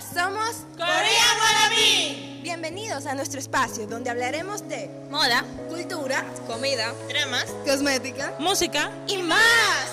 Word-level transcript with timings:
Somos 0.00 0.66
Corea 0.76 1.26
Wannabe. 1.40 2.40
Bienvenidos 2.42 3.06
a 3.06 3.14
nuestro 3.14 3.38
espacio 3.38 3.86
donde 3.86 4.10
hablaremos 4.10 4.68
de 4.68 4.90
moda, 5.08 5.44
cultura, 5.68 6.24
comida, 6.48 6.92
dramas, 7.08 7.44
cosmética, 7.64 8.34
música 8.40 8.90
y 9.06 9.18
más. 9.18 9.88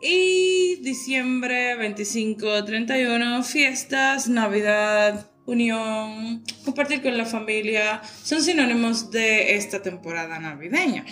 Y 0.00 0.76
diciembre 0.82 1.74
25, 1.74 2.64
31, 2.64 3.42
fiestas, 3.42 4.28
Navidad, 4.28 5.28
unión, 5.44 6.44
compartir 6.64 7.02
con 7.02 7.18
la 7.18 7.26
familia, 7.26 8.00
son 8.22 8.42
sinónimos 8.42 9.10
de 9.10 9.56
esta 9.56 9.82
temporada 9.82 10.38
navideña. 10.38 11.04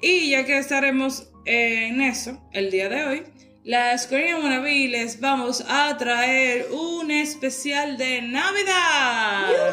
Y 0.00 0.30
ya 0.30 0.44
que 0.44 0.58
estaremos 0.58 1.28
en 1.44 2.00
eso 2.00 2.38
el 2.52 2.70
día 2.70 2.88
de 2.88 3.02
hoy, 3.04 3.24
las 3.64 4.06
Korean 4.06 4.42
Wannabe 4.42 4.88
les 4.88 5.20
vamos 5.20 5.64
a 5.68 5.96
traer 5.98 6.66
un 6.70 7.10
especial 7.10 7.96
de 7.98 8.22
Navidad. 8.22 9.72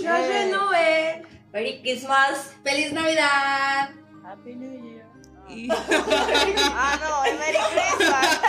Joyeux 0.00 0.50
Noel. 0.50 1.22
Merry 1.52 1.80
Christmas. 1.80 2.54
¡Feliz 2.62 2.92
Navidad! 2.92 3.90
Happy 4.24 4.54
New 4.54 4.82
Year. 4.84 5.06
Y- 5.48 5.68
Ah, 6.70 6.98
no, 7.00 7.24
es 7.24 7.38
Merry 7.38 7.58
Christmas. 7.96 8.40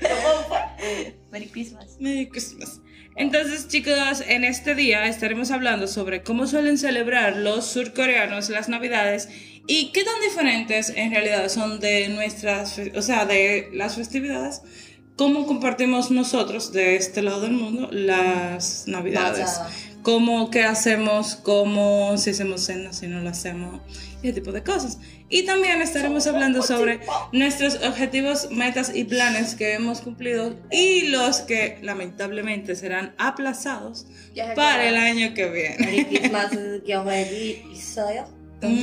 ¿Cómo 0.00 0.42
fue? 0.48 1.14
Merry 1.30 1.48
Christmas. 1.48 1.96
Merry 2.00 2.28
Christmas. 2.28 2.80
Entonces, 3.18 3.66
chicos, 3.66 4.22
en 4.28 4.44
este 4.44 4.76
día 4.76 5.06
estaremos 5.08 5.50
hablando 5.50 5.88
sobre 5.88 6.22
cómo 6.22 6.46
suelen 6.46 6.78
celebrar 6.78 7.36
los 7.36 7.66
surcoreanos 7.66 8.48
las 8.48 8.68
Navidades 8.68 9.28
y 9.66 9.90
qué 9.90 10.04
tan 10.04 10.20
diferentes 10.22 10.90
en 10.90 11.10
realidad 11.10 11.48
son 11.48 11.80
de 11.80 12.08
nuestras, 12.10 12.80
o 12.94 13.02
sea, 13.02 13.26
de 13.26 13.70
las 13.72 13.96
festividades, 13.96 14.62
cómo 15.16 15.46
compartimos 15.46 16.12
nosotros 16.12 16.72
de 16.72 16.94
este 16.94 17.22
lado 17.22 17.40
del 17.40 17.52
mundo 17.52 17.88
las 17.90 18.86
Navidades 18.86 19.60
cómo, 20.08 20.50
qué 20.50 20.62
hacemos, 20.62 21.36
cómo, 21.36 22.16
si 22.16 22.30
hacemos 22.30 22.62
cena, 22.62 22.94
si 22.94 23.06
no 23.06 23.20
lo 23.20 23.28
hacemos, 23.28 23.82
ese 24.22 24.32
tipo 24.32 24.52
de 24.52 24.62
cosas. 24.62 24.98
Y 25.28 25.44
también 25.44 25.82
estaremos 25.82 26.26
hablando 26.26 26.62
sobre 26.62 27.00
nuestros 27.32 27.74
objetivos, 27.84 28.50
metas 28.50 28.90
y 28.94 29.04
planes 29.04 29.54
que 29.54 29.74
hemos 29.74 30.00
cumplido 30.00 30.56
y 30.70 31.08
los 31.08 31.40
que 31.40 31.78
lamentablemente 31.82 32.74
serán 32.74 33.14
aplazados 33.18 34.06
para 34.56 34.88
el 34.88 34.96
año 34.96 35.34
que 35.34 35.50
viene. 35.50 36.06
Mm, 38.60 38.80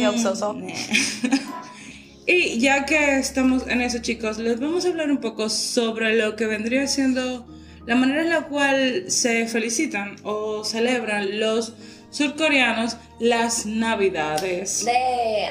y 2.27 2.59
ya 2.59 2.85
que 2.85 3.17
estamos 3.17 3.67
en 3.67 3.81
eso, 3.81 3.97
chicos, 3.97 4.37
les 4.37 4.59
vamos 4.59 4.85
a 4.85 4.89
hablar 4.89 5.09
un 5.09 5.17
poco 5.17 5.49
sobre 5.49 6.15
lo 6.15 6.35
que 6.35 6.45
vendría 6.45 6.87
siendo 6.87 7.47
la 7.85 7.95
manera 7.95 8.21
en 8.21 8.29
la 8.29 8.41
cual 8.43 9.11
se 9.11 9.47
felicitan 9.47 10.15
o 10.23 10.63
celebran 10.63 11.39
los 11.39 11.73
surcoreanos 12.09 12.97
las 13.19 13.65
navidades. 13.65 14.85
De 14.85 15.45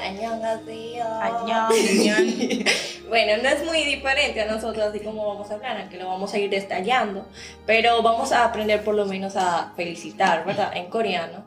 Bueno, 3.08 3.42
no 3.42 3.48
es 3.48 3.64
muy 3.64 3.84
diferente 3.84 4.40
a 4.40 4.46
nosotros, 4.46 4.86
así 4.86 5.00
como 5.00 5.27
vamos 5.27 5.50
a 5.50 5.55
hablar, 5.55 5.78
aunque 5.78 5.98
lo 5.98 6.08
vamos 6.08 6.32
a 6.32 6.38
ir 6.38 6.50
destallando, 6.50 7.28
pero 7.66 8.02
vamos 8.02 8.32
a 8.32 8.44
aprender 8.44 8.82
por 8.82 8.94
lo 8.94 9.05
menos 9.05 9.36
a 9.36 9.72
felicitar, 9.77 10.44
¿verdad? 10.44 10.72
En 10.74 10.86
coreano. 10.86 11.46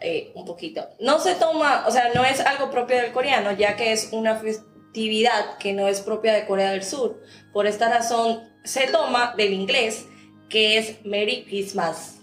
Eh, 0.00 0.32
un 0.34 0.44
poquito. 0.44 0.88
No 0.98 1.20
se 1.20 1.34
toma, 1.34 1.84
o 1.86 1.90
sea, 1.90 2.10
no 2.14 2.24
es 2.24 2.40
algo 2.40 2.70
propio 2.70 2.96
del 2.96 3.12
coreano, 3.12 3.52
ya 3.52 3.76
que 3.76 3.92
es 3.92 4.08
una 4.12 4.36
festividad 4.36 5.56
que 5.58 5.72
no 5.72 5.88
es 5.88 6.00
propia 6.00 6.32
de 6.32 6.46
Corea 6.46 6.72
del 6.72 6.82
Sur. 6.82 7.22
Por 7.52 7.66
esta 7.66 7.88
razón, 7.88 8.42
se 8.64 8.86
toma 8.88 9.34
del 9.36 9.52
inglés 9.52 10.06
que 10.48 10.78
es 10.78 11.04
Merry 11.04 11.44
Christmas 11.44 12.14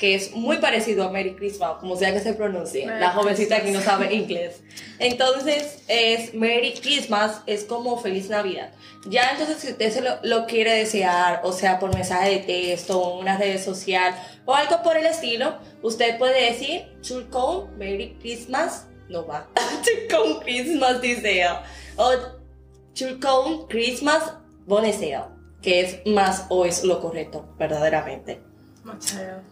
que 0.00 0.14
es 0.14 0.32
muy 0.32 0.56
parecido 0.56 1.04
a 1.04 1.10
Merry 1.12 1.34
Christmas, 1.34 1.72
como 1.78 1.94
sea 1.94 2.12
que 2.12 2.20
se 2.20 2.32
pronuncie. 2.32 2.86
Merry 2.86 3.00
la 3.00 3.10
jovencita 3.10 3.56
aquí 3.58 3.70
no 3.70 3.82
sabe 3.82 4.12
inglés. 4.14 4.62
Entonces, 4.98 5.84
es 5.88 6.32
Merry 6.32 6.72
Christmas, 6.72 7.42
es 7.46 7.64
como 7.64 8.00
Feliz 8.00 8.30
Navidad. 8.30 8.72
Ya 9.06 9.30
entonces, 9.30 9.58
si 9.58 9.68
usted 9.68 9.92
se 9.92 10.00
lo, 10.00 10.18
lo 10.22 10.46
quiere 10.46 10.72
desear, 10.72 11.42
o 11.44 11.52
sea, 11.52 11.78
por 11.78 11.94
mensaje 11.94 12.30
de 12.30 12.38
texto, 12.38 12.98
o 12.98 13.20
una 13.20 13.36
red 13.36 13.62
social, 13.62 14.14
o 14.46 14.54
algo 14.54 14.82
por 14.82 14.96
el 14.96 15.04
estilo, 15.04 15.58
usted 15.82 16.18
puede 16.18 16.50
decir, 16.50 16.86
Chulcón, 17.02 17.76
Merry 17.76 18.16
Christmas, 18.20 18.86
no 19.10 19.26
va. 19.26 19.48
Chulcón 19.82 20.40
Christmas 20.40 21.02
deseo. 21.02 21.60
O 21.96 22.12
Chulcón 22.94 23.68
Christmas, 23.68 24.32
boneseo, 24.64 25.30
que 25.62 25.80
es 25.80 26.06
más 26.06 26.46
o 26.48 26.64
es 26.64 26.84
lo 26.84 27.00
correcto, 27.00 27.54
verdaderamente. 27.58 28.42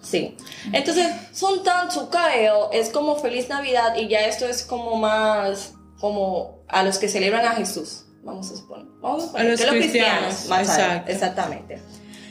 Sí. 0.01 0.37
Entonces, 0.73 1.07
son 1.33 1.63
tan 1.63 1.89
chucaeo, 1.91 2.71
es 2.73 2.89
como 2.91 3.17
feliz 3.17 3.49
Navidad 3.49 3.95
y 3.97 4.09
ya 4.09 4.27
esto 4.27 4.47
es 4.47 4.63
como 4.63 4.97
más 4.97 5.75
como 6.01 6.63
a 6.69 6.83
los 6.83 6.99
que 6.99 7.09
celebran 7.09 7.45
a 7.45 7.53
Jesús. 7.53 8.05
Vamos 8.23 8.51
a 8.51 8.57
suponer. 8.57 8.87
Vamos 9.01 9.25
a, 9.25 9.27
suponer 9.27 9.47
A 9.47 9.51
los 9.51 9.61
que 9.61 9.69
cristianos, 9.69 10.47
más 10.49 10.69
exacto. 10.69 11.13
exactamente. 11.13 11.81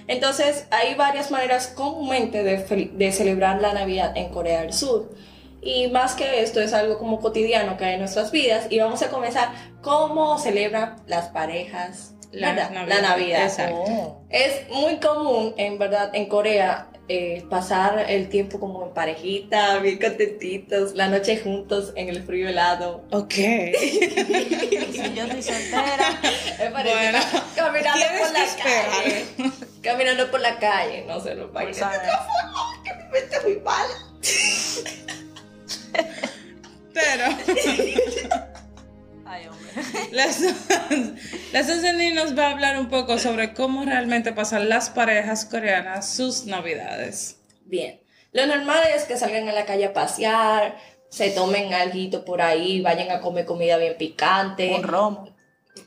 Entonces, 0.08 0.66
hay 0.72 0.96
varias 0.96 1.32
maneras 1.32 1.68
comúnmente 1.68 2.44
de, 2.44 2.92
de 2.94 3.12
celebrar 3.12 3.62
la 3.62 3.74
Navidad 3.74 4.16
en 4.16 4.30
Corea 4.30 4.62
del 4.62 4.74
Sur. 4.74 5.14
Y 5.62 5.88
más 5.90 6.16
que 6.16 6.42
esto, 6.42 6.62
es 6.62 6.72
algo 6.72 6.98
como 6.98 7.20
cotidiano 7.20 7.78
que 7.78 7.86
hay 7.86 7.94
en 7.96 8.00
nuestras 8.00 8.32
vidas. 8.32 8.68
Y 8.70 8.80
vamos 8.80 9.02
a 9.02 9.10
comenzar 9.10 9.50
cómo 9.82 10.38
celebran 10.38 10.96
las 11.08 11.28
parejas 11.30 12.14
La 12.32 12.50
¿verdad? 12.54 12.72
Navidad, 12.72 12.96
La 12.96 13.02
Navidad. 13.10 13.44
exacto. 13.44 14.22
Es 14.30 14.70
muy 14.70 14.98
común, 14.98 15.54
en 15.58 15.78
verdad, 15.80 16.12
en 16.14 16.28
Corea, 16.28 16.88
eh, 17.10 17.46
pasar 17.50 18.06
el 18.10 18.28
tiempo 18.28 18.60
como 18.60 18.86
en 18.86 18.94
parejita, 18.94 19.78
bien 19.80 19.98
contentitos, 19.98 20.94
la 20.94 21.08
noche 21.08 21.38
juntos 21.38 21.94
en 21.96 22.10
el 22.10 22.22
frío 22.24 22.50
helado. 22.50 23.04
Ok. 23.12 23.34
Si 24.98 25.14
yo 25.14 25.28
soy 25.28 25.42
soltera, 25.44 26.20
Me 26.60 26.72
parece 26.72 26.96
Bueno, 26.96 27.20
ca- 27.32 27.44
caminando 27.56 28.06
por 28.20 28.32
la 28.34 28.46
calle. 28.64 29.26
Caminando 29.82 30.32
por 30.32 30.40
la 30.42 30.58
calle, 30.60 31.06
no 31.08 31.20
sé, 31.22 31.36
bailes. 31.36 31.78
¿sabes? 31.78 32.00
que 32.84 32.94
mi 32.96 33.04
mente 33.12 33.36
es 33.38 33.44
muy 33.44 33.58
mala. 33.58 33.94
Pero 36.94 37.26
Ay, 39.78 40.02
hombre. 40.04 40.18
la, 40.18 40.32
Sun- 40.32 41.16
la 41.54 41.64
Susani 41.64 42.12
nos 42.12 42.38
va 42.38 42.48
a 42.48 42.52
hablar 42.52 42.80
un 42.80 42.90
poco 42.90 43.18
sobre 43.20 43.54
cómo 43.54 43.86
realmente 43.86 44.34
pasan 44.34 44.70
las 44.70 44.90
parejas 44.90 45.46
coreanas 45.46 46.10
sus 46.16 46.46
navidades. 46.46 47.38
Bien. 47.66 48.00
Lo 48.34 48.46
normal 48.46 48.80
es 48.96 49.04
que 49.06 49.18
salgan 49.18 49.48
a 49.50 49.54
la 49.54 49.66
calle 49.66 49.86
a 49.86 49.94
pasear, 49.94 50.78
se 51.10 51.30
tomen 51.32 51.74
algo 51.74 52.26
por 52.26 52.42
ahí, 52.42 52.82
vayan 52.82 53.10
a 53.12 53.20
comer 53.22 53.46
comida 53.46 53.78
bien 53.78 53.96
picante. 53.98 54.74
Un 54.76 54.84
romo. 54.84 55.36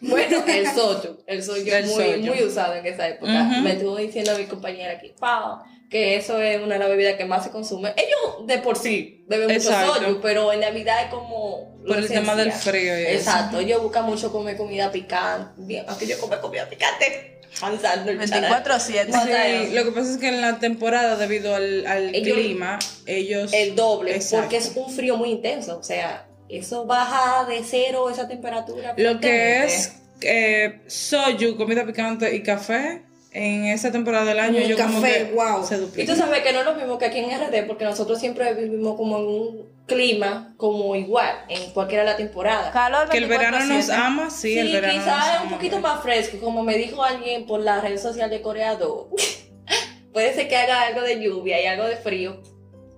Bueno, 0.00 0.42
el 0.46 0.66
soju. 0.66 1.18
El 1.26 1.42
soju 1.42 1.58
El 1.60 1.68
es 1.68 1.86
muy, 1.88 2.22
muy 2.22 2.42
usado 2.44 2.74
en 2.74 2.86
esa 2.86 3.08
época. 3.08 3.44
Me 3.62 3.72
estuvo 3.72 3.96
diciendo 3.96 4.36
mi 4.38 4.46
compañera 4.46 4.92
aquí, 4.94 5.12
Pau, 5.18 5.58
que 5.90 6.16
eso 6.16 6.40
es 6.40 6.62
una 6.62 6.74
de 6.74 6.78
las 6.78 6.88
bebidas 6.88 7.16
que 7.16 7.24
más 7.24 7.44
se 7.44 7.50
consume. 7.50 7.92
Ellos 7.96 8.46
de 8.46 8.58
por 8.58 8.78
sí 8.78 9.24
beben 9.28 9.50
Exacto. 9.50 9.92
mucho 9.94 10.06
soju, 10.06 10.20
pero 10.22 10.52
en 10.52 10.60
Navidad 10.60 11.04
es 11.04 11.10
como. 11.10 11.76
Por 11.86 11.98
el 11.98 12.08
tema 12.08 12.34
del 12.36 12.52
frío 12.52 12.98
y 12.98 13.02
eso. 13.02 13.30
Exacto. 13.30 13.58
Ellos 13.58 13.82
buscan 13.82 14.04
mucho 14.06 14.30
comer 14.30 14.56
comida 14.56 14.92
picante. 14.92 15.84
Aunque 15.86 16.06
yo 16.06 16.18
come 16.20 16.38
comida 16.38 16.68
picante. 16.68 17.40
Avanzando 17.60 18.12
el 18.12 18.18
24 18.18 18.74
a 18.74 18.78
7. 18.80 19.10
Más 19.10 19.24
Sí, 19.24 19.74
lo 19.74 19.84
que 19.84 19.90
pasa 19.90 20.10
es 20.12 20.16
que 20.18 20.28
en 20.28 20.40
la 20.40 20.60
temporada, 20.60 21.16
debido 21.16 21.56
al, 21.56 21.84
al 21.84 22.14
Ellos- 22.14 22.36
clima, 22.38 22.78
ellos... 23.06 23.52
El 23.52 23.74
doble, 23.74 24.14
Exacto. 24.14 24.42
porque 24.42 24.56
es 24.58 24.72
un 24.76 24.88
frío 24.94 25.16
muy 25.16 25.30
intenso. 25.30 25.76
O 25.76 25.82
sea, 25.82 26.28
eso 26.48 26.86
baja 26.86 27.44
de 27.47 27.62
cero 27.65 28.09
esa 28.09 28.28
temperatura. 28.28 28.94
Lo 28.97 29.18
que 29.18 29.65
es 29.65 29.94
eh, 30.20 30.80
soju, 30.86 31.56
comida 31.56 31.84
picante 31.84 32.32
y 32.36 32.42
café, 32.44 33.03
en 33.32 33.66
esa 33.66 33.92
temporada 33.92 34.24
del 34.24 34.41
año 34.41 34.60
yo 34.60 34.77
como 34.77 35.00
café, 35.00 35.28
que 35.28 35.32
wow. 35.34 35.65
se 35.65 35.77
Y 35.77 35.78
duplica. 35.78 36.12
tú 36.12 36.18
sabes 36.18 36.41
que 36.42 36.53
no 36.53 36.60
es 36.60 36.65
lo 36.65 36.74
mismo 36.74 36.98
que 36.98 37.06
aquí 37.06 37.18
en 37.18 37.30
RD, 37.30 37.66
porque 37.66 37.84
nosotros 37.84 38.18
siempre 38.18 38.53
vivimos 38.54 38.97
como 38.97 39.18
en 39.18 39.24
un 39.24 39.68
clima 39.86 40.54
como 40.56 40.94
igual, 40.97 41.44
en 41.48 41.71
cualquiera 41.72 42.04
de 42.04 42.10
la 42.10 42.16
temporada. 42.16 42.71
Calor 42.72 43.09
Que 43.09 43.18
el 43.18 43.27
verano 43.27 43.59
24/7. 43.59 43.68
nos 43.77 43.91
ama, 43.91 44.30
sí, 44.30 44.53
Sí, 44.53 44.59
el 44.59 44.72
verano 44.72 44.94
nos 44.94 45.04
quizás 45.04 45.27
es 45.28 45.34
ama. 45.36 45.42
un 45.44 45.50
poquito 45.50 45.78
más 45.80 46.03
fresco, 46.03 46.38
como 46.41 46.62
me 46.62 46.77
dijo 46.77 47.03
alguien 47.04 47.47
por 47.47 47.60
la 47.60 47.80
red 47.80 47.98
social 47.98 48.30
de 48.30 48.41
Corea 48.42 48.74
2. 48.77 49.06
Puede 50.12 50.34
ser 50.34 50.48
que 50.48 50.56
haga 50.56 50.82
algo 50.82 51.03
de 51.03 51.21
lluvia 51.21 51.62
y 51.62 51.66
algo 51.66 51.84
de 51.84 51.97
frío, 51.97 52.42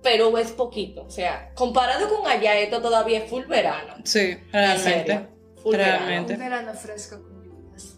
pero 0.01 0.35
es 0.39 0.51
poquito. 0.51 1.03
O 1.03 1.11
sea, 1.11 1.51
comparado 1.53 2.09
con 2.09 2.25
allá, 2.29 2.57
esto 2.57 2.81
todavía 2.81 3.19
es 3.19 3.29
full 3.29 3.43
verano. 3.45 3.95
Sí, 4.03 4.19
En 4.31 4.51
realmente. 4.51 5.19
full 5.61 5.75
Realmente. 5.75 6.33
Un 6.33 6.39
verano 6.39 6.73
fresco 6.73 7.21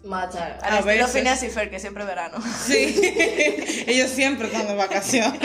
Mata. 0.03 0.59
Al 0.61 0.73
A 0.73 0.79
estilo. 0.79 1.07
Phineas 1.07 1.43
y 1.43 1.49
Fer, 1.49 1.69
que 1.69 1.79
siempre 1.79 2.03
es 2.03 2.07
verano. 2.09 2.37
Sí, 2.65 3.01
ellos 3.87 4.09
siempre 4.11 4.47
están 4.47 4.67
de 4.67 4.75
vacaciones. 4.75 5.39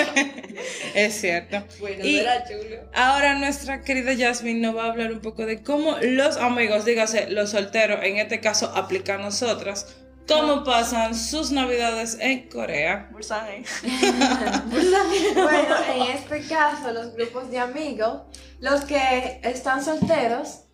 es 0.94 1.20
cierto. 1.20 1.64
Bueno, 1.81 2.04
Y 2.04 2.19
era 2.19 2.44
chulo. 2.46 2.76
ahora 2.94 3.34
nuestra 3.38 3.82
querida 3.82 4.12
Jasmine 4.16 4.60
nos 4.60 4.76
va 4.76 4.84
a 4.84 4.90
hablar 4.90 5.12
un 5.12 5.20
poco 5.20 5.46
de 5.46 5.62
cómo 5.62 5.96
los 6.02 6.37
amigos, 6.37 6.84
dígase 6.84 7.31
los 7.31 7.50
solteros, 7.50 8.00
en 8.02 8.19
este 8.19 8.40
caso 8.40 8.72
aplica 8.75 9.14
a 9.14 9.19
nosotras, 9.19 9.87
cómo 10.28 10.62
pasan 10.64 11.14
sus 11.16 11.50
navidades 11.50 12.16
en 12.20 12.48
Corea. 12.48 13.08
Busan, 13.12 13.46
¿eh? 13.50 13.64
Bueno, 15.34 15.76
en 15.94 16.02
este 16.16 16.42
caso, 16.48 16.92
los 16.92 17.14
grupos 17.14 17.50
de 17.50 17.58
amigos, 17.58 18.22
los 18.60 18.82
que 18.84 19.40
están 19.42 19.84
solteros, 19.84 20.64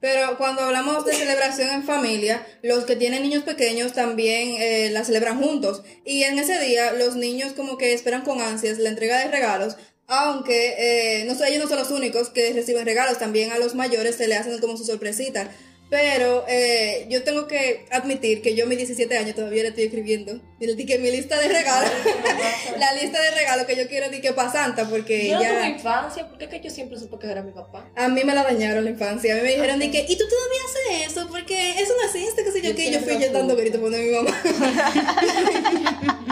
Pero 0.00 0.38
cuando 0.38 0.62
hablamos 0.62 1.04
de 1.04 1.12
celebración 1.12 1.70
en 1.70 1.82
familia, 1.82 2.46
los 2.62 2.84
que 2.84 2.94
tienen 2.94 3.22
niños 3.22 3.42
pequeños 3.42 3.92
también 3.92 4.54
eh, 4.60 4.90
la 4.90 5.04
celebran 5.04 5.40
juntos. 5.40 5.82
Y 6.04 6.22
en 6.22 6.38
ese 6.38 6.60
día 6.60 6.92
los 6.92 7.16
niños 7.16 7.52
como 7.52 7.76
que 7.78 7.92
esperan 7.92 8.22
con 8.22 8.40
ansias 8.40 8.78
la 8.78 8.90
entrega 8.90 9.18
de 9.18 9.30
regalos. 9.30 9.76
Aunque 10.06 10.74
eh, 10.78 11.24
no 11.24 11.32
ellos 11.44 11.64
no 11.64 11.68
son 11.68 11.78
los 11.78 11.90
únicos 11.90 12.30
que 12.30 12.52
reciben 12.52 12.86
regalos, 12.86 13.18
también 13.18 13.50
a 13.50 13.58
los 13.58 13.74
mayores 13.74 14.14
se 14.14 14.28
le 14.28 14.36
hacen 14.36 14.58
como 14.58 14.76
su 14.76 14.84
sorpresita. 14.84 15.50
Pero 15.90 16.44
eh, 16.48 17.06
yo 17.08 17.22
tengo 17.24 17.46
que 17.46 17.86
admitir 17.90 18.42
que 18.42 18.54
yo 18.54 18.64
a 18.64 18.68
mis 18.68 18.76
17 18.76 19.16
años 19.16 19.34
todavía 19.34 19.62
le 19.62 19.70
estoy 19.70 19.84
escribiendo. 19.84 20.38
Y 20.60 20.66
le 20.66 20.74
dije 20.74 20.98
mi 20.98 21.10
lista 21.10 21.38
de 21.40 21.48
regalos, 21.48 21.90
la 22.78 22.92
lista 22.94 23.20
de 23.22 23.30
regalos 23.30 23.64
que 23.66 23.74
yo 23.76 23.88
quiero 23.88 24.10
di 24.10 24.20
que 24.20 24.32
para 24.34 24.52
Santa, 24.52 24.86
porque 24.88 25.28
Yo 25.28 25.34
no 25.34 25.38
tuve 25.40 25.48
ya... 25.50 25.68
infancia, 25.68 26.28
porque 26.28 26.44
es 26.44 26.50
que 26.50 26.60
yo 26.60 26.68
siempre 26.70 26.98
supe 26.98 27.16
que 27.18 27.30
era 27.30 27.42
mi 27.42 27.52
papá. 27.52 27.88
A 27.96 28.08
mí 28.08 28.22
me 28.24 28.34
la 28.34 28.42
dañaron 28.44 28.84
la 28.84 28.90
infancia. 28.90 29.32
A 29.32 29.36
mí 29.36 29.42
me 29.44 29.54
dijeron 29.54 29.78
de 29.78 29.90
que, 29.90 30.00
¿y 30.06 30.16
tú 30.18 30.24
todavía 30.28 30.60
haces 30.66 31.12
eso? 31.12 31.26
Porque 31.28 31.80
eso 31.80 31.92
no 31.96 32.04
existe, 32.06 32.44
que 32.44 32.52
sé 32.52 32.60
yo 32.60 32.70
Yo 32.70 32.76
qué. 32.76 32.84
Y 32.88 32.92
yo 32.92 33.00
fui 33.00 33.18
ya 33.18 33.30
dando 33.32 33.56
gritos 33.56 33.80
por 33.80 33.90
mi 33.90 34.10
mamá. 34.10 34.36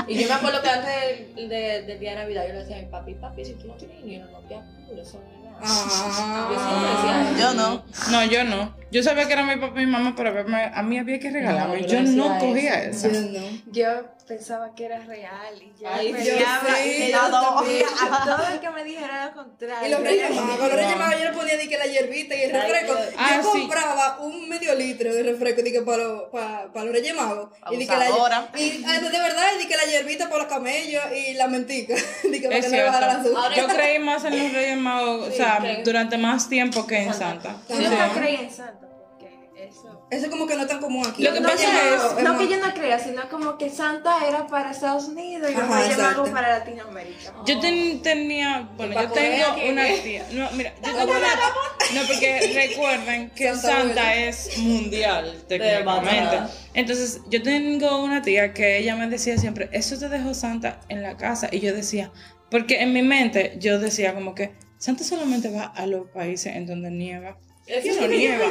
Y 0.09 0.21
yo 0.23 0.29
me 0.29 0.35
acuerdo 0.35 0.63
que 0.63 0.69
antes 0.69 1.35
del, 1.35 1.49
de- 1.49 1.83
del 1.83 1.99
día 1.99 2.11
de 2.11 2.17
Navidad 2.19 2.47
yo 2.47 2.53
le 2.53 2.61
decía 2.61 2.77
a 2.77 2.81
mi 2.81 2.87
papi, 2.87 3.15
papi, 3.15 3.45
si 3.45 3.55
tú 3.55 3.67
no 3.67 3.75
tienes 3.75 4.05
dinero, 4.05 4.27
no 4.31 4.39
te 4.47 4.55
apures, 4.55 5.09
eso 5.09 5.19
no 5.19 5.33
es 5.33 5.43
nada. 5.43 5.59
Ah. 5.61 6.49
Yo 6.53 6.59
siempre 6.61 6.89
decía. 7.33 7.41
Yo 7.41 7.55
no. 7.55 7.85
No, 8.13 8.25
yo 8.31 8.45
no. 8.45 8.77
Yo 8.93 9.03
sabía 9.03 9.27
que 9.27 9.33
era 9.33 9.43
mi 9.47 9.57
papá 9.57 9.81
y 9.83 9.87
mi 9.87 9.93
mamá, 9.93 10.15
pero 10.17 10.33
verme- 10.35 10.71
a 10.75 10.83
mí 10.83 10.99
había 10.99 11.19
que 11.19 11.31
regalarme. 11.31 11.81
No, 11.81 11.87
yo 11.87 11.99
yo 12.01 12.03
no 12.03 12.39
cogía 12.39 12.83
eso. 12.85 13.09
eso. 13.09 13.21
Yo 13.31 13.41
no. 13.41 13.47
Yo 13.73 13.89
pensaba 14.27 14.75
que 14.75 14.85
era 14.87 14.99
real 15.01 15.55
y 15.63 15.73
ya. 15.81 15.95
Ay, 15.95 16.13
pero- 16.13 16.25
Dios, 16.25 16.39
sí, 16.77 17.13
yo 17.13 17.29
no. 17.29 17.55
también, 17.55 17.85
a 18.11 18.25
todo 18.37 18.49
el 18.53 18.61
que 18.61 18.71
me 18.71 18.85
dijera 18.85 19.27
lo 19.27 19.35
contrario. 19.35 19.87
Y 19.89 19.91
los 19.91 20.01
reyes 20.01 20.31
magos, 20.35 20.59
los 20.59 20.73
reyes 20.73 20.97
magos 20.97 21.15
yo 21.21 21.25
le 21.25 21.33
ponía 21.33 21.59
que 21.69 21.79
la 21.79 21.87
hierbita 21.87 22.35
y 22.35 22.43
el 22.43 22.57
Ay, 22.57 22.63
refresco. 22.73 22.99
Ah, 23.19 23.37
yo 23.37 23.53
sí. 23.53 23.59
compraba 23.61 24.19
un 24.21 24.49
medio 24.49 24.75
litro 24.75 25.13
de 25.15 25.23
refresco 25.23 25.63
que 25.63 25.83
para, 25.83 26.03
los- 26.05 26.23
para, 26.31 26.73
para 26.73 26.85
los 26.87 26.95
reyes 26.95 27.15
magos. 27.15 27.51
Y 27.71 27.77
di 27.77 27.87
que 27.87 27.93
Abusadora. 27.95 28.49
la, 28.53 28.61
y 28.61 28.85
ah, 28.87 29.01
de 29.01 29.19
verdad, 29.19 29.45
y 29.55 29.59
di 29.59 29.67
que 29.69 29.77
la 29.77 29.85
hierbita 29.85 30.29
para 30.29 30.45
los 30.45 30.53
camellos 30.53 31.03
y 31.15 31.35
la 31.35 31.47
mentica. 31.49 31.95
Di 32.25 32.41
que 32.41 32.49
para 32.49 32.59
Es 32.59 32.67
que 32.67 32.77
no 32.79 32.85
bajara 32.87 33.07
la 33.07 33.13
azúcar. 33.21 33.53
Yo 33.55 33.67
creí 33.69 33.99
más 34.01 34.25
en 34.25 34.39
los 34.43 34.53
Reyes 34.53 34.77
Magos, 34.79 35.29
o 35.29 35.31
Sí, 35.31 35.37
sea, 35.37 35.59
que- 35.61 35.83
durante 35.85 36.19
más 36.19 36.49
tiempo 36.49 36.87
que 36.87 36.99
en 37.03 37.15
Santa. 37.15 37.57
Yo 37.69 37.77
Sí. 37.77 37.83
nunca 37.85 38.11
creí 38.15 38.35
en 38.37 38.51
Santa 38.51 38.86
eso. 39.69 40.07
Eso 40.11 40.31
como 40.31 40.47
que 40.47 40.55
no 40.57 40.63
es 40.63 40.69
tan 40.69 40.81
común 40.81 41.07
aquí. 41.07 41.23
Lo 41.23 41.33
que 41.33 41.41
no, 41.41 41.49
pasa 41.49 41.65
que, 41.71 41.95
es- 42.19 42.25
no 42.25 42.39
que 42.39 42.49
yo 42.49 42.57
no 42.59 42.73
crea, 42.75 42.99
sino 42.99 43.29
como 43.29 43.59
que 43.59 43.69
Santa 43.71 44.27
era 44.27 44.47
para 44.47 44.71
Estados 44.71 45.09
Unidos 45.09 45.51
y 45.51 45.55
los 45.55 45.63
Ajá, 45.63 45.75
Reyes 45.81 45.93
exacto. 45.93 46.17
Magos 46.19 46.31
para 46.31 46.59
Latinoamérica. 46.59 47.33
Yo 47.47 47.61
ten- 47.61 48.03
tenía, 48.03 48.69
bueno, 48.77 48.95
yo 49.03 49.11
tengo 49.11 49.45
¿quién 49.55 49.73
una 49.73 49.87
tía. 50.03 50.27
No, 50.33 50.51
mira, 50.53 50.75
yo 50.77 50.83
tengo 50.97 51.03
una. 51.05 51.29
No, 51.95 52.07
porque 52.07 52.69
recuerden 52.69 53.31
que 53.31 53.55
Santa 53.55 53.69
Santa, 53.71 54.15
es 54.17 54.59
mundial, 54.59 55.45
técnicamente. 55.49 56.39
Entonces, 56.75 57.21
yo 57.31 57.43
tengo 57.43 58.03
una 58.03 58.23
tía 58.23 58.53
que 58.53 58.79
ella 58.79 58.97
me 58.97 59.09
decía 59.09 59.39
siempre, 59.39 59.69
eso 59.73 59.99
te 59.99 60.09
dejó 60.09 60.35
Santa 60.35 60.81
en 60.89 61.03
la 61.03 61.17
casa. 61.17 61.49
Y 61.51 61.61
yo 61.61 61.75
decía, 61.75 62.13
porque 62.51 62.81
en 62.83 62.93
mi 62.93 63.03
mente 63.03 63.57
yo 63.59 63.79
decía 63.79 64.15
como 64.15 64.35
que 64.35 64.55
Santa 64.79 65.05
solamente 65.05 65.49
va 65.51 65.65
a 65.65 65.87
los 65.87 66.09
países 66.11 66.55
en 66.55 66.67
donde 66.67 66.91
nieva. 66.91 67.39
Aquí 67.79 67.91
no 68.01 68.07
nieva. 68.09 68.45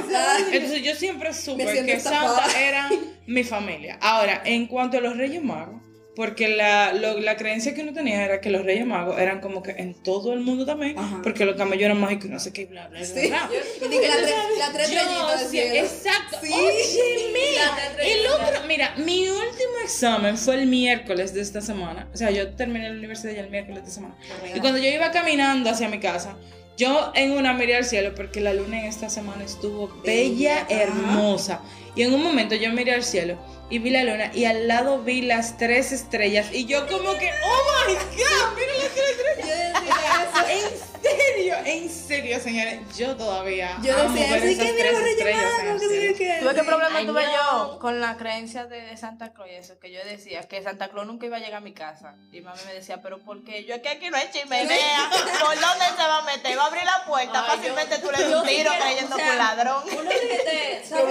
Entonces 0.51 0.81
yo 0.83 0.95
siempre 0.95 1.33
supe 1.33 1.65
que 1.65 1.94
estafada. 1.94 2.44
Santa 2.44 2.62
era 2.62 2.89
mi 3.27 3.44
familia. 3.44 3.97
Ahora, 4.01 4.41
en 4.45 4.67
cuanto 4.67 4.97
a 4.97 5.01
los 5.01 5.15
Reyes 5.17 5.44
Magos, 5.44 5.81
porque 6.15 6.47
la, 6.47 6.94
lo- 6.94 7.19
la 7.19 7.35
creencia 7.35 7.73
que 7.73 7.81
uno 7.81 7.91
tenía 7.91 8.23
era 8.23 8.39
que 8.39 8.50
los 8.50 8.63
Reyes 8.63 8.85
Magos 8.85 9.19
eran 9.19 9.41
como 9.41 9.62
que 9.62 9.71
en 9.71 10.01
todo 10.01 10.31
el 10.31 10.39
mundo 10.39 10.65
también, 10.65 10.97
Ajá. 10.97 11.19
porque 11.21 11.44
los 11.44 11.57
camellos 11.57 11.83
eran 11.83 12.00
mágicos 12.00 12.25
y 12.27 12.29
no 12.29 12.39
sé 12.39 12.53
qué, 12.53 12.62
y 12.62 12.65
bla, 12.67 12.88
bla, 12.88 13.00
bla, 13.00 13.06
Sí. 13.07 13.27
bla. 13.27 13.50
Y 13.81 13.89
que 14.00 14.07
la, 14.07 14.15
tre- 14.15 14.57
la 14.57 14.71
tres 14.71 14.91
Yo, 14.91 15.50
sí, 15.50 15.59
exacto. 15.59 16.38
Sí. 16.41 16.51
La 16.51 17.94
tres 17.95 18.07
El 18.07 18.27
otro, 18.27 18.65
mira, 18.67 18.94
mi 18.97 19.27
último 19.27 19.77
examen 19.83 20.38
fue 20.38 20.56
el 20.56 20.67
miércoles 20.67 21.33
de 21.33 21.41
esta 21.41 21.59
semana. 21.62 22.07
O 22.13 22.17
sea, 22.17 22.31
yo 22.31 22.53
terminé 22.56 22.89
la 22.89 22.95
universidad 22.97 23.33
ya 23.33 23.41
el 23.41 23.50
miércoles 23.50 23.83
de 23.83 23.89
esta 23.89 23.95
semana. 23.95 24.15
Y 24.56 24.59
cuando 24.62 24.79
yo 24.79 24.89
iba 24.89 25.12
caminando 25.12 25.69
hacia 25.69 25.89
mi 25.89 26.00
casa, 26.00 26.38
yo 26.77 27.12
en 27.16 27.31
una 27.31 27.54
miré 27.54 27.75
al 27.77 27.86
cielo 27.86 28.13
porque 28.16 28.42
la 28.42 28.54
luna 28.54 28.80
en 28.80 28.86
esta 28.86 29.10
semana 29.10 29.44
estuvo 29.44 29.89
bella, 30.04 30.66
hermosa. 30.69 31.62
Y 31.95 32.03
en 32.03 32.13
un 32.13 32.21
momento 32.24 32.56
yo 32.56 32.69
miré 32.71 32.94
al 32.94 33.03
cielo 33.03 33.38
y 33.69 33.80
vi 33.80 33.89
la 33.89 34.03
luna 34.03 34.31
y 34.33 34.45
al 34.45 34.68
lado 34.68 35.00
vi 35.01 35.21
las 35.21 35.58
tres 35.58 35.91
estrellas 35.91 36.48
y 36.51 36.65
yo 36.65 36.86
como 36.88 37.17
que, 37.17 37.31
oh 37.43 37.88
my 37.88 37.93
god, 37.93 38.55
mira 38.55 38.74
las 38.84 38.93
tres 38.93 39.10
estrellas. 39.10 39.74
Yo 39.74 39.81
decía 39.81 40.70
eso. 40.70 40.86
En 41.05 41.12
serio, 41.36 41.55
en 41.65 41.89
serio, 41.89 42.39
señores, 42.39 42.79
yo 42.98 43.15
todavía 43.15 43.77
Yo 43.84 43.96
decía 44.10 44.38
eso. 44.38 44.46
¿Y 44.48 44.51
esas 44.53 44.65
qué 44.65 44.74
mira. 44.74 46.39
¿Tú 46.39 46.46
ves 46.46 46.55
qué 46.55 46.63
problema 46.63 46.98
Ay, 46.98 47.05
tuve 47.05 47.24
no. 47.25 47.31
yo 47.74 47.79
con 47.79 48.01
la 48.01 48.17
creencia 48.17 48.65
de 48.65 48.98
Santa 48.98 49.31
Claus? 49.31 49.50
y 49.51 49.55
Eso 49.55 49.77
que 49.79 49.91
yo 49.91 50.00
decía 50.03 50.41
que 50.48 50.63
Santa 50.63 50.88
Claus 50.89 51.05
nunca 51.05 51.27
iba 51.27 51.38
a 51.38 51.39
llegar 51.39 51.55
a 51.55 51.60
mi 51.62 51.74
casa. 51.74 52.15
Y 52.31 52.41
mami 52.41 52.60
me 52.65 52.74
decía, 52.74 53.01
pero 53.03 53.20
¿por 53.20 53.43
qué? 53.43 53.65
Yo 53.65 53.75
es 53.75 53.81
que 53.81 53.89
aquí 53.89 54.10
no 54.10 54.17
hay 54.17 54.29
chimenea. 54.31 55.10
¿Por 55.12 55.60
dónde 55.60 55.86
se 55.96 56.08
va 56.08 56.17
a 56.20 56.22
meter? 56.24 56.58
Va 56.58 56.63
a 56.63 56.67
abrir 56.67 56.84
la 56.86 57.05
puerta. 57.05 57.43
Ay, 57.48 57.58
Fácilmente 57.58 57.96
yo- 57.98 58.01
tú 58.01 58.12
le 58.12 58.24
das 58.29 58.41
un 58.41 58.48
tiro 58.48 58.72
creyendo 58.81 59.15
o 59.15 59.20
sea, 59.20 59.25
que 59.27 59.31
un 59.31 59.38
ladrón. 59.38 59.84
Uno 59.91 60.01
de, 60.10 60.15
de 60.15 60.86
¿sabes 60.88 61.05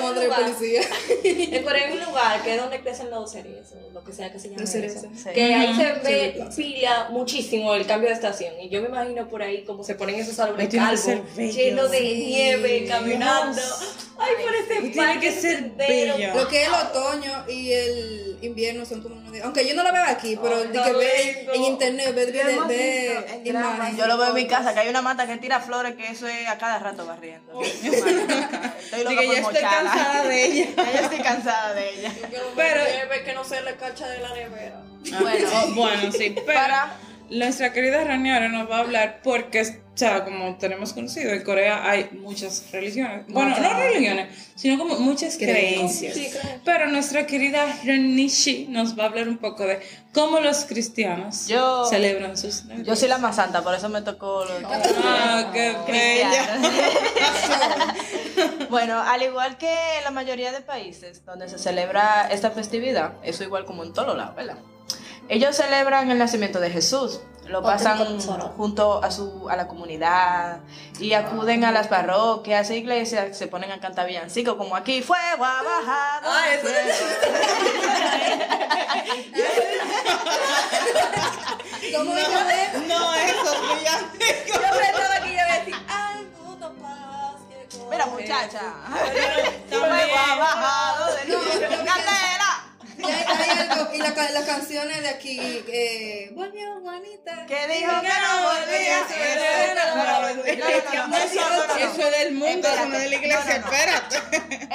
Corea 0.00 0.10
hay 0.12 0.18
un 0.18 0.24
lugar, 0.24 0.42
policía. 0.54 0.80
en 1.56 1.62
Corea 1.64 1.86
hay 1.86 1.92
un 1.92 2.04
lugar 2.04 2.42
que 2.42 2.54
es 2.54 2.60
donde 2.60 2.80
crecen 2.80 3.10
los 3.10 3.30
cerezos, 3.30 3.78
lo 3.92 4.02
que 4.04 4.12
sea 4.12 4.32
que 4.32 4.38
se 4.38 4.48
llame 4.48 4.60
Los 4.62 4.70
cerezos. 4.70 5.04
eso. 5.04 5.10
Sí. 5.14 5.30
Que 5.34 5.54
ahí 5.54 5.74
se 5.74 5.82
Sí, 5.84 6.00
ve 6.04 6.32
claro. 6.36 6.50
pila 6.56 7.08
muchísimo 7.10 7.74
el 7.74 7.86
cambio 7.86 8.08
de 8.08 8.14
estación. 8.14 8.54
Y 8.60 8.68
yo 8.68 8.80
me 8.82 8.88
imagino 8.88 9.28
por 9.28 9.42
ahí 9.42 9.64
como 9.64 9.84
se 9.84 9.94
ponen 9.94 10.16
esos 10.16 10.38
árboles 10.38 10.68
calvos, 10.74 11.06
llenos 11.36 11.90
de 11.90 11.98
Sí. 11.98 12.14
nieve, 12.26 12.86
caminando. 12.88 13.60
Ay, 14.22 14.34
por 14.44 14.54
ese 14.54 14.86
Y 14.86 14.90
tiene 14.90 15.18
que 15.18 15.32
ser 15.32 15.70
bello. 15.70 16.34
Lo 16.34 16.46
que 16.48 16.62
es 16.62 16.68
el 16.68 16.74
otoño 16.74 17.44
y 17.48 17.72
el 17.72 18.38
invierno 18.42 18.84
son 18.84 19.02
como 19.02 19.16
uno 19.16 19.30
de... 19.30 19.42
Aunque 19.42 19.66
yo 19.66 19.74
no 19.74 19.82
lo 19.82 19.92
veo 19.92 20.04
aquí, 20.04 20.38
pero 20.40 20.62
di 20.64 20.78
que 20.78 20.92
ve 20.92 21.48
en 21.54 21.64
internet, 21.64 22.14
ve, 22.14 22.26
ve, 22.26 23.40
imágenes. 23.44 23.96
Yo 23.96 24.06
lo 24.06 24.18
veo 24.18 24.28
en 24.28 24.34
mi 24.34 24.46
casa, 24.46 24.74
que 24.74 24.80
hay 24.80 24.88
una 24.88 25.02
mata 25.02 25.26
que 25.26 25.36
tira 25.38 25.60
flores, 25.60 25.94
que 25.96 26.08
eso 26.08 26.26
es 26.26 26.46
a 26.48 26.58
cada 26.58 26.78
rato 26.78 27.06
barriendo. 27.06 27.60
Estoy 27.62 29.04
loca 29.04 29.20
Dije, 29.20 29.24
por 29.24 29.34
ya 29.34 29.40
estoy 29.40 29.54
mocharla. 29.62 29.90
cansada 29.92 30.24
de 30.24 30.44
ella. 30.44 30.66
Ya 30.94 31.00
estoy 31.00 31.18
cansada 31.20 31.74
de 31.74 31.90
ella. 31.94 32.12
Pero- 32.56 32.84
nieve 32.84 33.24
que 33.24 33.32
no 33.32 33.44
se 33.44 33.60
le 33.62 33.76
cacha 33.76 34.08
de 34.08 34.18
la 34.18 34.34
nevera. 34.34 34.82
Bueno, 35.20 35.48
Oh, 35.54 35.74
bueno, 35.74 36.12
sí, 36.12 36.34
pero 36.44 36.46
para 36.46 36.92
nuestra 37.30 37.72
querida 37.72 38.04
Rani 38.04 38.30
ahora 38.30 38.48
nos 38.48 38.70
va 38.70 38.78
a 38.78 38.80
hablar 38.80 39.20
porque, 39.22 39.62
o 39.62 39.66
sea, 39.94 40.24
como 40.24 40.56
tenemos 40.56 40.92
conocido, 40.92 41.32
en 41.32 41.42
Corea 41.42 41.88
hay 41.88 42.08
muchas 42.12 42.70
religiones. 42.72 43.26
Bueno, 43.28 43.56
no 43.58 43.78
religiones, 43.78 44.50
sino 44.56 44.78
como 44.78 44.98
muchas 44.98 45.36
creencias. 45.36 46.16
Pero 46.64 46.88
nuestra 46.88 47.26
querida 47.26 47.66
Ranishi 47.84 48.66
nos 48.68 48.98
va 48.98 49.04
a 49.04 49.06
hablar 49.06 49.28
un 49.28 49.38
poco 49.38 49.64
de 49.64 49.80
cómo 50.12 50.40
los 50.40 50.64
cristianos 50.64 51.46
Yo- 51.46 51.84
celebran 51.86 52.36
sus 52.36 52.64
navidades. 52.64 52.86
Yo 52.88 52.96
soy 52.96 53.08
la 53.08 53.18
más 53.18 53.36
santa, 53.36 53.62
por 53.62 53.74
eso 53.74 53.88
me 53.88 54.02
tocó 54.02 54.44
lo 54.44 54.68
Ah, 55.04 55.50
qué 55.52 55.74
bella. 55.86 56.58
bueno, 58.70 59.00
al 59.00 59.22
igual 59.22 59.56
que 59.58 59.72
en 59.98 60.04
la 60.04 60.10
mayoría 60.10 60.52
de 60.52 60.60
países 60.60 61.24
donde 61.24 61.48
se 61.48 61.58
celebra 61.58 62.28
esta 62.30 62.50
festividad, 62.50 63.12
eso 63.22 63.44
igual 63.44 63.64
como 63.64 63.84
en 63.84 63.92
lados, 63.94 64.34
¿verdad? 64.34 64.56
Ellos 65.30 65.54
celebran 65.54 66.10
el 66.10 66.18
nacimiento 66.18 66.58
de 66.58 66.70
Jesús, 66.70 67.20
lo 67.46 67.62
pasan 67.62 68.18
junto 68.56 69.00
a 69.00 69.12
su 69.12 69.48
a 69.48 69.54
la 69.54 69.68
comunidad 69.68 70.58
y 70.98 71.12
acuden 71.12 71.62
a 71.62 71.70
las 71.70 71.86
parroquias 71.86 72.68
e 72.70 72.78
iglesias, 72.78 73.38
se 73.38 73.46
ponen 73.46 73.70
a 73.70 73.78
cantar 73.78 74.08
villancicos 74.08 74.56
como 74.56 74.74
aquí 74.74 75.02
fuego 75.02 75.44
ha 75.44 75.62
bajado. 75.62 76.28
Ah, 76.32 76.52
eso 76.52 76.66
¿Cómo 81.96 82.16
es 82.16 82.28
que 82.28 82.64
es? 82.64 82.72
No, 82.88 83.14
eso. 83.14 83.54
Yo 84.48 84.54
pensaba 84.60 85.20
que 85.22 85.32
iba 85.32 85.42
a 85.42 85.58
decir, 85.58 85.76
ay, 85.88 86.28
puto 86.42 86.72
paz, 86.74 87.36
qué 87.48 87.66
cosa. 87.70 87.84
Mira 87.88 88.06
muchacha, 88.06 88.60
fuego 89.70 90.16
ha 90.16 90.34
bajado. 90.36 91.06
Candela. 91.86 92.29
Y 93.02 93.10
hay- 93.10 93.24
hay 93.26 93.68
algo- 93.68 93.94
y 93.94 93.98
la 93.98 94.14
ca- 94.14 94.30
las 94.30 94.44
canciones 94.44 95.02
de 95.02 95.08
aquí, 95.08 95.38
eh, 95.40 96.30
volvió 96.34 96.80
Juanita. 96.82 97.46
que 97.46 97.66
dijo 97.68 97.90
que 98.00 98.08
no 98.08 98.42
volvía. 98.42 98.98
No, 99.74 99.74
no, 99.74 100.20
no, 101.00 101.08
no, 101.08 101.16
eso 101.76 102.02
es 102.08 102.18
del 102.18 102.34
mundo, 102.34 102.68
eso 102.68 102.86
no 102.86 102.94
es 102.96 103.02
de 103.02 103.08
la 103.08 103.16
iglesia, 103.16 103.58
No, 103.58 103.60
no, 103.60 103.70
no. 103.70 103.72
espérate. 103.76 104.16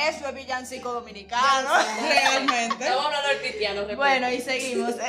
Eso 0.10 0.28
es 0.30 0.36
villancico 0.36 0.94
dominicano. 0.94 1.70
Realmente. 2.10 2.84
Estamos 2.84 3.06
hablando 3.06 3.28
del 3.30 3.40
cristiano. 3.40 3.82
repito. 3.82 3.98
Bueno, 3.98 4.32
y 4.32 4.42
seguimos. 4.42 4.96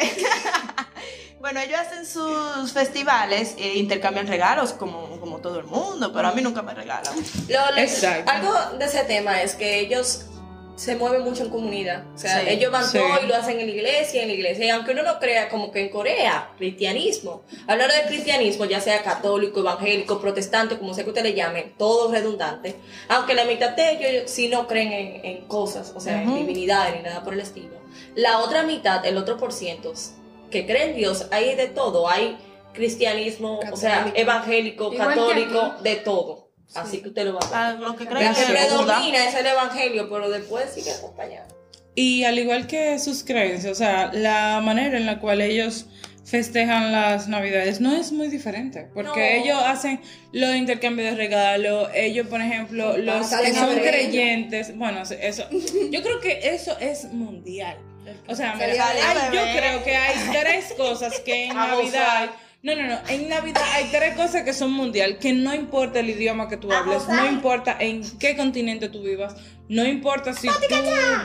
Bueno, 1.38 1.60
ellos 1.60 1.78
hacen 1.78 2.06
sus 2.06 2.72
festivales 2.72 3.54
e 3.58 3.74
intercambian 3.76 4.26
regalos 4.26 4.72
como, 4.72 5.20
como 5.20 5.38
todo 5.38 5.60
el 5.60 5.66
mundo, 5.66 6.10
pero 6.12 6.28
a 6.28 6.32
mí 6.32 6.40
nunca 6.42 6.62
me 6.62 6.74
regalan. 6.74 7.14
Lo- 7.48 7.70
lo- 7.72 7.76
Exacto. 7.76 8.30
Algo 8.30 8.54
de 8.78 8.84
ese 8.84 9.04
tema 9.04 9.42
es 9.42 9.54
que 9.54 9.78
ellos 9.80 10.24
se 10.76 10.94
mueven 10.94 11.22
mucho 11.22 11.42
en 11.44 11.50
comunidad. 11.50 12.04
O 12.14 12.18
sea, 12.18 12.42
Sí, 12.42 12.48
ellos 12.50 12.70
van 12.70 12.84
sí. 12.84 12.98
todo 12.98 13.24
y 13.24 13.26
lo 13.26 13.34
hacen 13.34 13.58
en 13.58 13.66
la 13.66 13.72
iglesia, 13.72 14.22
en 14.22 14.28
la 14.28 14.34
iglesia. 14.34 14.66
Y 14.66 14.68
aunque 14.68 14.92
uno 14.92 15.02
no 15.02 15.18
crea, 15.18 15.48
como 15.48 15.72
que 15.72 15.80
en 15.80 15.88
Corea, 15.88 16.50
cristianismo. 16.58 17.42
Hablar 17.66 17.90
del 17.90 18.06
cristianismo, 18.06 18.66
ya 18.66 18.80
sea 18.80 19.02
católico, 19.02 19.60
evangélico, 19.60 20.20
protestante, 20.20 20.78
como 20.78 20.94
sea 20.94 21.04
que 21.04 21.10
usted 21.10 21.22
le 21.22 21.34
llame, 21.34 21.72
todo 21.78 22.12
redundante. 22.12 22.76
Aunque 23.08 23.34
la 23.34 23.44
mitad 23.44 23.70
de 23.70 23.90
ellos 23.90 24.30
sí 24.30 24.48
no 24.48 24.68
creen 24.68 24.92
en, 24.92 25.24
en 25.24 25.44
cosas, 25.46 25.92
o 25.96 26.00
sea, 26.00 26.22
en 26.22 26.34
divinidades 26.34 26.94
ni 26.94 27.02
nada 27.02 27.24
por 27.24 27.32
el 27.32 27.40
estilo. 27.40 27.74
La 28.14 28.40
otra 28.40 28.62
mitad, 28.62 29.04
el 29.06 29.16
otro 29.16 29.38
por 29.38 29.52
ciento, 29.52 29.94
que 30.50 30.66
creen 30.66 30.90
en 30.90 30.96
Dios, 30.96 31.26
hay 31.30 31.54
de 31.54 31.68
todo. 31.68 32.08
Hay 32.08 32.36
cristianismo, 32.74 33.60
o 33.72 33.76
sea, 33.76 34.12
evangélico, 34.14 34.92
Igual 34.92 35.08
católico, 35.08 35.74
de 35.82 35.96
todo. 35.96 36.45
Así 36.74 37.00
que 37.00 37.08
usted 37.08 37.24
lo 37.24 37.34
va 37.34 37.40
a 37.40 37.72
ver. 37.72 37.76
A 37.78 37.80
los 37.80 37.96
que 37.96 38.06
creen 38.06 38.34
que 38.34 38.42
predomina 38.44 39.28
es 39.28 39.34
el 39.34 39.46
evangelio, 39.46 40.08
pero 40.10 40.28
después 40.30 40.70
sigue 40.74 40.90
acompañado. 40.92 41.46
Y 41.94 42.24
al 42.24 42.38
igual 42.38 42.66
que 42.66 42.98
sus 42.98 43.24
creencias, 43.24 43.72
o 43.72 43.74
sea, 43.74 44.10
la 44.12 44.60
manera 44.62 44.98
en 44.98 45.06
la 45.06 45.18
cual 45.18 45.40
ellos 45.40 45.86
festejan 46.26 46.90
las 46.92 47.28
navidades 47.28 47.80
no 47.80 47.94
es 47.94 48.10
muy 48.12 48.28
diferente, 48.28 48.88
porque 48.92 49.36
No. 49.38 49.44
ellos 49.44 49.62
hacen 49.64 50.00
los 50.32 50.54
intercambios 50.56 51.10
de 51.12 51.16
regalos, 51.16 51.88
ellos, 51.94 52.26
por 52.26 52.40
ejemplo, 52.42 52.98
los 52.98 53.28
que 53.30 53.54
son 53.54 53.76
creyentes, 53.78 54.76
bueno, 54.76 55.02
eso, 55.02 55.44
yo 55.90 56.02
creo 56.02 56.20
que 56.20 56.40
eso 56.54 56.76
es 56.80 57.04
mundial. 57.12 57.78
O 58.28 58.34
sea, 58.34 58.54
mira, 58.56 58.88
hay- 58.88 59.34
yo 59.34 59.40
creo 59.56 59.82
que 59.84 59.96
hay 59.96 60.14
tres 60.32 60.74
cosas 60.76 61.18
que 61.20 61.46
en 61.46 61.54
Navidad... 61.54 62.30
No, 62.62 62.74
no, 62.74 62.82
no. 62.82 62.98
En 63.08 63.28
Navidad 63.28 63.62
hay 63.74 63.84
tres 63.92 64.16
cosas 64.16 64.42
que 64.42 64.52
son 64.52 64.72
mundial, 64.72 65.18
que 65.18 65.32
no 65.32 65.54
importa 65.54 66.00
el 66.00 66.10
idioma 66.10 66.48
que 66.48 66.56
tú 66.56 66.72
hables, 66.72 67.06
no 67.08 67.26
importa 67.26 67.76
en 67.78 68.02
qué 68.18 68.36
continente 68.36 68.88
tú 68.88 69.02
vivas, 69.02 69.36
no 69.68 69.84
importa 69.84 70.32
si 70.32 70.48
tú 70.48 70.74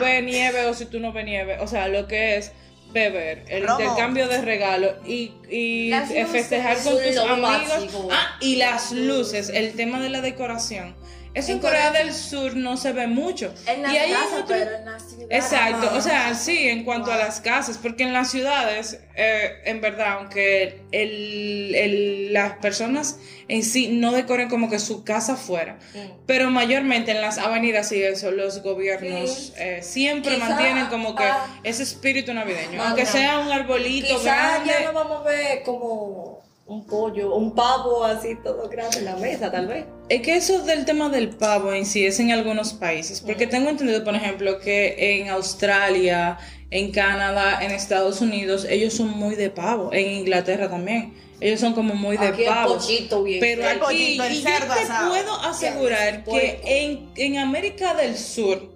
ves 0.00 0.22
nieve 0.22 0.66
o 0.66 0.74
si 0.74 0.86
tú 0.86 1.00
no 1.00 1.12
ves 1.12 1.24
nieve. 1.24 1.58
O 1.60 1.66
sea, 1.66 1.88
lo 1.88 2.06
que 2.06 2.36
es 2.36 2.52
beber, 2.92 3.44
el 3.48 3.66
Romo. 3.66 3.80
intercambio 3.80 4.28
de 4.28 4.42
regalos 4.42 4.92
y, 5.06 5.32
y 5.50 5.92
festejar 6.30 6.76
con 6.82 6.94
tus 7.02 7.16
amigos. 7.16 8.08
Ah, 8.12 8.36
y 8.40 8.56
las 8.56 8.92
luces, 8.92 9.48
el 9.48 9.72
tema 9.72 10.00
de 10.00 10.10
la 10.10 10.20
decoración. 10.20 10.94
Eso 11.34 11.50
en, 11.52 11.56
En 11.56 11.62
Corea, 11.62 11.88
Corea 11.88 12.04
del 12.04 12.12
Sur 12.14 12.56
no 12.56 12.76
se 12.76 12.92
ve 12.92 13.06
mucho. 13.06 13.54
En 13.66 13.82
las 13.82 13.92
y 13.94 13.96
hay 13.96 14.12
otro- 14.12 14.44
pero 14.48 14.76
en 14.76 14.84
las 14.84 15.02
ciudades. 15.10 15.28
Exacto, 15.30 15.90
o 15.96 16.00
sea, 16.02 16.34
sí, 16.34 16.68
en 16.68 16.84
cuanto 16.84 17.10
a 17.10 17.16
las 17.16 17.40
casas, 17.40 17.78
porque 17.78 18.02
en 18.02 18.12
las 18.12 18.30
ciudades, 18.30 19.00
eh, 19.16 19.50
en 19.64 19.80
verdad, 19.80 20.18
aunque 20.18 20.82
el, 20.92 21.74
el- 21.74 22.32
las 22.34 22.58
personas 22.58 23.18
en 23.48 23.62
sí 23.62 23.88
no 23.88 24.12
decoren 24.12 24.48
como 24.50 24.68
que 24.70 24.78
su 24.78 25.04
casa 25.04 25.36
fuera, 25.36 25.78
Mm. 25.94 25.98
pero 26.26 26.50
mayormente 26.50 27.12
en 27.12 27.20
las 27.22 27.38
avenidas 27.38 27.90
y 27.92 28.02
eso, 28.02 28.30
los 28.30 28.62
gobiernos 28.62 29.30
Sí. 29.30 29.52
eh, 29.56 29.80
siempre 29.82 30.34
Quizá, 30.34 30.48
mantienen 30.50 30.86
como 30.86 31.14
que 31.16 31.24
ah, 31.24 31.46
ese 31.64 31.82
espíritu 31.82 32.32
navideño, 32.34 32.80
ah, 32.82 32.88
aunque 32.88 33.06
sea 33.06 33.38
un 33.40 33.50
arbolito 33.50 34.06
Quizás 34.18 34.24
grande. 34.24 34.70
ya 34.80 34.92
no 34.92 34.92
vamos 34.92 35.20
a 35.20 35.28
ver 35.28 35.62
como 35.62 36.42
un 36.72 36.86
pollo, 36.86 37.34
un 37.34 37.54
pavo 37.54 38.04
así 38.04 38.36
todo 38.42 38.68
grande 38.68 38.98
en 38.98 39.04
la 39.04 39.16
mesa, 39.16 39.50
tal 39.50 39.66
vez. 39.66 39.84
Es 40.08 40.22
que 40.22 40.36
eso 40.36 40.62
del 40.64 40.84
tema 40.84 41.08
del 41.08 41.28
pavo 41.30 41.72
en 41.72 41.84
sí 41.86 42.04
es 42.06 42.18
en 42.18 42.32
algunos 42.32 42.72
países, 42.72 43.20
porque 43.20 43.46
tengo 43.46 43.68
entendido, 43.68 44.02
por 44.04 44.14
ejemplo, 44.14 44.58
que 44.58 45.20
en 45.20 45.28
Australia, 45.28 46.38
en 46.70 46.90
Canadá, 46.92 47.62
en 47.62 47.70
Estados 47.72 48.20
Unidos, 48.20 48.66
ellos 48.68 48.94
son 48.94 49.10
muy 49.10 49.34
de 49.34 49.50
pavo, 49.50 49.90
en 49.92 50.10
Inglaterra 50.10 50.70
también, 50.70 51.14
ellos 51.40 51.60
son 51.60 51.74
como 51.74 51.94
muy 51.94 52.16
de 52.16 52.28
Aquí 52.28 52.42
el 52.42 52.48
pavo. 52.48 52.74
pochito 52.74 53.22
bien. 53.22 53.40
Pero 53.40 53.62
El 53.62 53.68
aquí, 53.68 53.78
pollito, 53.80 54.24
el 54.24 54.32
y 54.32 54.36
yo 54.42 54.44
te 54.44 54.52
asado. 54.80 55.10
puedo 55.10 55.34
asegurar 55.40 56.24
que 56.24 56.60
en, 56.64 57.10
en 57.16 57.38
América 57.38 57.94
del 57.94 58.16
Sur 58.16 58.71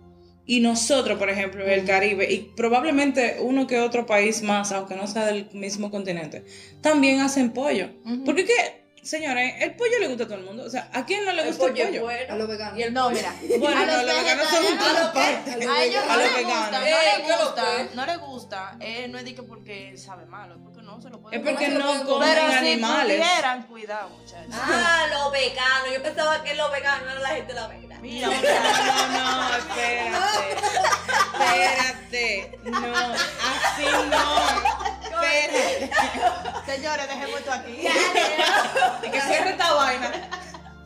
y 0.47 0.61
nosotros, 0.61 1.19
por 1.19 1.29
ejemplo, 1.29 1.65
el 1.65 1.85
Caribe, 1.85 2.33
y 2.33 2.53
probablemente 2.57 3.37
uno 3.41 3.67
que 3.67 3.81
otro 3.81 4.07
país 4.07 4.43
más, 4.43 4.71
aunque 4.73 4.95
no 4.95 5.07
sea 5.07 5.27
del 5.27 5.49
mismo 5.53 5.91
continente, 5.91 6.45
también 6.81 7.21
hacen 7.21 7.53
pollo. 7.53 7.89
Porque 8.25 8.45
que, 8.45 8.55
señores, 9.03 9.55
el 9.61 9.75
pollo 9.75 9.99
le 10.01 10.07
gusta 10.09 10.25
a 10.25 10.27
todo 10.29 10.39
el 10.39 10.45
mundo. 10.45 10.65
O 10.65 10.71
sea, 10.71 10.89
¿a 10.93 11.05
quién 11.05 11.25
no 11.25 11.33
le 11.33 11.43
el 11.43 11.49
gusta 11.49 11.67
el 11.67 11.71
pollo 11.73 11.83
es 11.83 11.89
pollo? 11.91 12.03
bueno. 12.03 12.33
A 12.35 12.37
los 12.37 12.49
veganos. 12.49 12.79
Y 12.79 12.83
el 12.83 12.95
No, 12.95 13.11
mira. 13.11 13.35
Bueno, 13.59 13.77
A 13.81 13.87
no, 13.87 13.93
los 13.97 14.05
los 14.07 14.15
veganos 14.23 14.47
son 14.49 14.65
una 14.73 15.13
¿a 15.75 15.85
ellos 15.85 16.03
A 16.09 16.17
no 16.17 16.23
los 16.23 16.25
les 16.25 16.37
veganos. 16.37 16.71
gusta, 16.71 16.79
no 16.81 16.87
Eh, 16.87 16.91
les 16.91 17.27
¿qué 17.27 17.29
lo 17.33 17.45
gusta, 17.45 17.65
que? 17.91 17.97
no 17.97 18.07
les 18.07 18.19
gusta, 18.21 18.77
eh, 18.81 19.09
no 19.09 19.19
es 19.19 19.25
de 19.25 19.35
que 19.35 19.43
porque 19.43 19.97
sabe 19.97 20.27
malo, 20.27 20.59
porque 20.63 20.76
no 20.97 21.03
se 21.03 21.11
lo 21.11 21.19
puede 21.21 21.37
Es 21.37 21.43
porque 21.43 21.69
no 21.69 22.05
comen 22.05 22.29
Pero 22.29 22.49
si 22.51 22.57
animales. 22.57 23.17
pudieran, 23.19 23.63
cuidado, 23.65 24.09
muchachos. 24.11 24.55
Ah, 24.55 25.07
los 25.11 25.33
veganos. 25.33 25.89
Yo 25.95 26.03
pensaba 26.03 26.43
que 26.43 26.55
los 26.55 26.71
veganos 26.73 27.03
eran 27.11 27.23
la 27.23 27.29
gente 27.31 27.53
de 27.55 27.61
la 27.61 27.67
vegana. 27.69 28.01
Mira, 28.01 28.27
No, 28.29 28.35
no, 28.35 29.49
no, 29.49 29.57
espérate. 29.57 30.57
Espérate. 31.33 32.59
No, 32.65 33.13
así 33.13 33.85
no. 34.11 34.37
Espérate. 35.03 35.91
señores, 36.67 37.09
dejemos 37.09 37.39
esto 37.41 37.53
aquí. 37.53 37.87
Y 39.07 39.11
que 39.11 39.21
cierre 39.21 39.51
esta 39.51 39.73
vaina. 39.75 40.11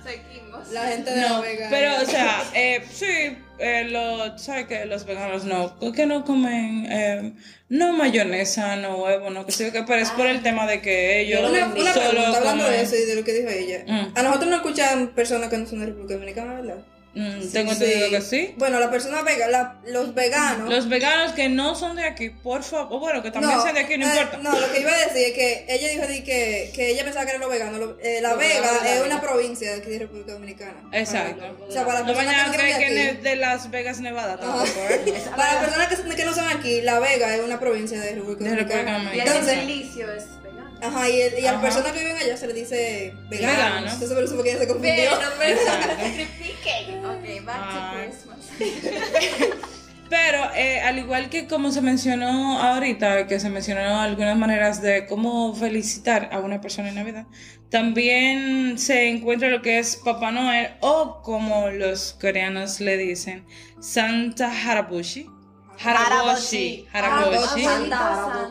Seguimos. 0.03 0.69
La 0.69 0.87
gente 0.87 1.11
de 1.11 1.21
No, 1.23 1.29
los 1.29 1.43
veganos. 1.43 1.71
pero, 1.71 2.03
o 2.03 2.05
sea, 2.07 2.43
eh, 2.55 2.87
sí, 2.93 3.39
eh, 3.61 3.85
lo, 3.91 4.37
¿sabes 4.39 4.67
que 4.67 4.85
Los 4.87 5.05
veganos 5.07 5.45
no, 5.45 5.79
que 5.93 6.07
no 6.07 6.25
comen, 6.25 6.87
eh, 6.91 7.33
no 7.69 7.93
mayonesa, 7.93 8.77
no 8.77 8.97
huevo, 9.03 9.31
no 9.31 9.47
que 9.47 9.53
sé 9.53 9.67
yo 9.67 9.73
qué, 9.73 9.83
pero 9.87 10.01
es 10.03 10.11
por 10.11 10.27
el 10.27 10.43
tema 10.43 10.67
de 10.67 10.81
que 10.81 11.21
ellos 11.21 11.49
Una, 11.51 11.67
una 11.67 11.93
solo 11.95 12.11
pregunta, 12.11 12.39
hablando 12.39 12.65
comen- 12.65 12.71
de 12.71 12.83
eso 12.83 12.97
y 12.97 13.05
de 13.07 13.15
lo 13.17 13.25
que 13.25 13.33
dijo 13.33 13.49
ella. 13.49 13.85
Mm. 13.87 14.19
A 14.19 14.23
nosotros 14.23 14.51
no 14.51 14.57
escuchan 14.57 15.09
personas 15.15 15.49
que 15.49 15.59
no 15.59 15.67
son 15.67 15.81
de 15.81 15.87
República 15.87 16.15
Dominicana, 16.15 16.55
¿verdad? 16.55 16.79
Mm, 17.13 17.51
tengo 17.53 17.73
entendido 17.73 18.09
que 18.11 18.21
sí. 18.21 18.55
Bueno, 18.57 18.79
la 18.79 18.89
persona 18.89 19.23
vega, 19.23 19.49
la- 19.49 19.81
los 19.87 20.15
veganos. 20.15 20.69
Los 20.69 20.89
veganos 20.89 21.33
que 21.33 21.49
no 21.49 21.75
son 21.75 21.97
de 21.97 22.05
aquí, 22.05 22.31
por 22.31 22.63
favor, 22.63 23.01
bueno, 23.01 23.21
que 23.21 23.33
también 23.33 23.61
sean 23.61 23.75
de 23.75 23.81
aquí, 23.81 23.99
no 23.99 24.07
eh, 24.07 24.11
importa. 24.17 24.39
No, 24.39 24.59
lo 24.61 24.71
que 24.73 24.81
iba 24.81 24.93
a 24.93 24.97
decir 24.99 25.23
es 25.29 25.33
que 25.33 25.67
ella 25.69 25.89
dijo 25.89 26.07
di 26.07 26.23
que, 26.23 26.71
que 26.73 26.91
ella 26.91 27.03
pensaba 27.03 27.25
que 27.25 27.31
eran 27.33 27.41
los 27.41 27.51
veganos. 27.51 27.81
Lo- 27.81 27.99
eh, 28.01 28.21
la 28.23 28.35
Vega 28.35 28.71
es 28.77 28.83
Vega. 29.01 29.07
una 29.07 29.21
provincia 29.21 29.73
de 29.73 29.81
aquí 29.81 29.91
de 29.91 29.99
República 29.99 30.33
Dominicana. 30.33 30.83
Exacto. 30.93 31.45
O 31.69 31.73
sea, 31.73 31.85
para 31.85 31.99
las 32.01 32.07
No 32.09 32.15
personas 32.15 32.27
vayan 32.35 32.41
a 32.41 32.53
que 32.53 32.73
son 32.73 32.95
que 32.95 33.13
de 33.29 33.37
Las 33.37 33.71
Vegas, 33.71 34.01
Nevada, 34.01 34.39
tampoco, 34.39 34.67
¿eh? 34.89 35.15
Para 35.37 35.55
las 35.55 35.65
personas 35.65 35.89
que, 35.89 36.15
que 36.17 36.25
no 36.25 36.33
son 36.33 36.47
aquí, 36.49 36.81
La 36.83 37.01
Vega 37.01 37.35
es 37.35 37.43
una 37.43 37.59
provincia 37.59 38.01
de 38.01 38.15
República 38.15 38.45
De 38.45 38.55
República 38.57 38.93
Dominicana. 38.93 39.05
Dominicana. 39.11 39.39
Entonces. 39.65 40.40
Ajá, 40.83 41.09
y, 41.09 41.21
el- 41.21 41.39
y 41.39 41.47
a 41.47 41.53
las 41.53 41.63
personas 41.63 41.93
que 41.93 41.99
viven 42.01 42.17
allá 42.17 42.37
se 42.37 42.47
les 42.47 42.57
dice 42.57 43.15
veganos. 43.29 43.57
Veganos. 43.57 43.93
Entonces, 43.95 44.13
por 44.15 44.25
eso 44.25 44.35
fue 44.35 44.45
que 44.45 44.51
ella 44.51 44.59
se 44.61 44.67
confundió. 44.69 44.93
Exacto. 45.43 45.95
Triplique. 46.03 47.01
Ok, 47.05 47.45
back 47.45 47.57
Ah. 47.61 47.93
to 47.95 47.99
Christmas. 48.03 48.39
Pero 50.11 50.53
eh, 50.57 50.81
al 50.81 50.99
igual 50.99 51.31
que 51.31 51.47
como 51.47 51.71
se 51.71 51.81
mencionó 51.83 52.61
ahorita, 52.61 53.29
que 53.29 53.39
se 53.39 53.49
mencionó 53.49 54.01
algunas 54.01 54.37
maneras 54.37 54.83
de 54.83 55.07
cómo 55.07 55.55
felicitar 55.55 56.31
a 56.33 56.41
una 56.41 56.61
persona 56.61 56.89
en 56.89 56.97
Navidad, 56.97 57.27
también 57.71 58.77
se 58.77 59.09
encuentra 59.09 59.49
lo 59.51 59.63
que 59.63 59.79
es 59.79 59.95
Papá 59.95 60.33
Noel 60.33 60.71
o 60.81 61.23
como 61.23 61.69
los 61.71 62.15
coreanos 62.21 62.81
le 62.81 62.97
dicen, 62.97 63.47
Santa 63.81 64.51
Harabushi. 64.51 65.29
Haraboshi. 65.83 66.87
Haraboshi. 66.93 67.65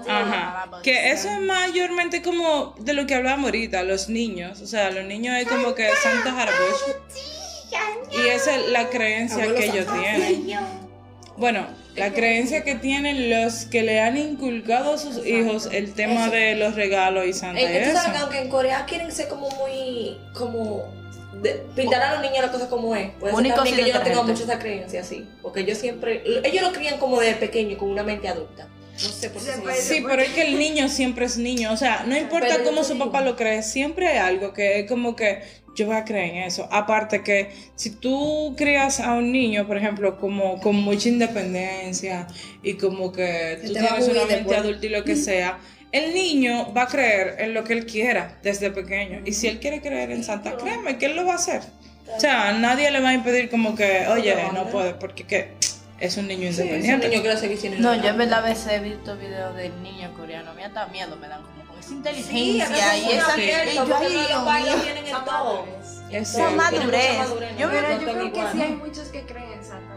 Ajá. 0.07 0.48
Que 0.83 1.11
eso 1.11 1.29
es 1.29 1.39
mayormente 1.41 2.21
como 2.21 2.75
de 2.79 2.93
lo 2.93 3.05
que 3.05 3.15
hablábamos 3.15 3.45
ahorita, 3.45 3.83
los 3.83 4.09
niños. 4.09 4.61
O 4.61 4.67
sea, 4.67 4.91
los 4.91 5.05
niños 5.05 5.35
es 5.37 5.47
como 5.47 5.73
que 5.75 5.89
Santa 6.03 6.31
Haraboshi. 6.41 6.91
Y 8.23 8.27
esa 8.29 8.55
es 8.55 8.69
la 8.69 8.89
creencia 8.89 9.43
Abuelo 9.43 9.55
que 9.59 9.65
ellos 9.65 9.85
Santa. 9.85 10.01
tienen. 10.01 10.57
Bueno, 11.37 11.67
la 11.95 12.11
creencia 12.11 12.63
que 12.63 12.75
tienen 12.75 13.29
los 13.29 13.65
que 13.65 13.83
le 13.83 13.99
han 14.01 14.17
inculcado 14.17 14.93
a 14.93 14.97
sus 14.97 15.25
hijos 15.25 15.69
el 15.71 15.93
tema 15.93 16.29
de 16.29 16.55
los 16.55 16.75
regalos 16.75 17.25
y 17.25 17.33
Santa 17.33 17.61
y 17.61 17.65
En, 17.65 17.83
tú 17.83 17.89
eso. 17.91 17.97
sabes 17.97 18.11
que 18.11 18.17
aunque 18.23 18.39
en 18.39 18.49
Corea 18.49 18.85
quieren 18.85 19.11
ser 19.11 19.27
como 19.29 19.49
muy, 19.51 20.17
como, 20.33 20.83
de- 21.41 21.63
pintar 21.75 22.01
a 22.01 22.13
los 22.13 22.21
niños 22.21 22.39
la 22.45 22.51
cosa 22.51 22.67
como 22.67 22.95
es. 22.95 23.11
Puede 23.19 23.35
ser 23.35 23.53
también 23.55 23.75
que 23.77 23.81
yo 23.87 23.93
no 23.93 23.99
tengo 24.01 24.09
diferentes. 24.21 24.39
mucho 24.39 24.43
esa 24.51 24.59
creencia, 24.59 25.03
sí. 25.03 25.25
Porque 25.41 25.61
ellos 25.61 25.77
siempre, 25.77 26.23
ellos 26.43 26.63
lo 26.63 26.73
crían 26.73 26.97
como 26.99 27.19
de 27.21 27.33
pequeño, 27.35 27.77
con 27.77 27.89
una 27.89 28.03
mente 28.03 28.27
adulta. 28.27 28.67
No 29.01 29.09
sé 29.09 29.29
por 29.29 29.41
qué. 29.43 29.73
Sí, 29.81 30.03
pero 30.05 30.21
es 30.21 30.29
que 30.29 30.41
el 30.41 30.57
niño 30.59 30.89
siempre 30.89 31.25
es 31.25 31.37
niño. 31.37 31.71
O 31.71 31.77
sea, 31.77 32.03
no 32.05 32.17
importa 32.17 32.47
Pero 32.51 32.63
cómo 32.65 32.83
su 32.83 32.93
digo. 32.93 33.05
papá 33.05 33.21
lo 33.21 33.35
cree, 33.35 33.63
siempre 33.63 34.07
hay 34.07 34.17
algo 34.17 34.53
que 34.53 34.79
es 34.81 34.87
como 34.87 35.15
que 35.15 35.41
yo 35.75 35.85
voy 35.87 35.95
a 35.95 36.03
creer 36.03 36.35
en 36.35 36.43
eso. 36.43 36.67
Aparte 36.71 37.23
que 37.23 37.51
si 37.75 37.91
tú 37.91 38.53
crías 38.57 38.99
a 38.99 39.13
un 39.13 39.31
niño, 39.31 39.65
por 39.65 39.77
ejemplo, 39.77 40.17
como 40.17 40.59
con 40.59 40.75
mucha 40.75 41.07
independencia 41.09 42.27
y 42.61 42.73
como 42.73 43.11
que 43.11 43.59
tú 43.65 43.73
tienes 43.73 44.07
una 44.07 44.21
mente 44.21 44.35
después. 44.35 44.57
adulta 44.57 44.85
y 44.85 44.89
lo 44.89 45.03
que 45.03 45.15
sea, 45.15 45.59
el 45.91 46.13
niño 46.13 46.73
va 46.73 46.83
a 46.83 46.87
creer 46.87 47.35
en 47.39 47.53
lo 47.53 47.63
que 47.63 47.73
él 47.73 47.85
quiera 47.85 48.37
desde 48.43 48.71
pequeño. 48.71 49.21
Y 49.25 49.33
si 49.33 49.47
él 49.47 49.59
quiere 49.59 49.81
creer 49.81 50.11
en 50.11 50.23
Santa, 50.23 50.57
créeme 50.57 50.97
que 50.97 51.05
él 51.07 51.15
lo 51.15 51.25
va 51.25 51.33
a 51.33 51.35
hacer. 51.35 51.61
O 52.15 52.19
sea, 52.19 52.53
nadie 52.53 52.89
le 52.91 52.99
va 53.01 53.09
a 53.09 53.13
impedir 53.13 53.49
como 53.49 53.75
que, 53.75 54.07
oye, 54.07 54.35
no 54.53 54.67
puede, 54.69 54.93
porque 54.95 55.23
que 55.25 55.58
es 55.99 56.17
un 56.17 56.27
niño 56.27 56.51
Sí, 56.51 56.61
independiente. 56.61 57.09
niño 57.09 57.57
siendo 57.57 57.79
No, 57.79 57.95
yo 58.01 58.09
en 58.09 58.17
verdad 58.17 58.39
a 58.39 58.49
veces 58.49 58.67
he 58.71 58.79
visto 58.79 59.15
videos 59.17 59.55
de 59.55 59.69
niños 59.69 60.11
coreanos, 60.17 60.55
me 60.55 60.67
da 60.69 60.85
miedo, 60.87 61.15
me 61.17 61.27
dan 61.27 61.41
como 61.43 61.65
con 61.65 61.79
esa 61.79 61.89
Sí, 61.89 61.95
inteligencia 61.95 62.97
y 62.97 63.11
esa... 63.11 63.33
abiertos, 63.33 63.37
y 63.37 63.77
yo 63.77 64.49
ahí, 64.49 64.65
los 64.65 64.81
tienen 64.83 65.05
en 65.05 65.11
Son 65.11 65.25
todo. 65.25 65.65
madurez. 65.65 65.85
Es 66.11 66.27
Sí, 66.29 66.35
cierto. 66.35 66.69
tienen 66.69 66.87
mucha 66.87 67.13
madurez. 67.23 67.51
Yo 67.57 67.65
yo 67.65 67.69
creo 67.69 68.33
que 68.33 68.51
sí 68.51 68.61
hay 68.61 68.71
muchos 68.71 69.07
que 69.09 69.25
creen 69.25 69.53
en 69.53 69.63
Santa, 69.63 69.95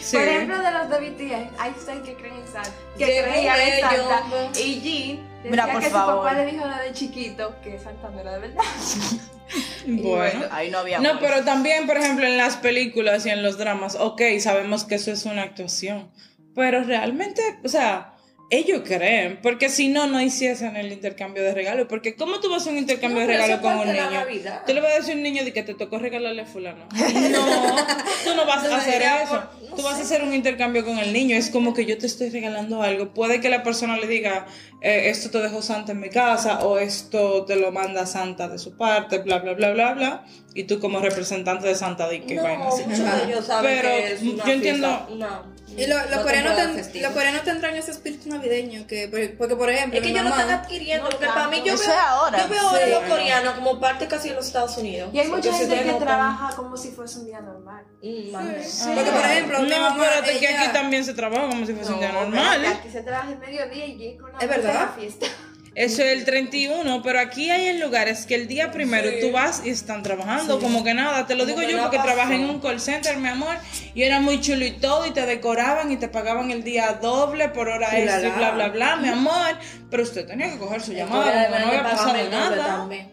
Sí. 0.00 0.16
por 0.16 0.22
ejemplo 0.28 0.58
de 0.58 0.70
los 0.70 0.88
de 0.88 1.10
BTS, 1.10 1.60
hay 1.60 1.72
seis 1.84 2.00
que 2.04 2.14
creen 2.16 2.36
en 2.36 2.46
Santa, 2.46 2.70
que 2.96 3.04
Qué 3.04 3.22
creían 3.22 3.60
en 3.60 3.80
Santa, 3.80 4.20
hombre. 4.24 4.60
y 4.60 4.80
decía 4.80 5.50
Mira, 5.50 5.72
por 5.72 5.82
que 5.82 5.90
favor. 5.90 6.14
su 6.14 6.22
papá 6.22 6.34
le 6.44 6.52
dijo 6.52 6.66
desde 6.66 6.92
chiquito 6.94 7.54
que 7.62 7.78
Santa 7.78 8.08
no 8.10 8.20
era 8.20 8.32
de 8.32 8.38
verdad. 8.40 8.62
Bueno. 9.86 10.46
Ahí 10.50 10.70
no 10.70 10.78
había 10.78 11.00
No, 11.00 11.18
pero 11.18 11.44
también, 11.44 11.86
por 11.86 11.96
ejemplo, 11.96 12.26
en 12.26 12.36
las 12.36 12.56
películas 12.56 13.26
y 13.26 13.30
en 13.30 13.42
los 13.42 13.58
dramas, 13.58 13.96
ok, 13.98 14.22
sabemos 14.38 14.84
que 14.84 14.94
eso 14.94 15.10
es 15.10 15.24
una 15.24 15.42
actuación, 15.42 16.10
pero 16.54 16.84
realmente, 16.84 17.42
o 17.64 17.68
sea, 17.68 18.11
ellos 18.52 18.82
creen, 18.84 19.38
porque 19.42 19.70
si 19.70 19.88
no, 19.88 20.06
no 20.06 20.20
hiciesen 20.20 20.76
el 20.76 20.92
intercambio 20.92 21.42
de 21.42 21.54
regalos, 21.54 21.86
porque 21.88 22.14
¿cómo 22.14 22.38
tú 22.38 22.50
vas 22.50 22.58
a 22.58 22.60
hacer 22.60 22.74
un 22.74 22.80
intercambio 22.80 23.22
No, 23.22 23.26
de 23.26 23.32
regalos 23.32 23.60
con 23.60 23.78
un 23.78 23.88
niño? 23.88 24.26
Tú 24.66 24.74
le 24.74 24.80
vas 24.82 24.92
a 24.92 24.96
decir 24.96 25.14
a 25.14 25.16
un 25.16 25.22
niño 25.22 25.42
de 25.42 25.54
que 25.54 25.62
te 25.62 25.72
tocó 25.72 25.98
regalarle 25.98 26.42
a 26.42 26.44
fulano. 26.44 26.86
No, 27.32 27.76
tú 28.24 28.34
no 28.36 28.44
vas 28.44 28.64
a 28.64 28.76
hacer 28.76 29.02
eso. 29.02 29.42
Tú 29.74 29.82
vas 29.82 29.98
a 29.98 30.02
hacer 30.02 30.22
un 30.22 30.34
intercambio 30.34 30.84
con 30.84 30.98
el 30.98 31.14
niño. 31.14 31.34
Es 31.34 31.48
como 31.48 31.72
que 31.72 31.86
yo 31.86 31.96
te 31.96 32.06
estoy 32.06 32.28
regalando 32.28 32.82
algo. 32.82 33.14
Puede 33.14 33.40
que 33.40 33.48
la 33.48 33.62
persona 33.62 33.96
le 33.96 34.06
diga, 34.06 34.46
eh, 34.82 35.08
esto 35.08 35.30
te 35.30 35.38
dejó 35.38 35.62
Santa 35.62 35.92
en 35.92 36.00
mi 36.00 36.10
casa, 36.10 36.66
o 36.66 36.78
esto 36.78 37.46
te 37.46 37.56
lo 37.56 37.72
manda 37.72 38.04
Santa 38.04 38.48
de 38.48 38.58
su 38.58 38.76
parte, 38.76 39.18
bla, 39.18 39.38
bla, 39.38 39.54
bla, 39.54 39.72
bla, 39.72 39.94
bla. 39.94 40.26
Y 40.54 40.64
tú 40.64 40.78
como 40.80 41.00
representante 41.00 41.66
de 41.66 41.74
Santa 41.74 42.08
di 42.08 42.20
que 42.20 42.34
No, 42.34 42.42
vaina 42.42 42.68
así. 42.68 42.82
ellos 43.26 43.46
saben 43.46 43.74
Pero 43.76 43.88
que 43.88 44.12
es 44.12 44.22
una 44.22 44.44
yo 44.44 44.52
entiendo- 44.52 45.06
una- 45.10 45.42
Y 45.74 45.86
lo- 45.86 45.96
los, 45.96 46.06
una 46.08 46.22
coreanos 46.22 46.56
ten- 46.56 47.02
los 47.02 47.12
coreanos 47.12 47.42
tendrán 47.44 47.74
ese 47.76 47.92
espíritu 47.92 48.28
navideño 48.28 48.86
que 48.86 49.08
porque 49.38 49.56
por 49.56 49.70
ejemplo 49.70 49.98
Es 49.98 50.04
que 50.04 50.10
ellos 50.10 50.22
lo 50.24 50.28
están 50.28 50.50
adquiriendo, 50.50 51.04
No 51.04 51.10
porque 51.10 51.26
para 51.26 51.48
mí 51.48 51.62
yo 51.64 51.72
Eso 51.72 51.88
veo, 51.88 51.98
ahora. 51.98 52.38
yo 52.42 52.48
veo 52.50 52.70
Sí. 52.70 52.90
los 52.90 53.02
coreanos 53.04 53.54
como 53.54 53.80
parte 53.80 54.06
casi 54.06 54.28
de 54.28 54.34
los 54.34 54.46
Estados 54.46 54.76
Unidos. 54.76 55.08
Y 55.14 55.20
hay 55.20 55.28
mucha 55.28 55.50
gente 55.54 55.82
que 55.82 55.92
trabaja 55.94 56.54
como 56.54 56.76
si 56.76 56.90
fuese 56.90 57.20
un 57.20 57.24
día 57.24 57.40
normal. 57.40 57.84
Mm, 58.02 58.30
madre. 58.32 58.62
porque 58.94 59.10
por 59.10 59.20
ejemplo 59.24 59.60
mi 59.60 59.68
No, 59.70 59.88
espérate, 59.88 60.38
que 60.38 60.48
aquí 60.48 60.72
también 60.74 61.04
se 61.06 61.14
trabaja 61.14 61.48
como 61.48 61.64
si 61.64 61.72
fuese 61.72 61.92
un 61.92 61.98
día 62.00 62.12
No, 62.12 62.20
normal. 62.24 62.64
¿eh? 62.64 62.68
Aquí 62.68 62.90
se 62.90 63.00
trabaja 63.02 63.30
el 63.30 63.38
mediodía 63.38 63.86
y 63.86 63.96
llega 63.96 64.24
una 64.26 64.38
Es 64.38 64.48
verdad. 64.48 64.74
la 64.74 64.88
fiesta. 64.88 65.26
Eso 65.74 66.02
es 66.02 66.12
el 66.12 66.26
31, 66.26 67.00
pero 67.02 67.18
aquí 67.18 67.48
hay 67.50 67.66
en 67.68 67.80
lugares 67.80 68.26
que 68.26 68.34
el 68.34 68.46
día 68.46 68.70
primero 68.72 69.08
Sí. 69.08 69.16
tú 69.22 69.32
vas 69.32 69.62
y 69.64 69.70
están 69.70 70.02
trabajando, 70.02 70.60
como 70.60 70.84
que 70.84 70.92
nada. 70.92 71.26
Te 71.26 71.34
lo 71.34 71.44
Como 71.46 71.56
digo 71.60 71.70
yo 71.70 71.80
porque 71.80 71.96
pasó. 71.96 72.08
trabajé 72.12 72.34
en 72.34 72.50
un 72.50 72.60
call 72.60 72.78
center, 72.78 73.16
mi 73.16 73.28
amor, 73.28 73.56
y 73.94 74.02
era 74.02 74.20
muy 74.20 74.38
chulo 74.42 74.66
y 74.66 74.72
todo, 74.72 75.06
y 75.06 75.12
te 75.12 75.24
decoraban 75.24 75.90
y 75.90 75.96
te 75.96 76.08
pagaban 76.08 76.50
el 76.50 76.62
día 76.62 76.98
doble 77.00 77.48
por 77.48 77.68
hora 77.68 77.88
la 77.90 77.98
extra 77.98 78.20
y 78.20 78.24
la. 78.32 78.36
bla, 78.36 78.50
bla, 78.50 78.68
bla, 78.68 78.96
mi 78.96 79.08
amor. 79.08 79.56
Pero 79.90 80.02
usted 80.02 80.26
tenía 80.26 80.50
que 80.52 80.58
coger 80.58 80.82
su 80.82 80.92
llamada, 80.92 81.48
no 81.48 81.68
había 81.68 81.82
pasado 81.84 82.30
nada. 82.30 82.66
también. 82.66 83.10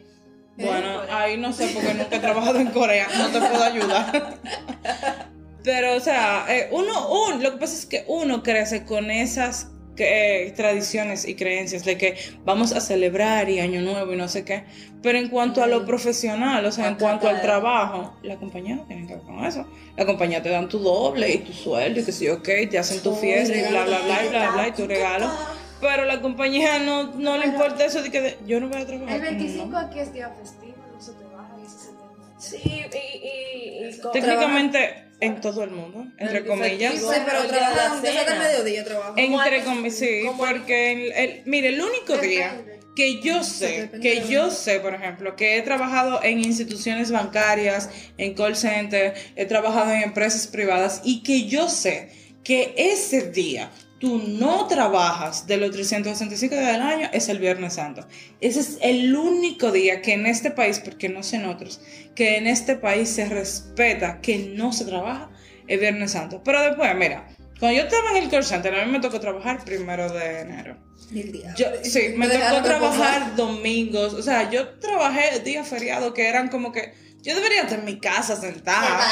Bueno, 0.58 1.02
ahí 1.14 1.38
no 1.38 1.54
sé 1.54 1.68
porque 1.74 1.94
nunca 1.94 2.18
he 2.18 2.20
trabajado 2.20 2.60
en 2.60 2.68
Corea, 2.72 3.08
no 3.18 3.28
te 3.30 3.40
puedo 3.40 3.64
ayudar. 3.64 4.38
Pero, 5.64 5.96
o 5.96 6.00
sea, 6.00 6.46
eh, 6.50 6.68
uno, 6.72 7.10
un- 7.10 7.42
lo 7.44 7.52
que 7.54 7.58
pasa 7.58 7.74
es 7.74 7.86
que 7.86 8.04
uno 8.08 8.44
crece 8.44 8.84
con 8.86 9.12
esas 9.12 9.68
eh, 10.08 10.52
tradiciones 10.56 11.28
y 11.28 11.36
creencias 11.36 11.84
de 11.86 11.98
que 11.98 12.16
vamos 12.46 12.72
a 12.74 12.82
celebrar 12.82 13.50
y 13.50 13.60
año 13.60 13.82
nuevo 13.82 14.14
y 14.14 14.18
no 14.18 14.28
sé 14.28 14.44
qué. 14.46 14.64
Pero 15.02 15.18
en 15.18 15.30
cuanto 15.30 15.64
a 15.64 15.68
lo 15.68 15.86
profesional, 15.86 16.66
o 16.66 16.72
sea, 16.72 16.88
en 16.88 16.96
cuanto 16.96 17.28
al 17.30 17.42
trabajo, 17.42 18.18
la 18.24 18.36
compañía 18.38 18.76
no 18.76 18.84
tiene 18.86 19.08
que 19.08 19.16
ver 19.16 19.24
con 19.24 19.44
eso. 19.46 19.66
La 19.96 20.06
compañía 20.06 20.42
te 20.44 20.50
dan 20.50 20.68
tu 20.70 20.80
doble 20.80 21.30
y 21.32 21.38
tu 21.40 21.54
sueldo 21.54 22.00
y 22.02 22.04
que 22.04 22.12
sí, 22.12 22.28
ok, 22.30 22.48
te 22.70 22.78
hacen 22.78 23.02
tu 23.02 23.14
fiesta 23.16 23.56
y 23.56 23.62
bla, 23.70 23.86
bla, 23.86 24.00
bla, 24.02 24.26
y 24.26 24.30
bla, 24.30 24.52
bla, 24.52 24.68
y 24.68 24.72
tu 24.72 24.86
regalo. 24.88 25.30
Pero 25.82 26.04
la 26.06 26.20
compañía 26.22 26.80
no, 26.80 27.14
no 27.16 27.38
le 27.38 27.46
importa 27.48 27.86
eso 27.86 28.02
de 28.02 28.12
que 28.12 28.20
de- 28.22 28.38
yo 28.46 28.60
no 28.60 28.68
voy 28.68 28.82
a 28.82 28.86
trabajar. 28.86 29.16
El 29.16 29.22
No. 29.22 29.30
25 29.40 29.78
aquí 29.78 30.00
es 30.00 30.12
día 30.14 30.30
festivo, 30.30 30.76
no 30.94 31.02
se 31.02 31.14
trabaja. 31.14 31.56
Sí, 32.38 32.58
y, 32.64 33.86
y, 33.86 33.90
y 33.90 34.02
Técnicamente 34.14 35.09
en 35.22 35.42
todo 35.42 35.64
el 35.64 35.72
mundo, 35.72 36.06
entre 36.18 36.46
comillas. 36.46 36.94
Sí, 36.96 37.06
pero 37.26 37.46
trabajan 37.48 38.02
mediodía. 38.02 38.84
trabajan. 38.86 39.20
Entre 39.20 39.64
comillas, 39.64 39.96
sí, 39.98 40.22
porque 40.38 40.92
el, 40.92 41.12
el- 41.12 41.42
mire, 41.46 41.70
el 41.70 41.82
único 41.82 42.18
día 42.18 42.62
que 42.96 43.22
yo 43.22 43.44
sé, 43.44 43.90
que 44.02 44.28
yo 44.28 44.50
sé, 44.52 44.80
por 44.80 44.94
ejemplo, 44.94 45.36
que 45.36 45.58
he 45.58 45.62
trabajado 45.62 46.22
en 46.24 46.40
instituciones 46.40 47.12
bancarias, 47.12 47.90
en 48.18 48.34
call 48.34 48.56
center, 48.56 49.14
he 49.36 49.46
trabajado 49.46 49.92
en 49.94 50.02
empresas 50.04 50.48
privadas 50.48 51.02
y 51.04 51.24
que 51.24 51.46
yo 51.46 51.70
sé 51.70 52.10
que 52.44 52.74
ese 52.78 53.30
día 53.32 53.70
tú 54.00 54.22
no 54.26 54.68
trabajas 54.68 55.46
de 55.46 55.58
los 55.58 55.72
365 55.72 56.56
días 56.56 56.74
del 56.74 56.82
año 56.82 57.10
es 57.12 57.30
el 57.30 57.40
Viernes 57.40 57.74
Santo. 57.74 58.08
Ese 58.40 58.62
es 58.62 58.78
el 58.82 59.16
único 59.16 59.72
día 59.72 60.02
que 60.02 60.14
en 60.14 60.26
este 60.26 60.52
país, 60.52 60.80
porque 60.80 61.10
no 61.10 61.22
sé 61.22 61.36
en 61.36 61.46
otros, 61.46 61.82
que 62.16 62.38
en 62.38 62.48
este 62.48 62.76
país 62.76 63.10
se 63.10 63.26
respeta 63.26 64.22
que 64.22 64.54
no 64.56 64.72
se 64.72 64.86
trabaja 64.86 65.30
el 65.68 65.80
Viernes 65.80 66.12
Santo. 66.12 66.42
Pero 66.44 66.62
después, 66.62 66.96
mira, 66.96 67.28
cuando 67.60 67.78
yo 67.78 67.84
estaba 67.84 68.12
en 68.12 68.24
el 68.24 68.30
call 68.30 68.46
center, 68.46 68.74
a 68.74 68.86
mí 68.86 68.92
me 68.92 69.02
tocó 69.02 69.20
trabajar 69.20 69.64
primero 69.66 70.10
de 70.10 70.42
enero. 70.42 70.78
Mil 71.12 71.32
días. 71.32 71.56
Yo, 71.58 71.68
sí, 71.84 72.14
me 72.16 72.28
Me 72.28 72.38
tocó 72.38 72.64
trabajar 72.64 73.36
domingos. 73.36 74.14
O 74.14 74.22
sea, 74.22 74.50
yo 74.50 74.80
trabajé 74.80 75.40
días 75.42 75.68
feriados 75.68 76.14
que 76.14 76.28
eran 76.28 76.48
como 76.48 76.72
que 76.72 76.94
yo 77.22 77.36
debería 77.36 77.64
estar 77.64 77.80
en 77.80 77.86
mi 77.86 78.00
casa 78.00 78.36
sentada 78.38 79.06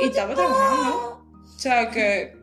y 0.00 0.06
estaba 0.06 0.34
trabajando. 0.34 1.26
O 1.54 1.58
sea 1.58 1.90
que, 1.90 2.39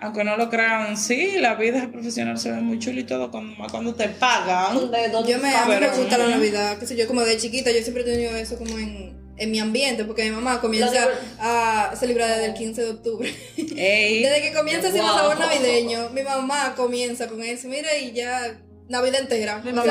aunque 0.00 0.24
no 0.24 0.36
lo 0.36 0.48
crean, 0.48 0.96
sí, 0.96 1.32
la 1.38 1.54
vida 1.54 1.88
profesional 1.92 2.38
se 2.38 2.50
ve 2.50 2.60
muy 2.60 2.78
chula 2.78 3.00
y 3.00 3.04
todo 3.04 3.30
cuando, 3.30 3.54
cuando 3.70 3.94
te 3.94 4.08
pagan. 4.08 4.90
de 4.90 5.10
Yo 5.28 5.38
me, 5.38 5.54
a 5.54 5.66
mí 5.66 5.74
me 5.80 5.88
gusta 5.88 6.18
la 6.18 6.28
Navidad, 6.28 6.78
qué 6.78 6.86
sé 6.86 6.96
yo, 6.96 7.06
como 7.06 7.22
de 7.22 7.36
chiquita, 7.36 7.70
yo 7.70 7.80
siempre 7.82 8.02
he 8.02 8.06
tenido 8.06 8.34
eso 8.36 8.56
como 8.56 8.78
en, 8.78 9.14
en 9.36 9.50
mi 9.50 9.58
ambiente, 9.58 10.04
porque 10.04 10.24
mi 10.24 10.30
mamá 10.30 10.60
comienza 10.60 11.08
a 11.38 11.94
celebrar 11.96 12.28
desde 12.30 12.46
el 12.46 12.54
15 12.54 12.82
de 12.82 12.90
octubre. 12.90 13.34
Ey, 13.76 14.22
Desde 14.22 14.42
que 14.42 14.52
comienza 14.52 14.88
ese 14.88 15.00
Wow. 15.00 15.08
sabor 15.08 15.38
navideño, 15.38 16.10
mi 16.10 16.22
mamá 16.22 16.74
comienza 16.76 17.26
con 17.28 17.42
eso, 17.42 17.68
mira, 17.68 17.96
y 17.98 18.12
ya 18.12 18.58
Navidad 18.90 19.20
entera. 19.20 19.58
Mi 19.58 19.72
mamá 19.72 19.86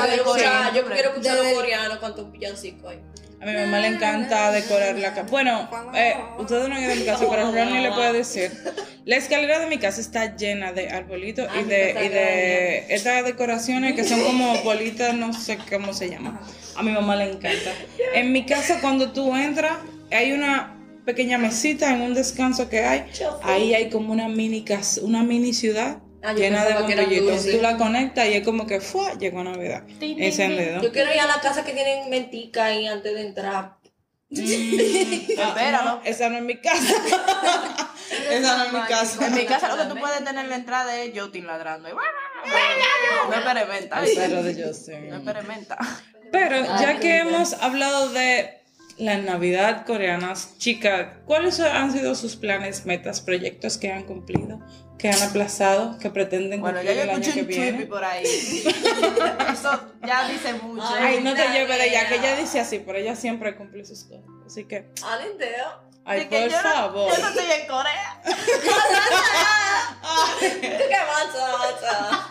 Yo 0.74 0.84
quiero 0.84 1.08
escuchar, 1.08 1.36
los 1.38 1.52
coreanos 1.54 1.98
con 1.98 2.32
villancico 2.32 2.90
ahí. 2.90 3.00
a 3.40 3.46
mi 3.46 3.54
mamá 3.54 3.80
le 3.80 3.88
encanta 3.88 4.52
decorar 4.52 4.94
la 4.98 5.14
casa. 5.14 5.26
Bueno, 5.30 5.70
eh, 5.94 6.16
ustedes 6.38 6.68
no 6.68 6.74
han 6.74 6.82
ido 6.82 6.92
a 6.92 6.94
mi 6.94 7.04
casa, 7.04 7.24
pero 7.30 7.50
Ronnie 7.50 7.80
le 7.80 7.92
puede 7.92 8.12
decir. 8.12 8.52
La 9.06 9.16
escalera 9.16 9.58
de 9.58 9.68
mi 9.68 9.78
casa 9.78 10.02
está 10.02 10.36
llena 10.36 10.74
de 10.74 10.90
arbolitos 10.90 11.48
y 11.58 11.64
de, 11.64 11.96
y 12.04 12.08
de 12.08 12.94
estas 12.94 13.24
decoraciones 13.24 13.94
que 13.94 14.04
son 14.04 14.20
como 14.22 14.62
bolitas, 14.62 15.14
no 15.14 15.32
sé 15.32 15.58
cómo 15.70 15.94
se 15.94 16.10
llama. 16.10 16.38
A 16.76 16.82
mi 16.82 16.92
mamá 16.92 17.16
le 17.16 17.32
encanta. 17.32 17.72
En 18.12 18.32
mi 18.32 18.44
casa, 18.44 18.80
cuando 18.82 19.12
tú 19.12 19.34
entras, 19.34 19.78
hay 20.10 20.32
una 20.32 20.76
pequeña 21.06 21.38
mesita 21.38 21.90
en 21.94 22.02
un 22.02 22.12
descanso 22.12 22.68
que 22.68 22.80
hay. 22.80 23.06
Ahí 23.44 23.72
hay 23.72 23.88
como 23.88 24.12
una 24.12 24.28
mini 24.28 24.62
casa, 24.62 25.00
una 25.02 25.22
mini 25.22 25.54
ciudad 25.54 26.02
Ah, 26.22 26.32
llena 26.34 26.64
de 26.64 26.74
bombillitos. 26.74 27.46
Tú 27.46 27.60
la 27.62 27.76
conectas 27.76 28.28
y 28.28 28.34
es 28.34 28.44
como 28.44 28.66
que 28.66 28.80
¡fua! 28.80 29.14
llegó 29.18 29.42
Navidad. 29.42 29.84
Encendido. 30.00 30.82
Yo 30.82 30.92
quiero 30.92 31.12
ir 31.12 31.20
a 31.20 31.26
la 31.26 31.40
casa 31.40 31.64
que 31.64 31.72
tienen 31.72 32.10
mentica 32.10 32.66
ahí 32.66 32.86
antes 32.86 33.14
de 33.14 33.20
entrar. 33.22 33.54
Ah, 33.54 33.76
Espera, 34.30 35.82
no, 35.84 36.00
esa 36.04 36.28
no 36.28 36.36
es 36.36 36.42
mi 36.44 36.60
casa. 36.60 36.94
esa 38.30 38.58
no 38.58 38.64
es 38.64 38.72
mi 38.72 38.80
casa. 38.88 39.26
En 39.26 39.34
mi 39.34 39.44
casa 39.44 39.74
lo 39.74 39.82
que 39.82 39.88
tú 39.88 39.98
puedes 39.98 40.18
tener 40.18 40.44
en 40.44 40.50
la 40.50 40.56
entrada 40.56 40.96
es 40.96 41.18
Jotin 41.18 41.46
ladrando. 41.46 41.88
Y... 41.88 41.92
No 41.92 43.34
experimenta. 43.34 44.00
Perro 44.00 44.42
de 44.42 44.64
Justin. 44.64 45.10
No 45.10 45.16
experimenta. 45.16 45.78
Pero 46.30 46.62
ya 46.62 47.00
que 47.00 47.18
hemos 47.18 47.54
hablado 47.54 48.10
de 48.10 48.60
la 48.98 49.16
Navidad 49.16 49.84
coreana, 49.84 50.34
chicas, 50.58 51.16
¿cuáles 51.24 51.58
han 51.58 51.90
sido 51.90 52.14
sus 52.14 52.36
planes, 52.36 52.86
metas, 52.86 53.20
proyectos 53.20 53.78
que 53.78 53.90
han 53.90 54.04
cumplido, 54.04 54.60
que 55.00 55.08
han 55.08 55.22
aplazado, 55.22 55.98
que 55.98 56.10
pretenden 56.10 56.60
Bueno, 56.60 56.78
cumplir 56.78 56.96
ya 56.96 57.04
yo 57.04 57.10
el 57.10 57.16
año 57.22 57.32
que 57.34 57.42
viene? 57.42 57.86
por 57.86 58.04
ahí. 58.04 58.24
Eso 59.52 59.80
ya 60.06 60.28
dice 60.28 60.52
mucho. 60.54 60.84
Ay, 60.88 61.20
no 61.22 61.34
te 61.34 61.48
lleves 61.48 61.78
de 61.78 61.86
ella, 61.88 62.08
que 62.08 62.16
ella 62.16 62.36
dice 62.36 62.60
así, 62.60 62.80
pero 62.84 62.98
ella 62.98 63.16
siempre 63.16 63.56
cumple 63.56 63.84
sus 63.84 64.04
cosas. 64.04 64.24
Así 64.46 64.64
que, 64.64 64.90
Alindeo. 65.04 65.89
Ay, 66.10 66.26
que 66.28 66.40
por 66.40 66.48
yo 66.50 66.56
no- 66.62 66.72
favor. 66.72 67.12
yo 67.16 67.18
no 67.22 67.28
estoy 67.28 67.50
en 67.52 67.66
Corea. 67.66 68.20
¿Qué 70.40 70.96
pasa? 71.06 72.26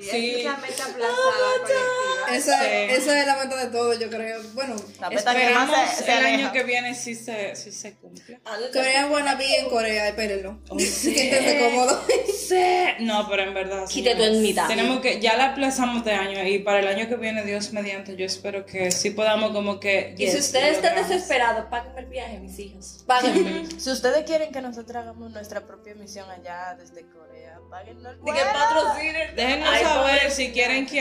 Sí, 0.00 0.30
esa 0.36 0.38
es 0.38 0.44
la 0.44 0.56
meta 0.58 0.84
aplazada 0.84 1.16
colectiva. 1.38 2.36
Esa, 2.36 2.60
Sí. 2.60 2.66
esa 2.90 3.20
es 3.20 3.26
la 3.26 3.36
meta 3.36 3.56
de 3.56 3.66
todo, 3.70 3.94
yo 3.94 4.08
creo. 4.08 4.40
Bueno, 4.54 4.76
La 5.00 5.10
meta 5.10 5.34
que 5.34 5.50
más 5.50 5.68
Esperamos 5.68 5.90
se, 5.96 6.04
se 6.04 6.12
el 6.18 6.26
año 6.26 6.52
que 6.52 6.62
viene 6.62 6.94
si 6.94 7.14
se, 7.14 7.56
si 7.56 7.72
se 7.72 7.94
cumple. 7.96 8.40
Corea 8.72 9.06
Wannabe 9.06 9.56
en 9.58 9.68
Corea, 9.68 10.08
espérenlo. 10.08 10.60
Siéntense 10.78 11.58
cómodos. 11.60 12.00
Sí. 12.48 12.54
No, 13.00 13.28
pero 13.28 13.42
en 13.42 13.54
verdad. 13.54 13.86
Quítate 13.88 14.16
tu 14.16 14.22
señores, 14.22 14.38
enmidad. 14.38 14.68
Tenemos 14.68 15.00
que, 15.00 15.20
ya 15.20 15.36
la 15.36 15.50
aplazamos 15.52 16.04
de 16.04 16.12
año 16.12 16.42
y 16.44 16.58
para 16.60 16.80
el 16.80 16.88
año 16.88 17.08
que 17.08 17.16
viene, 17.16 17.44
Dios 17.44 17.72
mediante, 17.72 18.16
yo 18.16 18.24
espero 18.26 18.64
que 18.66 18.90
sí 18.90 19.10
podamos 19.10 19.52
como 19.52 19.78
que. 19.80 20.14
Y 20.18 20.26
si 20.26 20.32
yes, 20.36 20.46
ustedes 20.46 20.78
lo 20.82 20.86
están 20.88 20.96
desesperados, 21.08 21.66
páguenme 21.70 22.00
el 22.00 22.06
viaje, 22.06 22.38
mis 22.38 22.58
hijos. 22.58 23.04
Páguenme. 23.06 23.66
Si 23.78 23.90
ustedes 23.90 24.24
quieren 24.24 24.52
que 24.52 24.60
nosotros 24.60 24.96
hagamos 24.96 25.30
nuestra 25.30 25.66
propia 25.66 25.94
misión 25.94 26.28
allá 26.30 26.74
desde 26.78 27.06
Corea, 27.08 27.58
páguennos 27.70 28.14
el 28.14 28.18
patrocinen. 28.20 29.36
Déjenos 29.36 29.68
Ay, 29.70 29.82
saber 29.84 30.18
pobre- 30.20 30.30
si 30.30 30.52
quieren 30.52 30.86
que 30.86 31.00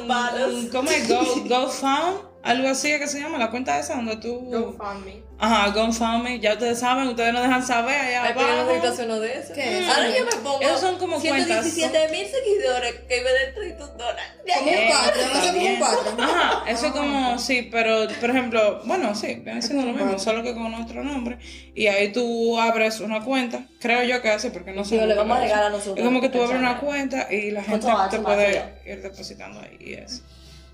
un, 0.00 0.06
malos. 0.06 0.54
un- 0.54 0.68
¿cómo 0.68 0.90
es? 0.90 1.08
Go, 1.08 1.22
GoFound, 1.46 2.20
algo 2.42 2.68
así 2.68 2.98
que 2.98 3.06
se 3.06 3.20
llama, 3.20 3.38
la 3.38 3.50
cuenta 3.50 3.78
esa 3.78 3.94
donde 3.96 4.16
tú... 4.16 4.40
GoFundMe. 4.50 5.22
Ajá, 5.38 5.70
GoFundMe, 5.70 6.38
ya 6.38 6.52
ustedes 6.52 6.78
saben, 6.78 7.08
ustedes 7.08 7.32
nos 7.32 7.42
dejan 7.42 7.66
saber 7.66 7.96
allá 8.00 8.22
Ay, 8.26 8.32
pero 8.36 8.46
yo 8.46 8.54
no 8.54 8.70
abajo. 8.70 8.86
hacer 8.86 9.06
uno 9.06 9.18
de 9.18 9.38
esos. 9.38 9.50
¿Qué? 9.56 9.84
Ahora 9.88 10.08
yo 10.16 10.24
me 10.24 10.30
pongo. 10.36 10.60
Esos 10.60 10.80
son 10.80 10.98
como 10.98 11.18
cuentas, 11.18 11.64
117 11.64 12.08
mil 12.12 12.26
seguidores 12.26 12.94
que 13.08 13.22
me 13.22 13.30
den 13.32 13.54
300 13.54 13.96
dólares. 13.98 14.22
Como 14.54 14.70
un 14.70 14.74
Eh, 14.76 14.92
no 15.34 15.42
sé 15.42 15.52
como 15.52 15.66
un 15.66 15.78
Patreon. 15.80 16.20
Ajá, 16.20 16.70
eso 16.70 16.86
es 16.86 16.92
como, 16.92 17.38
sí, 17.40 17.68
pero 17.72 18.06
por 18.20 18.30
ejemplo, 18.30 18.82
bueno, 18.84 19.14
sí, 19.16 19.34
viene 19.44 19.60
siendo 19.62 19.84
lo 19.84 19.92
mismo, 19.94 20.16
solo 20.20 20.44
que 20.44 20.54
con 20.54 20.72
otro 20.74 21.02
nombre. 21.02 21.38
Y 21.74 21.88
ahí 21.88 22.12
tú 22.12 22.60
abres 22.60 23.00
una 23.00 23.24
cuenta, 23.24 23.64
creo 23.80 24.04
yo 24.04 24.22
que 24.22 24.30
hace, 24.30 24.52
porque 24.52 24.70
no 24.70 24.84
sé. 24.84 24.94
Digo, 24.94 25.06
le 25.06 25.14
vamos 25.14 25.38
a 25.38 25.40
regalar 25.40 25.64
a 25.64 25.70
nosotros, 25.70 25.98
Es 25.98 26.04
como 26.04 26.20
que 26.20 26.28
tú 26.28 26.40
abres 26.40 26.60
una 26.60 26.78
cuenta 26.78 27.26
y 27.32 27.50
la 27.50 27.64
gente 27.64 27.84
¿Cuánto 27.84 28.16
te 28.16 28.22
puede 28.22 28.74
ir 28.86 29.02
depositando 29.02 29.60
ahí 29.60 29.76
y 29.80 29.94
eso. 29.94 30.22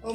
Oh. 0.03 0.15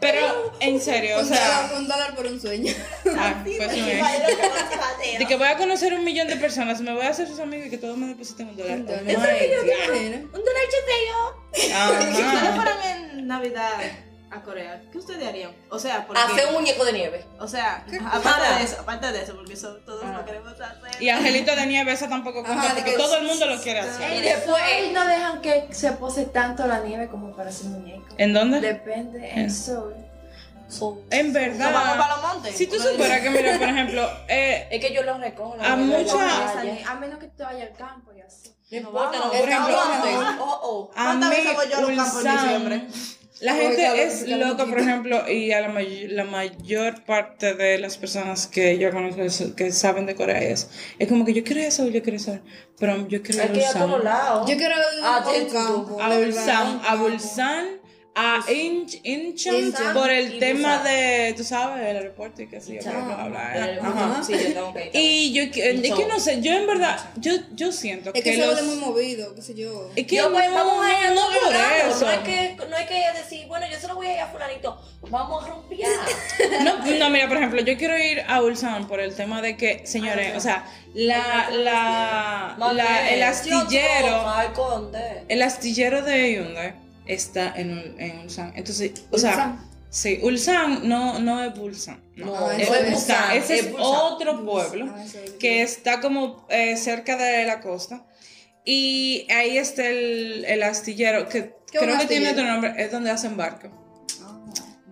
Pero, 0.00 0.52
en 0.60 0.80
serio, 0.80 1.16
o 1.16 1.20
Un 1.20 1.26
sea, 1.26 1.62
dólar- 1.62 1.74
un 1.78 1.88
dólar 1.88 2.14
por 2.14 2.26
un 2.26 2.40
sueño. 2.40 2.72
ah, 3.18 3.40
pues 3.44 3.58
no 3.76 3.86
es. 3.86 5.18
De 5.18 5.26
que 5.26 5.36
voy 5.36 5.48
a 5.48 5.56
conocer 5.56 5.94
un 5.94 6.04
millón 6.04 6.28
de 6.28 6.36
personas, 6.36 6.80
me 6.80 6.92
voy 6.94 7.04
a 7.06 7.08
hacer 7.10 7.26
sus 7.26 7.40
amigos 7.40 7.66
y 7.66 7.70
que 7.70 7.78
todos 7.78 7.96
me 7.96 8.06
depositen 8.08 8.48
un 8.50 8.56
dólar. 8.56 8.78
Un 8.78 8.82
Oh 8.82 8.92
dólar. 8.92 9.02
my 9.32 9.38
¿Te 9.38 9.56
God. 9.56 9.64
imaginas? 9.64 10.20
Un 10.24 10.42
dólar 10.44 10.64
cheteo. 10.70 12.54
Fueran 12.56 12.82
en 12.84 13.26
Navidad 13.26 13.72
a 14.30 14.42
Corea, 14.42 14.82
¿qué 14.90 14.98
ustedes 14.98 15.26
harían? 15.26 15.52
O 15.70 15.78
sea, 15.78 16.06
porque, 16.06 16.20
Hacer 16.20 16.46
un 16.48 16.54
muñeco 16.54 16.84
de 16.84 16.92
nieve. 16.92 17.24
o 17.38 17.46
sea, 17.46 17.84
aparte 18.12 18.54
de 18.58 18.62
eso, 18.64 18.80
aparte 18.80 19.12
de 19.12 19.22
eso, 19.22 19.36
porque 19.36 19.52
eso 19.52 19.76
todos 19.86 20.04
lo 20.04 20.24
queremos 20.24 20.52
hacer. 20.52 20.76
Y 21.02 21.08
Angelito 21.10 21.54
de 21.54 21.66
Nieve, 21.66 21.92
esa 21.92 22.08
tampoco 22.08 22.42
cuenta 22.44 22.64
Ajá, 22.64 22.74
porque 22.74 22.90
que- 22.92 22.96
todo 22.96 23.16
el 23.18 23.24
mundo 23.26 23.46
lo 23.46 23.60
quiere 23.60 23.80
Y 23.80 23.82
hacer. 23.82 24.22
después. 24.22 24.62
Ay, 24.62 24.90
no 24.92 25.06
dejan 25.06 25.40
que 25.42 25.68
se 25.70 25.92
pose 25.92 26.24
tanto 26.26 26.66
la 26.66 26.80
nieve 26.80 27.08
como 27.08 27.34
para 27.36 27.50
hacer 27.50 27.66
muñeco. 27.66 28.06
¿En 28.18 28.32
dónde? 28.32 28.60
Depende 28.60 29.30
en 29.30 29.50
Seoul. 29.50 29.94
son- 30.68 31.00
En 31.10 31.32
¿Nos 31.32 31.58
vamos 31.58 31.58
para 31.80 31.92
verdad. 31.92 32.08
los 32.22 32.34
montes? 32.34 32.56
Si 32.56 32.66
tú 32.66 32.80
supieras 32.80 33.20
que, 33.20 33.30
mira, 33.30 33.56
por 33.58 33.68
ejemplo, 33.68 34.10
eh, 34.28 34.66
Es 34.72 34.80
que 34.84 34.92
yo 34.92 35.02
los 35.04 35.20
recojo. 35.20 35.54
A 35.54 35.56
la 35.58 35.76
nieve, 35.76 36.02
mucha- 36.02 36.16
la 36.16 36.26
Esa 36.44 36.52
playa. 36.54 36.72
ni- 36.72 36.82
A 36.82 36.94
menos 36.96 37.18
que 37.20 37.28
te 37.28 37.42
vayas 37.44 37.70
al 37.70 37.76
campo 37.76 38.12
y 38.12 38.20
así. 38.22 38.52
No 38.72 38.76
importa, 38.78 39.12
campo 39.12 39.30
preguntes. 39.30 40.36
Oh, 40.40 40.60
oh. 40.64 40.90
a 40.96 41.04
¿Cuántas 41.04 41.30
mí, 41.30 41.36
veces 41.36 41.54
voy 41.54 41.68
yo 41.70 41.76
a 41.76 41.80
los 41.82 41.90
campos 41.90 42.24
en 42.24 42.32
diciembre? 42.32 42.86
La 43.40 43.54
gente 43.54 44.02
es 44.02 44.26
loca, 44.48 44.64
por 44.64 44.78
ejemplo, 44.80 45.28
y 45.30 45.52
a 45.52 45.60
la, 45.60 45.68
may- 45.68 46.08
la 46.08 46.24
mayor 46.24 47.04
parte 47.04 47.54
de 47.54 47.78
las 47.78 47.98
personas 47.98 48.46
que 48.46 48.78
yo 48.78 48.90
conozco 48.90 49.20
que- 49.54 49.72
saben 49.72 50.06
de 50.06 50.14
Corea 50.14 50.40
es, 50.40 50.70
es 50.98 51.06
como 51.08 51.24
que 51.26 51.34
yo 51.34 51.44
quiero 51.44 51.70
Seúl, 51.70 51.92
yo 51.92 52.02
quiero 52.02 52.18
Seúl, 52.18 52.40
pero 52.78 53.06
yo 53.08 53.22
quiero 53.22 53.42
ir 53.44 53.50
a 53.66 53.70
lados. 54.04 54.50
Yo 54.50 54.56
quiero 54.56 54.74
Ah, 55.02 55.18
a. 55.52 56.00
A 56.00 56.08
a 56.08 56.96
campo. 56.96 57.85
A 58.18 58.42
Inch, 58.50 58.98
Incheon, 59.04 59.74
por 59.92 60.08
el 60.10 60.38
tema 60.38 60.78
Busan. 60.78 60.84
de, 60.84 61.34
tú 61.36 61.44
sabes, 61.44 61.86
el 61.86 61.96
aeropuerto 61.98 62.40
y 62.40 62.46
que 62.48 62.62
sí, 62.62 62.78
bla, 62.78 62.92
bla, 62.92 63.24
bla, 63.28 63.50
Pero- 63.52 63.82
Ajá. 63.82 64.22
Sí, 64.24 64.32
yo 64.32 64.54
tengo 64.54 64.72
que 64.72 64.84
ir. 64.86 64.90
Y 64.94 65.32
yo, 65.34 65.50
que- 65.52 65.70
es 65.72 65.94
que 65.94 66.06
no 66.06 66.18
sé, 66.18 66.40
yo 66.40 66.52
en 66.52 66.66
verdad, 66.66 66.98
yo, 67.16 67.32
yo 67.54 67.70
siento 67.72 68.08
Es 68.14 68.22
que 68.24 68.30
que 68.30 68.36
se 68.36 68.46
los... 68.46 68.58
es 68.58 68.64
muy 68.64 68.76
movido, 68.76 69.34
qué 69.34 69.42
sé 69.42 69.54
yo. 69.54 69.90
Es 69.94 70.06
que 70.06 70.16
Yo, 70.16 70.30
no, 70.30 70.34
pues, 70.34 70.50
vamos 70.50 70.82
a 70.86 70.98
ir 70.98 71.06
a 71.08 71.10
no 71.10 71.20
por 71.26 71.54
eso. 71.90 72.04
No 72.06 72.10
hay, 72.10 72.18
que, 72.20 72.56
no 72.70 72.74
hay 72.76 72.86
que 72.86 73.04
decir, 73.18 73.46
bueno, 73.48 73.66
yo 73.70 73.78
se 73.78 73.86
lo 73.86 73.94
voy 73.96 74.06
a 74.06 74.14
ir 74.14 74.20
a 74.20 74.28
fulanito. 74.28 74.80
Vamos 75.10 75.44
a 75.44 75.48
romper. 75.48 75.78
No, 76.64 76.78
no, 76.98 77.10
mira, 77.10 77.28
por 77.28 77.36
ejemplo, 77.36 77.60
yo 77.60 77.76
quiero 77.76 77.98
ir 77.98 78.22
a 78.26 78.40
Ulsan 78.42 78.88
por 78.88 79.00
el 79.00 79.14
tema 79.14 79.42
de 79.42 79.58
que, 79.58 79.86
señores, 79.86 80.34
o 80.36 80.40
sea, 80.40 80.64
la, 80.94 81.50
la, 81.50 82.56
la, 82.72 83.10
el 83.10 83.22
astillero, 83.22 84.24
el 85.28 85.42
astillero 85.42 86.02
de 86.02 86.32
Hyundai 86.32 86.85
está 87.06 87.52
en, 87.56 87.70
Ul- 87.76 87.94
en 87.98 88.18
Ulsan. 88.20 88.52
Entonces, 88.56 88.92
o 89.10 89.18
sea, 89.18 89.30
Ulsan. 89.30 89.70
sí, 89.90 90.18
Ulsan 90.22 90.88
no, 90.88 91.18
no 91.18 91.42
es 91.42 91.54
Bulsan. 91.58 92.00
No, 92.16 92.26
No, 92.26 92.50
es 92.50 92.68
Ulsan. 92.68 92.92
Busan, 92.92 93.36
Ese 93.36 93.54
es 93.58 93.66
es 93.66 93.72
Busan. 93.72 93.86
otro 93.86 94.44
pueblo 94.44 94.94
Ah, 94.96 95.04
que 95.38 95.62
está 95.62 96.00
como 96.00 96.46
eh, 96.50 96.76
cerca 96.76 97.16
de 97.16 97.44
la 97.44 97.60
costa. 97.60 98.04
Y 98.64 99.26
ahí 99.30 99.58
está 99.58 99.86
el, 99.88 100.44
el 100.46 100.62
astillero, 100.64 101.28
que 101.28 101.54
¿Qué 101.70 101.78
creo 101.78 101.94
un 101.94 102.00
que 102.00 102.06
tiene 102.06 102.28
astillero? 102.28 102.54
otro 102.58 102.68
nombre, 102.68 102.84
es 102.84 102.90
donde 102.90 103.10
hacen 103.10 103.36
barco. 103.36 103.70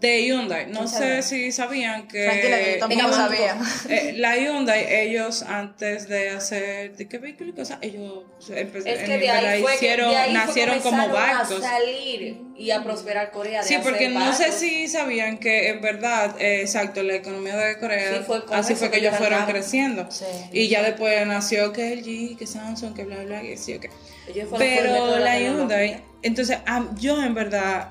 De 0.04 0.22
Hyundai. 0.26 0.66
No 0.70 0.86
sé 0.86 1.22
si 1.22 1.50
sabían 1.52 2.06
que. 2.08 2.24
Tranquila, 2.24 2.58
que 2.58 2.72
yo 2.72 2.78
tampoco 2.88 3.12
sabía. 3.12 3.56
Eh, 3.88 4.14
la 4.16 4.36
Hyundai, 4.36 4.86
ellos 4.88 5.42
antes 5.42 6.08
de 6.08 6.30
hacer 6.30 6.96
de 6.96 7.08
qué 7.08 7.18
vehículo 7.18 7.50
y 7.50 7.52
cosas, 7.54 7.78
ellos 7.80 8.22
empe- 8.48 8.82
Es 8.86 9.02
que 9.02 9.18
de 9.18 9.30
ahí 9.30 9.64
que 9.80 9.96
de 9.96 10.02
fue 10.04 10.32
nacieron 10.32 10.80
como 10.80 11.08
barcos. 11.08 11.62
a 11.64 11.68
salir 11.70 12.38
y 12.56 12.70
a 12.70 12.82
prosperar 12.84 13.30
Corea. 13.30 13.62
de 13.62 13.68
Sí, 13.68 13.76
porque 13.82 14.08
no 14.08 14.32
sé 14.34 14.52
si 14.52 14.86
sabían 14.88 15.38
que 15.38 15.70
en 15.70 15.80
verdad, 15.80 16.36
eh, 16.40 16.60
exacto, 16.60 17.02
la 17.02 17.14
economía 17.14 17.56
de 17.56 17.78
Corea, 17.78 18.18
Sí, 18.18 18.24
fue 18.26 18.44
con 18.44 18.56
así 18.58 18.74
fue 18.74 18.88
que 18.90 19.00
que 19.00 19.06
ellos 19.06 19.16
fueron 19.16 19.44
creciendo. 19.46 20.06
Sí. 20.10 20.24
Y 20.52 20.68
ya 20.68 20.82
después 20.82 21.26
nació 21.26 21.72
que 21.72 21.92
LG, 21.96 22.36
que 22.38 22.46
Samsung, 22.46 22.94
que 22.94 23.04
bla, 23.04 23.16
bla, 23.24 23.40
que 23.40 23.56
sí, 23.56 23.74
ok. 23.74 23.86
Ellos 24.28 24.48
fueron 24.48 24.50
por 24.50 24.62
el 24.62 24.92
Pero 24.92 25.18
la. 25.18 25.38
Hyundai, 25.40 26.02
entonces 26.22 26.58
yo 26.98 27.22
en 27.22 27.34
verdad, 27.34 27.90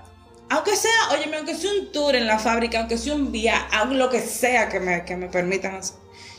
aunque 0.53 0.75
sea, 0.75 0.91
oye, 1.11 1.35
aunque 1.35 1.55
sea 1.55 1.71
un 1.71 1.91
tour 1.91 2.15
en 2.15 2.27
la 2.27 2.37
fábrica, 2.37 2.79
aunque 2.79 2.97
sea 2.99 3.15
un 3.15 3.31
viaje, 3.31 3.65
lo 3.95 4.09
que 4.11 4.21
sea 4.21 4.69
que 4.69 4.79
me, 4.79 5.03
que 5.03 5.17
me 5.17 5.27
permitan 5.27 5.75
hacer, 5.75 5.95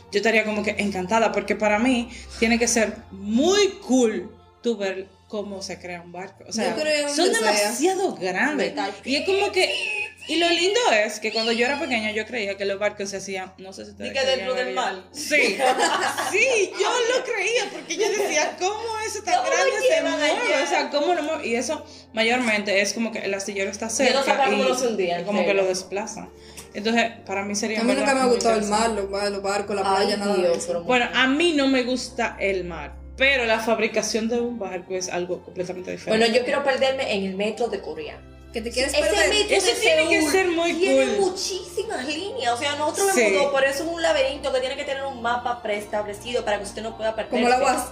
yo 0.09 0.19
estaría 0.19 0.45
como 0.45 0.63
que 0.63 0.75
encantada, 0.77 1.33
porque 1.33 1.55
para 1.55 1.79
mí 1.79 2.09
tiene 2.39 2.57
que 2.57 2.69
ser 2.69 2.95
muy 3.11 3.71
cool 3.85 4.31
tú 4.63 4.77
ver 4.77 5.09
cómo 5.27 5.61
se 5.61 5.79
crea 5.79 6.01
un 6.01 6.13
barco. 6.13 6.45
O 6.47 6.53
sea, 6.53 6.77
son 7.13 7.33
sea. 7.33 7.39
demasiado 7.39 8.15
grandes. 8.15 8.73
Y 9.03 9.17
es 9.17 9.25
como 9.25 9.51
que, 9.51 10.04
y 10.27 10.37
lo 10.37 10.49
lindo 10.49 10.79
es 10.91 11.19
que 11.19 11.31
cuando 11.31 11.51
yo 11.51 11.65
era 11.65 11.79
pequeña 11.79 12.11
yo 12.11 12.25
creía 12.25 12.57
que 12.57 12.65
los 12.65 12.79
barcos 12.79 13.09
se 13.09 13.17
hacían, 13.17 13.53
no 13.57 13.73
sé 13.73 13.85
si 13.85 13.91
Y 13.91 14.11
que 14.11 14.25
dentro 14.25 14.53
del 14.53 14.73
mar. 14.73 15.03
Sí, 15.11 15.57
sí, 16.31 16.71
yo 16.79 16.89
lo 17.15 17.23
creía, 17.23 17.69
porque 17.71 17.95
yo 17.95 18.09
decía, 18.09 18.55
¿cómo 18.59 18.81
eso 19.05 19.21
tan 19.23 19.35
¿Cómo 19.35 19.47
grande 19.47 19.71
se 19.87 20.01
mueve? 20.01 20.63
O 20.63 20.67
sea, 20.67 20.89
¿cómo 20.89 21.13
lo 21.13 21.23
mueve? 21.23 21.47
Y 21.47 21.55
eso 21.55 21.85
mayormente 22.13 22.81
es 22.81 22.93
como 22.93 23.11
que 23.11 23.19
el 23.19 23.33
astillero 23.33 23.69
está 23.69 23.87
Yo 23.87 23.95
cerca 23.95 24.13
no 24.13 24.23
sabía 24.23 24.45
cómo 24.45 24.63
y 24.63 24.67
lo 24.67 24.89
hundían, 24.89 25.23
como 25.25 25.45
que 25.45 25.53
lo 25.53 25.65
desplazan. 25.65 26.29
Entonces, 26.73 27.11
para 27.25 27.43
mí 27.45 27.55
sería 27.55 27.81
A 27.81 27.83
mí 27.83 27.93
nunca 27.93 28.13
me 28.13 28.21
ha 28.21 28.25
gustado 28.25 28.59
el 28.59 28.65
mar, 28.65 28.89
los, 28.89 29.09
los 29.09 29.41
barcos, 29.41 29.75
la 29.75 29.83
Ay, 29.85 30.07
playa, 30.07 30.17
nada 30.17 30.35
de 30.35 30.53
eso. 30.53 30.83
Bueno, 30.83 31.07
a 31.13 31.27
mí 31.27 31.53
no 31.53 31.67
me 31.67 31.83
gusta 31.83 32.35
el 32.39 32.65
mar, 32.65 32.95
pero 33.15 33.45
la 33.45 33.59
fabricación 33.59 34.27
de 34.27 34.41
un 34.41 34.59
barco 34.59 34.93
es 34.95 35.07
algo 35.09 35.41
completamente 35.43 35.91
diferente. 35.91 36.25
Bueno, 36.25 36.37
yo 36.37 36.43
quiero 36.43 36.63
perderme 36.63 37.13
en 37.13 37.23
el 37.25 37.35
metro 37.35 37.67
de 37.67 37.79
Corea. 37.79 38.19
Que 38.55 38.61
te 38.61 38.71
quieres 38.71 38.93
Ese 38.93 39.01
perder. 39.03 39.27
metro 39.29 39.57
Eso 39.57 39.67
de 39.67 39.73
tiene 39.81 40.07
que 40.09 40.21
ser 40.31 40.47
muy 40.47 40.73
tiene 40.75 41.17
cool. 41.17 41.31
muchísimas 41.31 42.05
líneas. 42.07 42.53
O 42.53 42.57
sea, 42.57 42.75
nosotros 42.77 43.11
Sí. 43.13 43.19
vemos 43.19 43.41
todo, 43.43 43.51
por 43.51 43.63
eso 43.65 43.83
es 43.83 43.89
un 43.89 44.01
laberinto 44.01 44.53
que 44.53 44.59
tiene 44.61 44.77
que 44.77 44.85
tener 44.85 45.03
un 45.03 45.21
mapa 45.21 45.61
preestablecido 45.61 46.45
para 46.45 46.57
que 46.59 46.63
usted 46.63 46.81
no 46.81 46.95
pueda 46.95 47.13
perderse. 47.15 47.35
Como 47.35 47.49
la 47.49 47.59
UAS. 47.61 47.89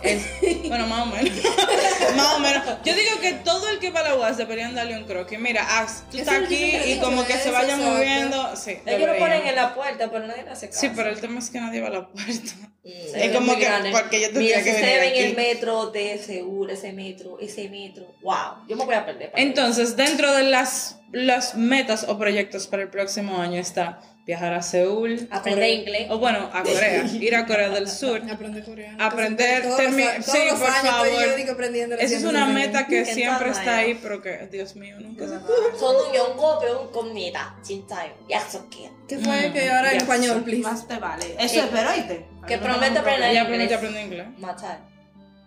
Bueno, 0.70 0.88
más 0.88 1.02
o 1.02 1.06
menos. 1.08 1.32
más 2.16 2.34
o 2.36 2.40
menos. 2.40 2.64
Yo 2.86 2.94
digo 2.96 3.20
que 3.22 3.34
todo 3.34 3.68
el 3.68 3.80
que 3.80 3.92
va 3.92 4.00
a 4.00 4.04
la 4.04 4.16
UAS 4.16 4.38
deberían 4.38 4.74
darle 4.74 4.98
un 4.98 5.04
croquis. 5.04 5.38
Mira, 5.38 5.68
tú 6.10 6.18
Eso 6.18 6.32
estás 6.32 6.40
que 6.40 6.46
aquí 6.46 6.64
y 6.64 6.94
dicho, 6.94 7.04
como 7.04 7.26
que 7.26 7.34
se 7.34 7.40
eso, 7.40 7.52
vayan 7.52 7.80
exacto. 7.82 7.98
moviendo. 7.98 8.56
Sí, 8.56 8.78
Ellos 8.86 9.10
lo 9.10 9.18
ponen 9.18 9.46
en 9.46 9.56
la 9.56 9.76
puerta, 9.76 10.10
pero 10.10 10.26
nadie 10.28 10.46
hace 10.50 10.68
caso. 10.70 10.80
Sí, 10.80 10.90
pero 10.96 11.10
el 11.10 11.20
tema 11.20 11.40
es 11.40 11.50
que 11.50 11.60
nadie 11.60 11.82
va 11.82 11.88
a 11.88 11.92
la 11.92 12.08
puerta. 12.08 12.54
Mm, 12.86 13.16
es 13.16 13.32
como 13.32 13.56
que- 13.56 13.64
grande. 13.64 13.92
porque 13.92 14.20
yo 14.22 14.28
Mira, 14.34 14.58
tendría 14.58 14.64
que 14.64 14.74
si 14.76 14.82
venir 14.82 15.00
ven 15.00 15.10
aquí. 15.12 15.20
el 15.20 15.36
metro 15.38 15.86
de 15.92 16.18
Seúl, 16.18 16.70
ese 16.70 16.92
metro, 16.92 17.38
ese 17.40 17.70
metro, 17.70 18.06
wow, 18.22 18.68
yo 18.68 18.76
me 18.76 18.84
voy 18.84 18.96
a 18.96 19.06
perder. 19.06 19.32
Entonces, 19.38 19.96
dentro 19.96 20.34
de 20.34 20.44
las, 20.53 21.01
las 21.13 21.55
metas 21.55 22.05
o 22.09 22.19
proyectos 22.19 22.67
para 22.67 22.83
el 22.83 22.89
próximo 22.91 23.39
año 23.41 23.59
está 23.61 24.01
viajar 24.27 24.53
a 24.53 24.61
Seúl. 24.63 25.27
Aprender 25.31 25.55
Corea- 25.65 25.69
inglés. 25.75 26.07
O 26.11 26.19
bueno, 26.19 26.51
a 26.53 26.63
Corea. 26.63 27.03
ir 27.05 27.35
a 27.35 27.47
Corea 27.47 27.71
del 27.71 27.89
Sur. 27.89 28.21
Aprender 28.31 28.63
coreano. 28.63 29.03
Aprender, 29.03 29.63
Todos 29.63 29.79
los 29.83 29.89
termi- 29.91 30.07
a- 30.07 30.13
todos 30.21 30.27
sí, 30.27 30.39
los 30.51 30.59
por 30.61 30.69
años 30.69 30.85
estoy 30.85 31.11
favor. 31.11 31.25
yo, 31.31 31.37
digo, 31.37 31.53
aprendiendo 31.53 31.95
Esa 31.95 32.05
es 32.05 32.11
recién, 32.11 32.29
una 32.29 32.47
recién. 32.47 32.55
meta 32.69 32.87
que 32.87 33.05
Que 33.05 33.15
siempre 33.15 33.47
tama, 33.49 33.59
está 33.59 33.65
ya. 33.65 33.79
ahí, 33.79 33.99
pero 34.03 34.21
que, 34.21 34.49
Dios 34.53 34.77
mío, 34.77 34.97
nunca 35.01 35.25
se 35.27 35.35
저는 35.81 36.13
영어 36.15 36.59
배울 36.61 36.93
겁니다. 36.93 37.57
진짜요. 37.63 38.13
약속해요. 38.29 38.91
¿Qué 39.09 39.17
fue 39.19 39.49
Mm, 39.49 39.53
que 39.55 39.71
ahora 39.71 39.93
en 39.93 39.99
ya 39.99 40.05
español, 40.05 40.37
sé. 40.37 40.43
please? 40.43 40.63
Más 40.63 40.87
te 40.87 40.99
vale. 40.99 41.35
Eso 41.39 41.61
espero, 41.65 41.91
oíste. 41.91 42.27
Que 42.47 42.59
Para 42.59 42.73
no 42.75 42.79
promete 42.81 42.91
nos 42.91 43.01
aprender 43.01 43.31
Ella 43.31 43.41
inglés. 43.45 43.45
aprende 43.47 43.75
aprende 43.75 44.03
inglés. 44.03 44.27
맞아요. 44.39 44.79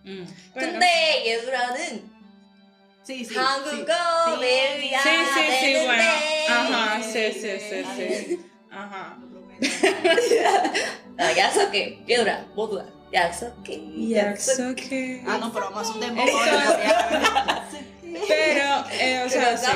Mm. 0.04 0.26
Pero- 0.56 0.72
근데 0.72 0.86
얘들아는 1.28 2.02
Sí, 3.07 3.25
sí. 3.25 3.37
How 3.37 3.63
sí. 3.71 3.83
go, 3.83 4.37
baby. 4.41 4.91
Sí, 5.01 5.11
sí, 5.33 5.43
sí, 5.61 5.75
bueno. 5.85 6.03
Ajá, 6.49 7.01
sí, 7.01 7.33
sí, 7.33 7.51
sí, 7.61 7.85
sí. 7.97 8.51
Ajá. 8.69 9.17
That's 11.17 11.57
okay. 11.69 12.03
Piedra, 12.05 12.45
botuda. 12.57 12.87
That's 13.13 13.45
okay. 13.45 14.13
That's 14.13 14.59
okay. 14.59 15.23
Ah, 15.25 15.39
no, 15.39 15.53
pero 15.53 15.71
vamos 15.71 15.87
a 15.87 15.91
hacer 15.91 15.95
un 15.95 16.01
dembow. 16.01 16.27
Pero, 18.27 18.85
eh, 18.99 19.23
o 19.25 19.29
sea, 19.29 19.57
sí. 19.57 19.71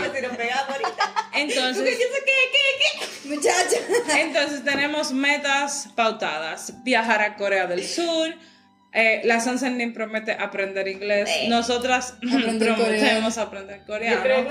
Entonces, 1.35 1.99
Muchacha. 3.25 3.79
Entonces 4.19 4.65
tenemos 4.65 5.13
metas 5.13 5.89
pautadas: 5.95 6.73
viajar 6.83 7.23
a 7.23 7.37
Corea 7.37 7.69
del 7.69 7.87
Sur, 7.87 8.35
eh, 8.93 9.21
la 9.25 9.39
Sansenin 9.39 9.93
promete 9.93 10.33
aprender 10.33 10.89
inglés. 10.89 11.29
Nosotras 11.49 12.15
aprender 12.23 12.75
prometemos 12.75 13.39
aprender 13.39 13.83
coreano. 13.87 14.23
Yo. 14.25 14.49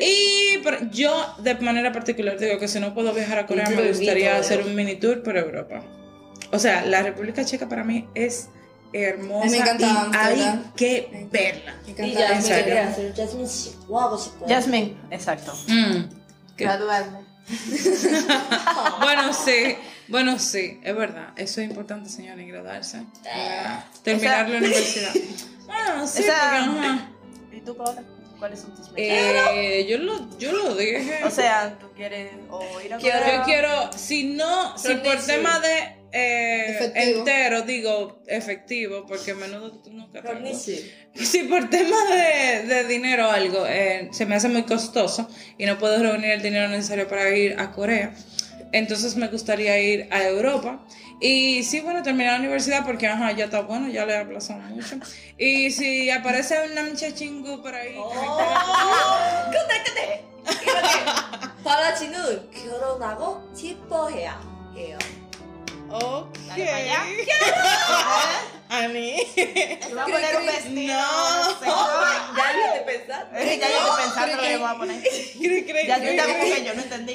Y 0.00 0.60
yo, 0.92 1.34
de 1.38 1.54
manera 1.56 1.90
particular, 1.92 2.38
digo 2.38 2.58
que 2.58 2.68
si 2.68 2.78
no 2.78 2.94
puedo 2.94 3.12
viajar 3.12 3.38
a 3.38 3.46
Corea, 3.46 3.68
me 3.70 3.88
gustaría 3.88 4.36
hacer 4.36 4.62
un 4.62 4.74
mini 4.74 4.96
tour 4.96 5.22
por 5.22 5.36
Europa. 5.36 5.82
O 6.52 6.58
sea, 6.58 6.84
la 6.84 7.02
República 7.02 7.44
Checa 7.44 7.68
para 7.68 7.82
mí 7.82 8.06
es 8.14 8.48
hermosa. 8.92 9.50
Me 9.50 9.56
encanta 9.56 10.10
hay 10.12 10.62
que 10.76 11.26
verla. 11.32 11.74
Me 11.86 11.90
encanta. 12.10 12.34
Jasmine, 12.36 13.12
Jasmine, 14.48 14.96
exacto. 15.10 15.52
Mm. 15.66 16.04
Bueno, 19.00 19.32
sí. 19.32 19.76
Bueno, 20.08 20.38
sí, 20.38 20.80
es 20.82 20.94
verdad. 20.96 21.28
Eso 21.36 21.60
es 21.60 21.68
importante, 21.68 22.08
señora, 22.10 22.42
graduarse. 22.42 23.04
Terminar 24.02 24.46
Esa- 24.46 24.48
la 24.50 24.58
universidad. 24.58 25.12
Bueno, 25.66 26.06
sí, 26.06 26.22
Esa- 26.22 26.64
porque, 26.66 26.86
ajá. 26.86 27.08
¿Y 27.52 27.60
tú, 27.60 27.76
Paola? 27.76 28.02
¿Cuáles 28.38 28.60
son 28.60 28.70
tus 28.74 28.90
metas? 28.90 28.96
Eh, 29.54 29.86
yo, 29.88 29.98
lo, 29.98 30.38
yo 30.38 30.52
lo 30.52 30.74
dije. 30.74 31.20
o 31.24 31.30
sea, 31.30 31.78
¿tú 31.78 31.86
quieres 31.94 32.32
o 32.50 32.80
ir 32.80 32.92
a 32.92 32.98
Quiero-? 32.98 33.26
Yo 33.38 33.42
quiero, 33.44 33.90
si 33.96 34.24
no, 34.34 34.76
si 34.76 34.94
por 34.96 35.16
tema 35.24 35.60
de 35.60 36.01
eh, 36.11 36.75
Efectivo. 36.75 37.19
entero, 37.19 37.61
digo 37.63 38.21
efectivo, 38.27 39.05
porque 39.07 39.31
a 39.31 39.35
menudo 39.35 39.71
tú 39.83 39.91
nunca 39.91 40.21
tengo. 40.21 40.33
Permiso. 40.35 40.71
Si 41.15 41.43
por 41.43 41.69
tema 41.69 41.97
de, 42.05 42.63
de 42.63 42.83
dinero 42.85 43.27
o 43.27 43.31
algo 43.31 43.65
eh, 43.67 44.09
se 44.11 44.25
me 44.25 44.35
hace 44.35 44.47
muy 44.49 44.63
costoso 44.63 45.27
y 45.57 45.65
no 45.65 45.77
puedo 45.77 46.01
reunir 46.01 46.31
el 46.31 46.41
dinero 46.41 46.67
necesario 46.69 47.07
para 47.07 47.29
ir 47.35 47.55
a 47.59 47.71
Corea, 47.71 48.13
entonces 48.71 49.15
me 49.15 49.27
gustaría 49.27 49.79
ir 49.79 50.07
a 50.11 50.23
Europa. 50.23 50.85
Y 51.19 51.63
sí, 51.63 51.79
bueno, 51.79 52.03
terminar 52.03 52.33
la 52.33 52.39
universidad 52.39 52.85
porque, 52.85 53.07
ajá, 53.07 53.31
ya 53.31 53.45
está 53.45 53.61
bueno, 53.61 53.89
ya 53.89 54.05
le 54.05 54.13
he 54.13 54.17
aplazado 54.17 54.59
mucho. 54.59 54.97
Y 55.37 55.71
si 55.71 56.11
aparece 56.11 56.55
una 56.71 56.83
muchachingu 56.83 57.61
por 57.63 57.73
ahí... 57.73 57.89
que 57.89 57.97
me 57.97 57.99
어, 57.99 59.49
끝내 59.51 59.83
끝내. 59.83 60.23
이렇게 60.61 61.63
바라지는 61.63 62.51
결혼하고 62.51 63.51
기뻐해야 63.53 64.39
해요. 64.77 64.97
Ok. 65.92 66.38
Dale 66.48 66.64
para 66.64 66.76
allá. 66.76 67.04
Te 68.68 69.88
voy 69.90 69.98
a 69.98 70.04
poner 70.04 70.36
un 70.36 70.46
vestido. 70.46 70.96
No. 70.96 71.60
Ya 72.36 72.52
lo 72.52 72.72
te 72.72 72.80
pensaste. 72.80 73.58
Ya 73.58 73.68
lo 73.68 73.76
te 73.84 74.02
pensaste 74.02 74.32
lo 74.32 74.58
voy 74.58 74.68
a 74.68 74.78
poner. 74.78 75.02
Ya 75.86 75.96
tú 75.96 76.16
también 76.16 76.40
que 76.40 76.64
yo 76.64 76.74
no 76.74 76.82
entendí. 76.82 77.12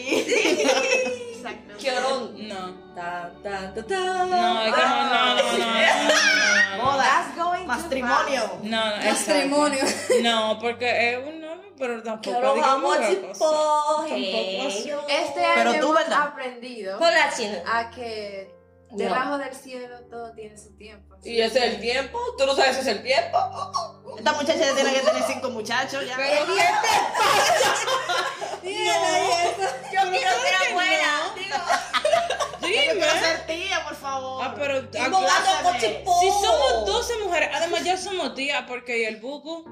Exacto. 1.36 1.74
Qué 1.80 1.92
No. 2.48 2.88
Ta, 2.96 3.32
ta, 3.44 3.74
ta, 3.74 3.86
ta. 3.86 3.96
No, 3.96 4.26
no, 4.26 4.72
no, 4.72 5.36
no, 5.36 5.58
no. 6.78 6.84
Bodas. 6.84 7.26
Matrimonio. 7.66 8.60
No, 8.64 8.98
no. 8.98 9.04
Matrimonio. 9.04 9.84
No, 10.22 10.60
porque 10.60 11.14
es 11.14 11.18
un 11.18 11.48
pero 11.78 12.02
tampoco 12.02 12.40
claro, 12.40 12.56
digamos 12.56 12.98
vamos 13.40 14.12
Este 15.08 15.46
año 15.46 15.56
pero 15.56 15.74
tú, 15.80 15.98
hemos 15.98 16.12
aprendido 16.12 17.00
a 17.66 17.92
que 17.92 18.57
Debajo 18.92 19.38
del 19.38 19.54
cielo 19.54 20.00
todo 20.10 20.32
tiene 20.32 20.58
su 20.58 20.76
tiempo. 20.78 21.16
¿Y 21.24 21.42
ese 21.42 21.60
es 21.60 21.74
el 21.76 21.82
tiempo? 21.82 22.20
¿Tú 22.38 22.46
no 22.46 22.56
sabes 22.56 22.76
si 22.76 22.82
es 22.82 22.88
el 22.88 23.04
tiempo? 23.04 23.38
Esta 24.18 24.34
muchacha 24.34 24.76
tiene 24.76 24.94
que 24.94 25.00
tener 25.02 25.24
cinco 25.24 25.50
muchachos 25.50 26.06
ya. 26.06 26.16
¿Pero. 26.16 26.46
Yo 29.94 30.02
quiero 30.12 30.14
¿eh? 30.14 30.40
ser 30.42 30.56
abuela. 30.70 31.34
Dime. 32.62 32.86
Yo 32.86 33.12
quiero 33.12 33.42
tía, 33.46 33.84
por 33.84 33.96
favor. 33.96 34.44
Ah, 34.44 34.54
pero 34.56 34.82
Si 34.92 36.30
somos 36.42 36.86
12 36.86 37.14
mujeres, 37.26 37.50
además 37.54 37.84
ya 37.84 37.98
somos 37.98 38.36
tías 38.36 38.64
porque 38.68 39.08
el 39.08 39.18
buco. 39.18 39.66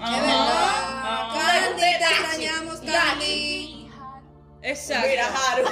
Ah. 0.00 1.34
Exacto. 4.62 5.08
Mira, 5.08 5.26
Haru. 5.26 5.64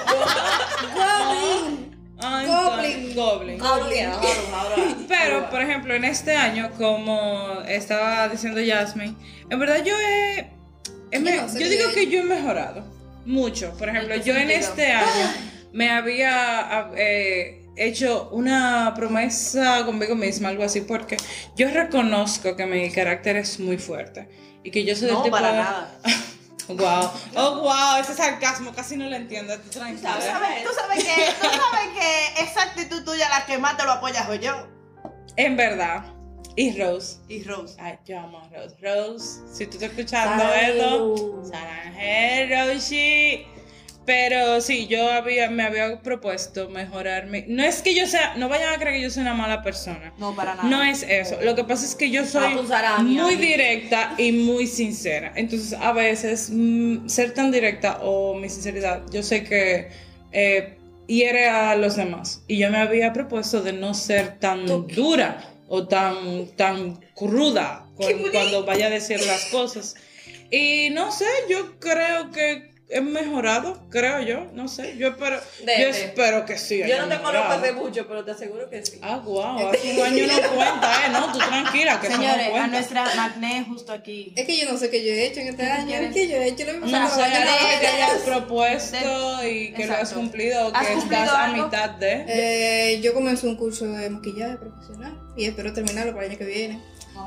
Goblin. 2.16 2.50
Ay, 2.50 3.12
Goblin. 3.14 3.58
Goblin. 3.58 4.06
Haru. 4.06 5.06
Pero, 5.08 5.50
por 5.50 5.60
ejemplo, 5.62 5.94
en 5.94 6.04
este 6.04 6.34
año, 6.34 6.70
como 6.78 7.60
estaba 7.68 8.28
diciendo 8.28 8.60
Jasmine, 8.66 9.14
en 9.50 9.58
verdad 9.58 9.84
yo 9.84 9.94
he... 10.00 10.50
he 11.10 11.18
me- 11.20 11.36
no 11.36 11.48
sé 11.48 11.60
yo 11.60 11.68
digo 11.68 11.90
que 11.92 12.06
yo 12.06 12.20
he 12.20 12.24
mejorado 12.24 12.84
mucho. 13.26 13.72
Por 13.78 13.88
ejemplo, 13.90 14.14
¿En 14.14 14.22
qué 14.22 14.28
yo 14.28 14.36
en 14.36 14.50
este 14.50 14.92
año 14.92 15.30
me 15.72 15.90
había 15.90 16.88
eh, 16.96 17.66
hecho 17.76 18.30
una 18.32 18.94
promesa 18.96 19.84
conmigo 19.84 20.14
misma, 20.14 20.48
algo 20.48 20.64
así, 20.64 20.80
porque 20.80 21.18
yo 21.56 21.68
reconozco 21.68 22.56
que 22.56 22.64
mi 22.66 22.90
carácter 22.90 23.36
es 23.36 23.60
muy 23.60 23.76
fuerte 23.76 24.26
y 24.64 24.70
que 24.70 24.84
yo 24.84 24.96
soy 24.96 25.06
del 25.08 25.16
No, 25.16 25.22
tipo 25.22 25.36
para 25.36 25.52
de... 25.52 25.58
nada. 25.58 25.98
Wow, 26.68 27.10
oh 27.36 27.60
wow, 27.62 28.00
ese 28.00 28.14
sarcasmo 28.14 28.72
casi 28.74 28.96
no 28.96 29.08
lo 29.08 29.14
entiendo, 29.14 29.56
tú 29.60 29.70
tranquila. 29.70 30.16
Tú 30.16 30.22
sabes, 30.22 30.64
tú 30.64 30.70
sabes 30.74 31.04
que, 31.04 31.32
tú 31.40 31.46
sabes 31.46 31.88
que 31.94 32.42
esa 32.42 32.62
actitud 32.62 33.04
tuya 33.04 33.28
la 33.28 33.46
que 33.46 33.58
más 33.58 33.76
te 33.76 33.84
lo 33.84 33.92
apoyas 33.92 34.26
soy 34.26 34.40
yo. 34.40 34.66
En 35.36 35.56
verdad. 35.56 36.04
Y 36.56 36.76
Rose. 36.76 37.18
Y 37.28 37.44
Rose. 37.44 37.76
Ay, 37.78 37.98
yo 38.06 38.18
amo 38.18 38.38
a 38.38 38.48
Rose. 38.48 38.76
Rose, 38.80 39.42
si 39.52 39.66
tú 39.66 39.76
estás 39.76 39.90
escuchando 39.90 40.44
esto, 40.54 41.42
Sarangel, 41.44 42.72
Roshi. 42.72 43.46
Pero 44.06 44.60
sí, 44.60 44.86
yo 44.86 45.10
había, 45.10 45.50
me 45.50 45.64
había 45.64 46.00
propuesto 46.00 46.68
mejorarme. 46.68 47.44
No 47.48 47.64
es 47.64 47.82
que 47.82 47.92
yo 47.92 48.06
sea, 48.06 48.36
no 48.36 48.48
vayan 48.48 48.72
a 48.72 48.78
creer 48.78 48.96
que 48.96 49.02
yo 49.02 49.10
soy 49.10 49.22
una 49.22 49.34
mala 49.34 49.64
persona. 49.64 50.14
No, 50.16 50.34
para 50.36 50.54
nada. 50.54 50.68
No 50.68 50.82
es 50.84 51.02
eso. 51.02 51.38
Lo 51.42 51.56
que 51.56 51.64
pasa 51.64 51.84
es 51.84 51.96
que 51.96 52.08
yo 52.10 52.24
soy 52.24 52.54
muy 53.02 53.34
directa 53.34 54.14
y 54.16 54.30
muy 54.30 54.68
sincera. 54.68 55.32
Entonces, 55.34 55.72
a 55.72 55.92
veces, 55.92 56.50
mm, 56.52 57.08
ser 57.08 57.34
tan 57.34 57.50
directa 57.50 57.98
o 58.02 58.34
mi 58.34 58.48
sinceridad, 58.48 59.02
yo 59.10 59.24
sé 59.24 59.42
que 59.42 59.88
eh, 60.30 60.78
hiere 61.08 61.48
a 61.48 61.74
los 61.74 61.96
demás. 61.96 62.44
Y 62.46 62.58
yo 62.58 62.70
me 62.70 62.78
había 62.78 63.12
propuesto 63.12 63.60
de 63.60 63.72
no 63.72 63.92
ser 63.92 64.38
tan 64.38 64.66
dura 64.86 65.52
o 65.68 65.88
tan, 65.88 66.46
tan 66.54 67.00
cruda 67.14 67.86
cuando, 67.96 68.30
cuando 68.30 68.64
vaya 68.64 68.86
a 68.86 68.90
decir 68.90 69.20
las 69.26 69.46
cosas. 69.46 69.96
Y 70.52 70.90
no 70.90 71.10
sé, 71.10 71.26
yo 71.50 71.80
creo 71.80 72.30
que 72.30 72.75
he 72.88 73.00
mejorado, 73.00 73.80
creo 73.90 74.20
yo, 74.20 74.46
no 74.52 74.68
sé. 74.68 74.96
Yo 74.96 75.08
espero, 75.08 75.40
De- 75.64 75.80
yo 75.80 75.84
de- 75.86 75.90
espero 75.90 76.44
que 76.46 76.56
sí. 76.56 76.78
Yo 76.86 76.96
no 76.98 77.04
te 77.08 77.16
mejorado. 77.16 77.44
conozco 77.46 77.52
hace 77.64 77.72
mucho, 77.72 78.06
pero 78.06 78.24
te 78.24 78.30
aseguro 78.30 78.70
que 78.70 78.84
sí. 78.86 78.98
Ah, 79.02 79.16
wow, 79.24 79.68
hace 79.70 79.92
un 79.98 80.06
año 80.06 80.26
no 80.26 80.54
cuenta, 80.54 81.06
eh, 81.06 81.10
no, 81.10 81.32
tú 81.32 81.38
tranquila, 81.38 82.00
que 82.00 82.06
eso 82.06 82.16
no 82.16 82.22
Señores, 82.22 82.48
a 82.54 82.66
nuestra 82.68 83.04
Magné 83.16 83.64
justo 83.68 83.92
aquí. 83.92 84.32
Es 84.36 84.46
que 84.46 84.56
yo 84.56 84.70
no 84.72 84.78
sé 84.78 84.88
qué 84.90 85.04
yo 85.04 85.12
he 85.12 85.26
hecho 85.26 85.40
en 85.40 85.48
este 85.48 85.66
año. 85.68 85.94
Es 85.96 86.14
que 86.14 86.28
yo 86.28 86.36
he 86.36 86.48
hecho 86.48 86.64
lo 86.66 86.72
mismo. 86.74 86.86
No 86.98 87.08
sé, 87.08 87.16
que 87.16 87.22
algo 87.24 87.52
que 87.70 87.76
te 87.80 87.86
hayas 87.88 88.24
de- 88.24 88.30
propuesto 88.30 89.46
y 89.48 89.72
que 89.72 89.86
lo 89.86 89.92
has 89.92 89.98
Exacto. 90.00 90.20
cumplido 90.20 90.68
o 90.68 90.72
que 90.72 90.78
¿Has 90.78 90.86
cumplido 90.88 91.22
estás 91.24 91.36
a 91.36 91.44
algo? 91.44 91.64
mitad 91.64 91.90
de. 91.90 92.24
Eh, 92.28 93.00
yo 93.00 93.14
comencé 93.14 93.46
un 93.46 93.56
curso 93.56 93.86
de 93.86 94.10
maquillaje 94.10 94.56
profesional 94.58 95.18
y 95.36 95.44
espero 95.46 95.72
terminarlo 95.72 96.12
para 96.12 96.26
el 96.26 96.30
año 96.30 96.38
que 96.38 96.44
viene. 96.46 96.80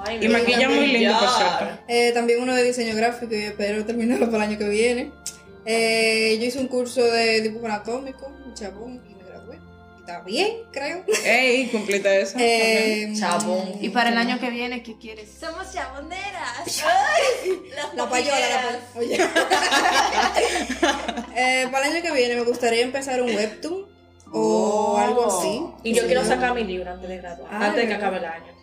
Ay, 0.06 0.20
Y 0.24 0.28
maquilla 0.30 0.70
muy 0.70 0.86
lindo, 0.88 1.18
por 1.20 1.30
cierto. 1.30 1.80
Eh, 1.88 2.12
también 2.14 2.42
uno 2.44 2.54
de 2.54 2.62
diseño 2.64 2.96
gráfico 2.96 3.34
y 3.34 3.40
espero 3.46 3.84
terminarlo 3.86 4.28
para 4.30 4.44
el 4.46 4.50
año 4.52 4.60
que 4.60 4.70
viene. 4.70 5.12
Eh, 5.72 6.38
yo 6.40 6.46
hice 6.48 6.58
un 6.60 6.68
curso 6.68 7.04
de 7.04 7.42
dibujo 7.42 7.68
anatómico, 7.68 8.26
un 8.26 8.54
chabón, 8.56 9.04
y 9.08 9.14
me 9.14 9.24
gradué. 9.24 9.58
Y 9.58 10.00
está 10.00 10.22
bien, 10.22 10.50
creo. 10.72 11.04
Ey, 11.24 11.68
cumpliste 11.68 12.22
eso. 12.22 12.38
Eh, 12.40 13.14
Chabón. 13.16 13.74
Y 13.80 13.90
para 13.90 14.10
el 14.10 14.18
año 14.18 14.40
que 14.40 14.50
viene, 14.50 14.82
¿qué 14.82 14.98
quieres? 14.98 15.30
Somos 15.40 15.72
chaboneras. 15.72 16.66
Las 17.76 17.94
La 17.94 18.10
payola, 18.10 18.40
la 18.40 18.60
payola. 18.60 18.80
Oye. 18.96 19.18
Eh, 21.36 21.68
para 21.72 21.88
el 21.88 21.94
año 21.96 22.02
que 22.04 22.12
viene 22.12 22.36
me 22.36 22.42
gustaría 22.42 22.82
empezar 22.82 23.22
un 23.22 23.34
webtoon 23.34 23.86
o 24.32 24.94
Oh. 24.94 24.98
algo 24.98 25.26
así. 25.40 25.62
Y 25.84 25.94
yo 25.94 26.02
Sí. 26.02 26.08
quiero 26.08 26.26
sacar 26.26 26.54
mi 26.54 26.64
libro 26.64 26.92
antes 26.92 27.08
de 27.08 27.18
graduar, 27.18 27.50
Ah, 27.54 27.68
antes 27.68 27.84
de 27.84 27.88
que 27.88 27.94
acabe 27.94 28.18
el 28.18 28.26
año. 28.26 28.54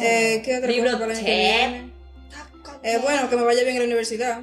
Eh, 0.00 0.42
¿Qué 0.44 0.56
otra 0.56 0.68
Libro 0.70 0.90
cosa 0.92 1.00
para 1.00 1.12
el 1.12 1.18
año 1.18 1.26
que 1.26 1.32
T. 1.32 1.38
viene? 1.68 1.92
Eh, 2.82 2.98
bueno, 3.02 3.28
que 3.28 3.36
me 3.36 3.42
vaya 3.42 3.62
bien 3.64 3.74
en 3.76 3.80
la 3.80 3.84
universidad. 3.86 4.40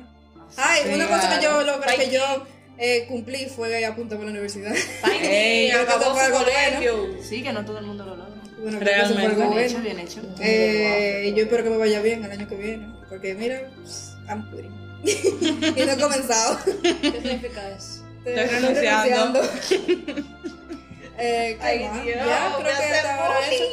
Ay, 0.58 0.82
Sí, 0.84 0.94
una 0.94 1.08
cosa 1.08 1.38
que 1.38 1.44
yo 1.44 1.63
logré, 1.63 1.96
que 1.96 2.12
yo 2.12 2.46
eh, 2.78 3.06
cumplí 3.08 3.46
fue 3.46 3.86
apuntar 3.86 4.18
por 4.18 4.26
la 4.26 4.32
universidad. 4.32 4.74
Ey, 5.22 5.70
Ay, 5.70 5.72
acabó 5.82 6.18
algo 6.20 6.39
colegio. 6.39 7.18
Sí, 7.22 7.44
que 7.44 7.54
no 7.54 7.63
todo 7.66 7.80
el 7.80 7.86
mundo 7.86 8.06
lo 8.06 8.16
logra. 8.16 8.34
Bueno, 8.62 8.80
Realmente. 8.80 9.36
Bien 9.36 9.58
hecho, 9.60 9.80
bien 9.80 10.00
hecho. 10.00 10.22
Eh, 10.39 11.34
yo 11.36 11.44
espero 11.44 11.63
que 11.63 11.70
me 11.70 11.78
vaya 11.78 12.02
bien 12.02 12.24
el 12.24 12.32
año 12.32 12.48
que 12.48 12.56
viene. 12.56 12.88
Porque 13.10 13.34
mira, 13.36 13.70
I'm 14.28 14.50
quitting. 14.50 14.84
y 15.78 15.86
no 15.86 15.92
he 15.92 15.98
comenzado. 15.98 16.58
¿Qué 16.82 17.12
significa 17.12 17.70
eso? 17.70 18.06
Estoy 18.26 18.60
renunciando. 18.60 19.42
eh, 21.18 21.58
¿qué 21.60 21.66
Ay? 21.66 21.80
Dios, 21.80 22.18
ya, 22.26 22.56
creo 22.58 22.63
que 22.63 22.70
hace 22.70 22.94
hasta 22.96 23.39
eso. 23.52 23.63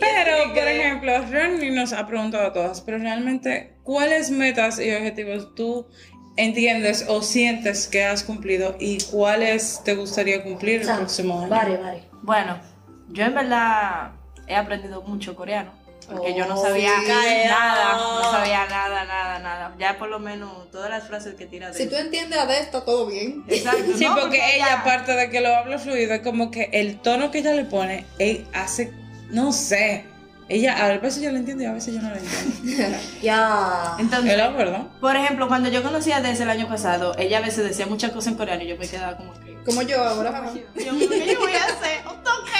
Pero, 0.00 0.54
por 0.54 0.68
ejemplo, 0.68 1.26
Ronnie 1.30 1.70
nos 1.70 1.92
ha 1.92 2.06
preguntado 2.06 2.46
a 2.46 2.52
todas, 2.52 2.80
pero 2.80 2.98
realmente, 2.98 3.74
¿cuáles 3.82 4.30
metas 4.30 4.78
y 4.78 4.90
objetivos 4.92 5.54
tú 5.54 5.86
entiendes 6.38 7.04
o 7.08 7.20
sientes 7.22 7.86
que 7.88 8.04
has 8.04 8.22
cumplido 8.22 8.76
y 8.78 8.98
cuáles 9.10 9.82
te 9.84 9.94
gustaría 9.94 10.42
cumplir 10.42 10.82
el 10.82 10.86
próximo 10.96 11.40
año? 11.40 11.48
Vale, 11.50 11.76
vale. 11.76 12.02
Bueno, 12.22 12.58
yo 13.08 13.24
en 13.24 13.34
verdad 13.34 14.12
he 14.46 14.54
aprendido 14.56 15.02
mucho 15.02 15.34
coreano. 15.36 15.76
Porque 16.08 16.34
yo 16.34 16.46
no 16.46 16.54
Oh, 16.58 16.62
sabía 16.64 17.00
sí. 17.00 17.06
nada, 17.48 17.92
no 17.98 18.30
sabía 18.30 18.64
nada, 18.66 19.04
nada, 19.04 19.38
nada. 19.40 19.74
Ya 19.78 19.98
por 19.98 20.08
lo 20.08 20.18
menos 20.18 20.70
todas 20.70 20.88
las 20.88 21.06
frases 21.06 21.34
que 21.34 21.44
tira 21.44 21.68
de 21.70 21.74
Si 21.74 21.86
tú 21.86 21.96
entiendes 21.96 22.38
a 22.38 22.46
de 22.46 22.60
está 22.60 22.82
todo 22.82 23.06
bien. 23.08 23.44
Exacto, 23.46 23.82
Sí, 23.98 24.04
no, 24.06 24.16
porque 24.18 24.40
ella, 24.56 24.80
aparte 24.80 25.12
de 25.12 25.28
que 25.28 25.42
lo 25.42 25.54
habla 25.54 25.78
fluido, 25.78 26.14
es 26.14 26.22
como 26.22 26.50
que 26.50 26.70
el 26.72 26.98
tono 27.00 27.30
que 27.30 27.40
ella 27.40 27.52
le 27.52 27.66
pone, 27.66 28.06
él 28.18 28.46
hace, 28.54 28.90
no 29.28 29.52
sé, 29.52 30.04
ella, 30.48 30.84
a 30.84 30.98
veces 30.98 31.22
yo 31.22 31.30
la 31.30 31.38
entiendo 31.38 31.62
y 31.64 31.66
a 31.66 31.72
veces 31.72 31.94
yo 31.94 32.00
no 32.00 32.10
la 32.10 32.16
entiendo. 32.18 32.98
Ya. 33.22 33.96
Entonces, 33.98 34.40
por 35.00 35.16
ejemplo, 35.16 35.48
cuando 35.48 35.68
yo 35.68 35.82
conocía 35.82 36.20
desde 36.20 36.44
el 36.44 36.50
año 36.50 36.68
pasado, 36.68 37.14
ella 37.18 37.38
a 37.38 37.40
veces 37.42 37.64
decía 37.64 37.86
muchas 37.86 38.12
cosas 38.12 38.32
en 38.32 38.38
coreano 38.38 38.62
y 38.62 38.68
yo 38.68 38.76
me 38.76 38.88
quedaba 38.88 39.16
como 39.16 39.32
que... 39.40 39.58
Como 39.64 39.82
yo 39.82 40.02
ahora. 40.02 40.50
Yo, 40.54 40.62
¿qué 40.74 40.84
yo 41.32 41.38
voy 41.40 41.52
a 41.52 41.64
hacer? 41.64 42.00
Un 42.06 42.22
toque. 42.22 42.50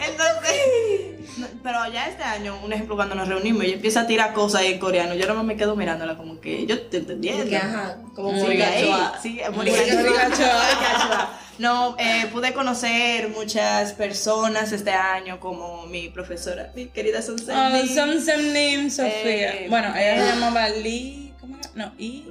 Entonces, 0.08 1.38
no, 1.38 1.46
pero 1.62 1.78
ya 1.92 2.08
este 2.08 2.22
año, 2.22 2.58
un 2.64 2.72
ejemplo, 2.72 2.96
cuando 2.96 3.14
nos 3.14 3.28
reunimos, 3.28 3.64
ella 3.64 3.74
empieza 3.74 4.00
a 4.02 4.06
tirar 4.06 4.32
cosas 4.32 4.62
en 4.62 4.78
coreano. 4.78 5.14
Yo 5.14 5.26
no 5.32 5.44
me 5.44 5.56
quedo 5.56 5.76
mirándola 5.76 6.16
como 6.16 6.40
que 6.40 6.64
yo 6.66 6.80
te 6.88 6.98
entendiendo. 6.98 7.44
Que, 7.48 7.56
ajá, 7.56 7.98
como 8.14 8.32
Mm. 8.32 8.36
Morigachoa. 8.40 9.18
Sí, 9.22 9.40
Morigachoa. 9.54 11.30
No, 11.58 11.94
eh, 11.98 12.28
pude 12.32 12.52
conocer 12.54 13.28
muchas 13.28 13.92
personas 13.92 14.72
este 14.72 14.90
año, 14.92 15.38
como 15.38 15.86
mi 15.86 16.08
profesora, 16.08 16.72
mi 16.74 16.86
querida 16.86 17.22
Sunset. 17.22 17.54
Oh, 17.56 17.68
Lee. 17.68 17.88
Sam 17.94 18.20
Sam 18.20 18.52
Nim, 18.52 18.90
Sofía. 18.90 19.52
Eh, 19.54 19.66
bueno, 19.68 19.94
ella 19.96 20.24
se 20.24 20.28
llamaba 20.32 20.68
Lee, 20.84 21.32
¿cómo 21.40 21.58
era? 21.58 21.68
No, 21.74 21.92
I. 21.98 22.28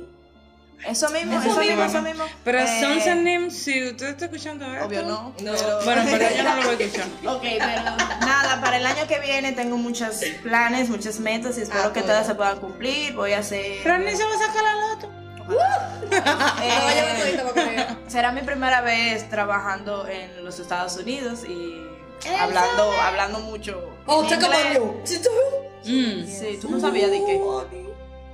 Eso 0.87 1.09
mismo, 1.11 1.33
Eso 1.39 1.51
eso, 1.51 1.59
mismo, 1.59 1.75
mismo. 1.75 1.83
eso 1.85 2.01
mismo. 2.01 2.23
Pero 2.43 2.57
Eh, 2.59 2.79
Sam 2.81 2.99
Sam 2.99 3.23
Nim, 3.23 3.51
si 3.51 3.89
usted 3.89 4.07
está 4.09 4.25
escuchando 4.25 4.65
esto. 4.73 4.87
Obvio 4.87 5.03
no. 5.03 5.35
No. 5.39 5.51
pero- 5.53 5.85
Bueno, 5.85 6.01
pero 6.09 6.35
yo 6.35 6.43
no 6.43 6.55
lo 6.55 6.63
voy 6.63 6.81
a 6.81 6.85
escuchar. 6.85 7.07
Ok, 7.27 7.41
pero 7.43 7.83
nada, 8.25 8.59
para 8.61 8.77
el 8.77 8.85
año 8.87 9.05
que 9.07 9.19
viene 9.19 9.51
tengo 9.51 9.77
muchos 9.77 10.19
planes, 10.41 10.89
muchas 10.89 11.19
metas 11.19 11.59
y 11.59 11.61
espero 11.61 11.83
Ah, 11.89 11.93
que 11.93 12.01
todas 12.01 12.25
se 12.25 12.33
puedan 12.33 12.57
cumplir. 12.59 13.13
Voy 13.13 13.33
a 13.33 13.39
hacer. 13.39 13.85
Ronnie 13.85 14.15
se 14.15 14.23
va 14.23 14.33
a 14.33 14.39
sacar 14.39 14.63
la 14.63 14.87
loto. 14.95 15.20
eh, 16.63 17.87
será 18.07 18.31
mi 18.31 18.41
primera 18.41 18.81
vez 18.81 19.29
trabajando 19.29 20.07
en 20.07 20.43
los 20.43 20.59
Estados 20.59 20.97
Unidos 20.97 21.43
y 21.47 21.81
hablando, 22.39 22.91
hablando 23.01 23.39
mucho. 23.39 23.81
Oh, 24.05 24.23
inglés. 24.23 24.39
Mario. 24.49 25.01
Mm. 25.83 26.25
Sí, 26.25 26.59
tú 26.61 26.69
no 26.69 26.79
sabías 26.79 27.09
de 27.09 27.23
qué. 27.25 27.41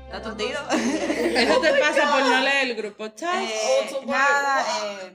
¿Estás 0.06 0.24
tontido? 0.24 0.60
Eso 0.72 1.60
te 1.60 1.74
pasa 1.74 2.12
por 2.12 2.22
no 2.22 2.40
leer 2.40 2.70
el 2.70 2.76
grupo 2.76 3.10
chat. 3.10 3.42
Eh, 3.42 4.06
nada, 4.06 4.62
eh, 4.62 5.14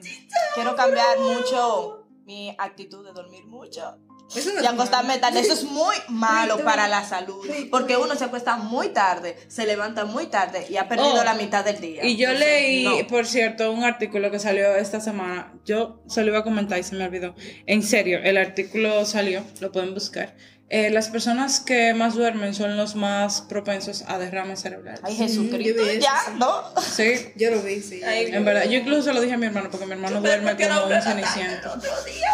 quiero 0.55 0.77
cambiar 0.77 1.19
mucho 1.19 2.07
mi 2.25 2.55
actitud 2.59 3.05
de 3.05 3.13
dormir 3.13 3.47
mucho. 3.47 3.97
Eso 4.35 4.53
no 4.55 4.63
Y 4.63 4.67
acostarme 4.67 5.19
tarde, 5.19 5.41
eso 5.41 5.53
es 5.53 5.65
muy 5.65 5.97
malo 6.09 6.59
para 6.65 6.89
la 6.89 7.05
salud. 7.05 7.47
Porque 7.71 7.97
uno 7.97 8.15
se 8.17 8.25
acuesta 8.25 8.57
muy 8.57 8.89
tarde, 8.91 9.37
se 9.49 9.67
levanta 9.67 10.05
muy 10.05 10.27
tarde 10.27 10.67
y 10.69 10.77
ha 10.77 10.89
perdido 10.89 11.21
Oh, 11.21 11.25
la 11.25 11.35
mitad 11.35 11.65
del 11.65 11.81
día. 11.81 12.05
Y 12.05 12.17
yo 12.17 12.29
Entonces, 12.31 12.49
leí, 12.53 12.85
no. 12.85 13.07
por 13.09 13.27
cierto, 13.27 13.71
un 13.73 13.85
artículo 13.85 14.31
que 14.31 14.39
salió 14.39 14.75
esta 14.77 15.01
semana. 15.01 15.53
Yo 15.65 16.03
se 16.07 16.23
lo 16.23 16.29
iba 16.29 16.39
a 16.39 16.45
comentar 16.45 16.79
y 16.79 16.83
se 16.83 16.95
me 16.97 17.05
olvidó. 17.05 17.35
En 17.67 17.83
serio, 17.83 18.21
el 18.23 18.37
artículo 18.37 19.05
salió, 19.05 19.43
lo 19.61 19.71
pueden 19.73 19.95
buscar. 19.95 20.35
Eh, 20.75 20.89
las 20.89 21.11
personas 21.11 21.61
que 21.61 21.93
más 21.93 22.15
duermen 22.15 22.55
son 22.55 22.79
los 22.79 22.97
más 22.97 23.43
propensos 23.43 24.05
a 24.09 24.17
derrames 24.17 24.61
cerebrales. 24.61 25.03
Ay, 25.05 25.15
Jesucristo, 25.17 25.83
eso, 25.83 26.01
ya. 26.01 26.35
¿no? 26.39 26.63
Sí, 26.81 27.13
Yo 27.37 27.51
lo 27.51 27.61
vi, 27.61 27.83
sí. 27.83 28.03
Ay, 28.03 28.29
en 28.33 28.43
verdad. 28.43 28.65
Yo 28.65 28.79
incluso 28.79 29.03
se 29.03 29.13
lo 29.13 29.21
dije 29.21 29.35
a 29.35 29.37
mi 29.37 29.45
hermano 29.45 29.69
porque 29.71 29.85
mi 29.85 29.93
hermano 29.93 30.23
duerme 30.23 30.57
como 30.57 30.87
un 30.87 31.03
ceniciento. 31.03 31.75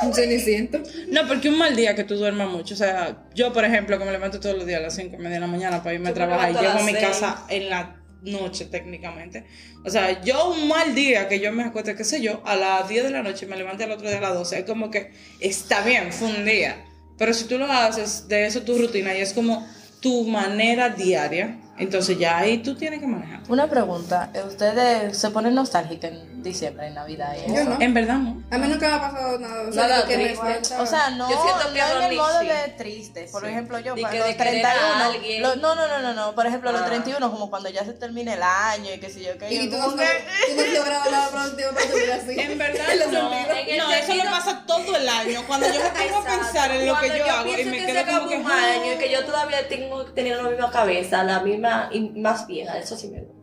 Un 0.04 0.14
ceniciento. 0.14 0.80
No, 1.08 1.26
porque 1.26 1.48
un 1.48 1.58
mal 1.58 1.74
día 1.74 1.96
que 1.96 2.04
tú 2.04 2.14
duermas 2.14 2.48
mucho. 2.48 2.74
O 2.74 2.76
sea, 2.76 3.26
yo, 3.34 3.52
por 3.52 3.64
ejemplo, 3.64 3.98
que 3.98 4.04
me 4.04 4.12
levanto 4.12 4.38
todos 4.38 4.56
los 4.56 4.66
días 4.66 4.78
a 4.78 4.82
las 4.84 4.94
5 4.94 5.16
y 5.16 5.18
media 5.18 5.34
de 5.34 5.40
la 5.40 5.48
mañana 5.48 5.82
para 5.82 5.96
irme 5.96 6.10
a 6.10 6.14
trabajar 6.14 6.52
y 6.52 6.54
llego 6.54 6.78
a 6.78 6.82
mi 6.84 6.94
casa 6.94 7.44
en 7.48 7.68
la 7.68 7.96
noche 8.22 8.66
técnicamente. 8.66 9.46
O 9.84 9.90
sea, 9.90 10.22
yo 10.22 10.50
un 10.50 10.68
mal 10.68 10.94
día 10.94 11.26
que 11.26 11.40
yo 11.40 11.50
me 11.50 11.64
acueste, 11.64 11.96
qué 11.96 12.04
sé 12.04 12.20
yo, 12.20 12.40
a 12.46 12.54
las 12.54 12.88
10 12.88 13.02
de 13.02 13.10
la 13.10 13.24
noche 13.24 13.46
me 13.46 13.56
levante 13.56 13.82
al 13.82 13.90
otro 13.90 14.08
día 14.08 14.18
a 14.18 14.20
las 14.20 14.34
12, 14.34 14.60
es 14.60 14.64
como 14.64 14.92
que 14.92 15.10
está 15.40 15.82
bien, 15.82 16.12
fue 16.12 16.28
un 16.28 16.44
día. 16.44 16.84
Pero 17.18 17.34
si 17.34 17.44
tú 17.44 17.58
lo 17.58 17.70
haces 17.70 18.28
de 18.28 18.46
eso 18.46 18.62
tu 18.62 18.78
rutina 18.78 19.14
y 19.14 19.20
es 19.20 19.32
como 19.32 19.66
tu 20.00 20.24
manera 20.24 20.88
diaria, 20.88 21.58
entonces 21.78 22.18
ya 22.18 22.38
ahí 22.38 22.58
tú 22.58 22.74
tienes 22.74 23.00
que 23.00 23.06
manejar. 23.06 23.40
Una 23.48 23.66
pregunta, 23.68 24.30
¿ustedes 24.46 25.16
se 25.16 25.30
ponen 25.30 25.54
nostálgicos 25.54 26.10
en 26.10 26.42
diciembre, 26.42 26.88
en 26.88 26.94
Navidad? 26.94 27.34
y 27.36 27.48
Yo 27.50 27.56
eso? 27.60 27.70
no. 27.70 27.80
En 27.80 27.94
verdad, 27.94 28.14
no. 28.18 28.42
A 28.50 28.58
mí 28.58 28.68
nunca 28.68 28.88
me 28.88 28.94
ha 28.94 29.00
pasado 29.00 29.38
nada. 29.38 29.68
O 29.68 29.72
sea, 29.72 29.88
Nada 29.88 30.06
que 30.06 30.16
me 30.18 30.32
O 30.34 30.86
sea, 30.86 31.10
no, 31.10 31.30
Yo 31.30 31.42
siento 31.42 31.72
que 31.72 31.78
no 31.80 32.00
en 32.00 32.10
el 32.10 32.16
modo 32.16 32.38
de 32.40 32.74
triste. 32.76 33.28
Por 33.30 33.42
Sí. 33.42 33.48
ejemplo, 33.48 33.78
yo 33.80 33.94
De 33.94 34.02
para 34.02 34.12
que 34.12 34.18
los 34.18 34.28
de 34.28 34.36
querer 34.36 34.66
a 34.66 34.70
31. 34.72 35.04
alguien. 35.04 35.42
lo- 35.42 35.56
no, 35.56 35.74
no, 35.74 35.88
no, 35.88 35.98
no, 36.00 36.14
no. 36.14 36.34
Por 36.34 36.46
ejemplo, 36.46 36.72
los 36.72 36.82
Ah. 36.82 36.86
31, 36.86 37.30
como 37.30 37.50
cuando 37.50 37.68
ya 37.70 37.84
se 37.84 37.92
termine 37.92 38.34
el 38.34 38.42
año 38.42 38.92
y 38.94 38.98
qué 39.00 39.10
sé 39.10 39.22
yo, 39.22 39.36
que 39.38 39.52
y 39.52 39.64
yo 39.64 39.70
tú 39.70 39.76
no, 39.76 39.84
como 39.84 39.96
tú 39.96 40.02
que- 40.02 40.54
no 40.54 40.62
has 40.62 40.72
logrado 40.78 41.10
nada 41.10 41.30
productivo 41.30 41.70
para 41.72 41.86
tu 41.90 41.96
vida 41.96 42.14
así. 42.16 42.40
En 42.40 42.58
verdad, 42.58 42.86
los 42.98 43.12
no. 43.12 43.32
En 43.32 43.78
No, 43.78 43.90
eso 43.92 44.06
sentido- 44.06 44.30
pasa 44.30 44.64
todo 44.66 44.96
el 44.96 45.08
año. 45.08 45.42
Cuando 45.46 45.66
yo 45.72 45.80
me 45.82 45.90
pongo 45.90 46.18
a 46.18 46.24
pensar 46.24 46.70
en 46.70 46.86
lo 46.86 46.98
que 46.98 47.08
yo, 47.18 47.24
hago 47.30 47.46
y 47.48 47.64
me 47.64 47.76
que 47.78 47.80
se 47.80 47.86
quedo 47.86 48.00
acabó 48.00 48.18
como 48.26 48.28
que. 48.30 48.36
un 48.36 48.50
año 48.50 48.92
y 48.94 48.98
que 48.98 49.10
yo 49.12 49.24
todavía 49.24 49.68
tengo 49.68 50.04
teniendo 50.06 50.42
la 50.42 50.50
misma 50.50 50.70
cabeza, 50.70 51.24
la 51.24 51.40
misma 51.40 51.67
y 51.92 52.00
más 52.10 52.46
vieja, 52.46 52.78
eso 52.78 52.96
sí 52.96 53.08
me 53.08 53.20
gusta. 53.20 53.34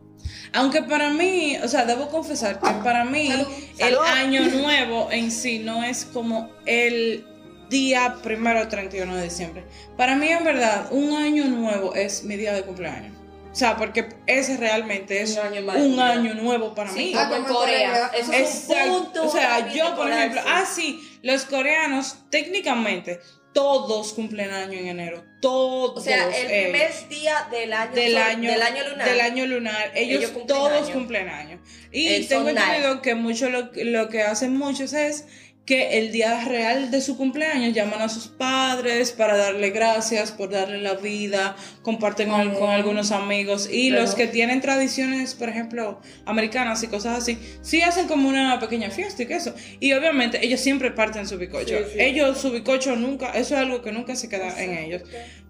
Aunque 0.54 0.82
para 0.82 1.10
mí, 1.10 1.56
o 1.62 1.68
sea, 1.68 1.84
debo 1.84 2.08
confesar 2.08 2.58
que 2.58 2.68
para 2.82 3.04
mí 3.04 3.28
Salud. 3.28 3.46
el 3.78 3.94
Salud. 3.94 4.06
año 4.06 4.42
nuevo 4.60 5.08
en 5.12 5.30
sí 5.30 5.58
no 5.60 5.84
es 5.84 6.04
como 6.06 6.50
el 6.64 7.24
día 7.68 8.16
primero 8.22 8.66
31 8.68 9.16
de 9.16 9.24
diciembre. 9.24 9.64
Para 9.96 10.16
mí, 10.16 10.28
en 10.28 10.44
verdad, 10.44 10.86
un 10.90 11.12
año 11.16 11.44
nuevo 11.46 11.94
es 11.94 12.24
mi 12.24 12.36
día 12.36 12.52
de 12.54 12.62
cumpleaños. 12.62 13.12
O 13.52 13.58
sea, 13.58 13.76
porque 13.76 14.08
ese 14.26 14.56
realmente 14.58 15.22
es 15.22 15.32
Un 15.38 15.46
año 15.46 15.62
más. 15.62 15.76
un 15.76 15.98
año 15.98 16.34
nuevo 16.34 16.74
para 16.74 16.92
mí. 16.92 16.98
Sí, 16.98 17.12
Ah, 17.16 17.24
como 17.28 17.36
en 17.36 17.44
Corea. 17.44 18.10
Eso 18.14 18.32
es 18.32 18.68
un 18.68 19.04
punto. 19.04 19.24
O 19.26 19.30
sea, 19.32 19.66
mí 19.66 19.72
yo, 19.74 19.94
por 19.96 20.10
ejemplo, 20.10 20.42
ah, 20.46 20.64
sí, 20.70 21.00
los 21.22 21.44
coreanos, 21.46 22.18
técnicamente, 22.30 23.18
todos 23.56 24.12
cumplen 24.12 24.50
año 24.50 24.78
en 24.78 24.88
enero. 24.88 25.24
Todos. 25.40 25.96
O 25.96 26.00
sea, 26.02 26.26
el 26.28 26.46
primer 26.46 26.90
ellos. 26.90 27.08
día 27.08 27.48
del 27.50 27.72
año, 27.72 27.94
del 27.94 28.16
año, 28.18 28.50
del 28.52 28.62
año 28.62 28.88
lunar. 28.90 29.08
del 29.08 29.20
año 29.22 29.46
lunar. 29.46 29.92
Ellos, 29.94 30.18
Ellos 30.18 30.30
cumplen 30.32 30.58
todos 30.58 30.82
año. 30.84 30.92
cumplen 30.92 31.28
año. 31.30 31.62
Y 31.90 32.08
Eh, 32.08 32.26
tengo 32.28 32.50
entendido 32.50 33.00
que 33.00 33.14
mucho 33.14 33.48
lo, 33.48 33.70
lo 33.74 34.08
que 34.10 34.20
hacen 34.22 34.54
muchos 34.58 34.92
es 34.92 35.24
que 35.66 35.98
el 35.98 36.12
día 36.12 36.44
real 36.44 36.92
de 36.92 37.00
su 37.00 37.16
cumpleaños 37.16 37.74
llaman 37.74 38.00
a 38.00 38.08
sus 38.08 38.28
padres 38.28 39.10
para 39.10 39.36
darle 39.36 39.70
gracias 39.70 40.30
por 40.30 40.50
darle 40.50 40.80
la 40.80 40.94
vida, 40.94 41.56
comparten 41.82 42.28
con, 42.30 42.54
con 42.54 42.70
algunos 42.70 43.10
amigos 43.10 43.68
y 43.70 43.90
Pero- 43.90 44.02
los 44.02 44.14
que 44.14 44.28
tienen 44.28 44.60
tradiciones, 44.60 45.34
por 45.34 45.48
ejemplo, 45.48 46.00
americanas 46.24 46.82
y 46.84 46.86
cosas 46.86 47.18
así, 47.18 47.36
sí 47.62 47.82
hacen 47.82 48.06
como 48.06 48.28
una 48.28 48.60
pequeña 48.60 48.90
fiesta 48.90 49.24
y 49.24 49.26
que 49.26 49.34
eso. 49.34 49.54
Y 49.80 49.92
obviamente 49.92 50.38
ellos 50.46 50.60
siempre 50.60 50.92
parten 50.92 51.26
su 51.26 51.36
bicocho. 51.36 51.74
Ellos 51.98 52.38
su 52.40 52.52
bicocho 52.52 52.94
nunca, 52.94 53.30
eso 53.30 53.56
es 53.56 53.60
algo 53.60 53.82
que 53.82 53.90
nunca 53.90 54.14
se 54.14 54.28
queda 54.28 54.62
en 54.62 54.78
ellos. 54.78 55.02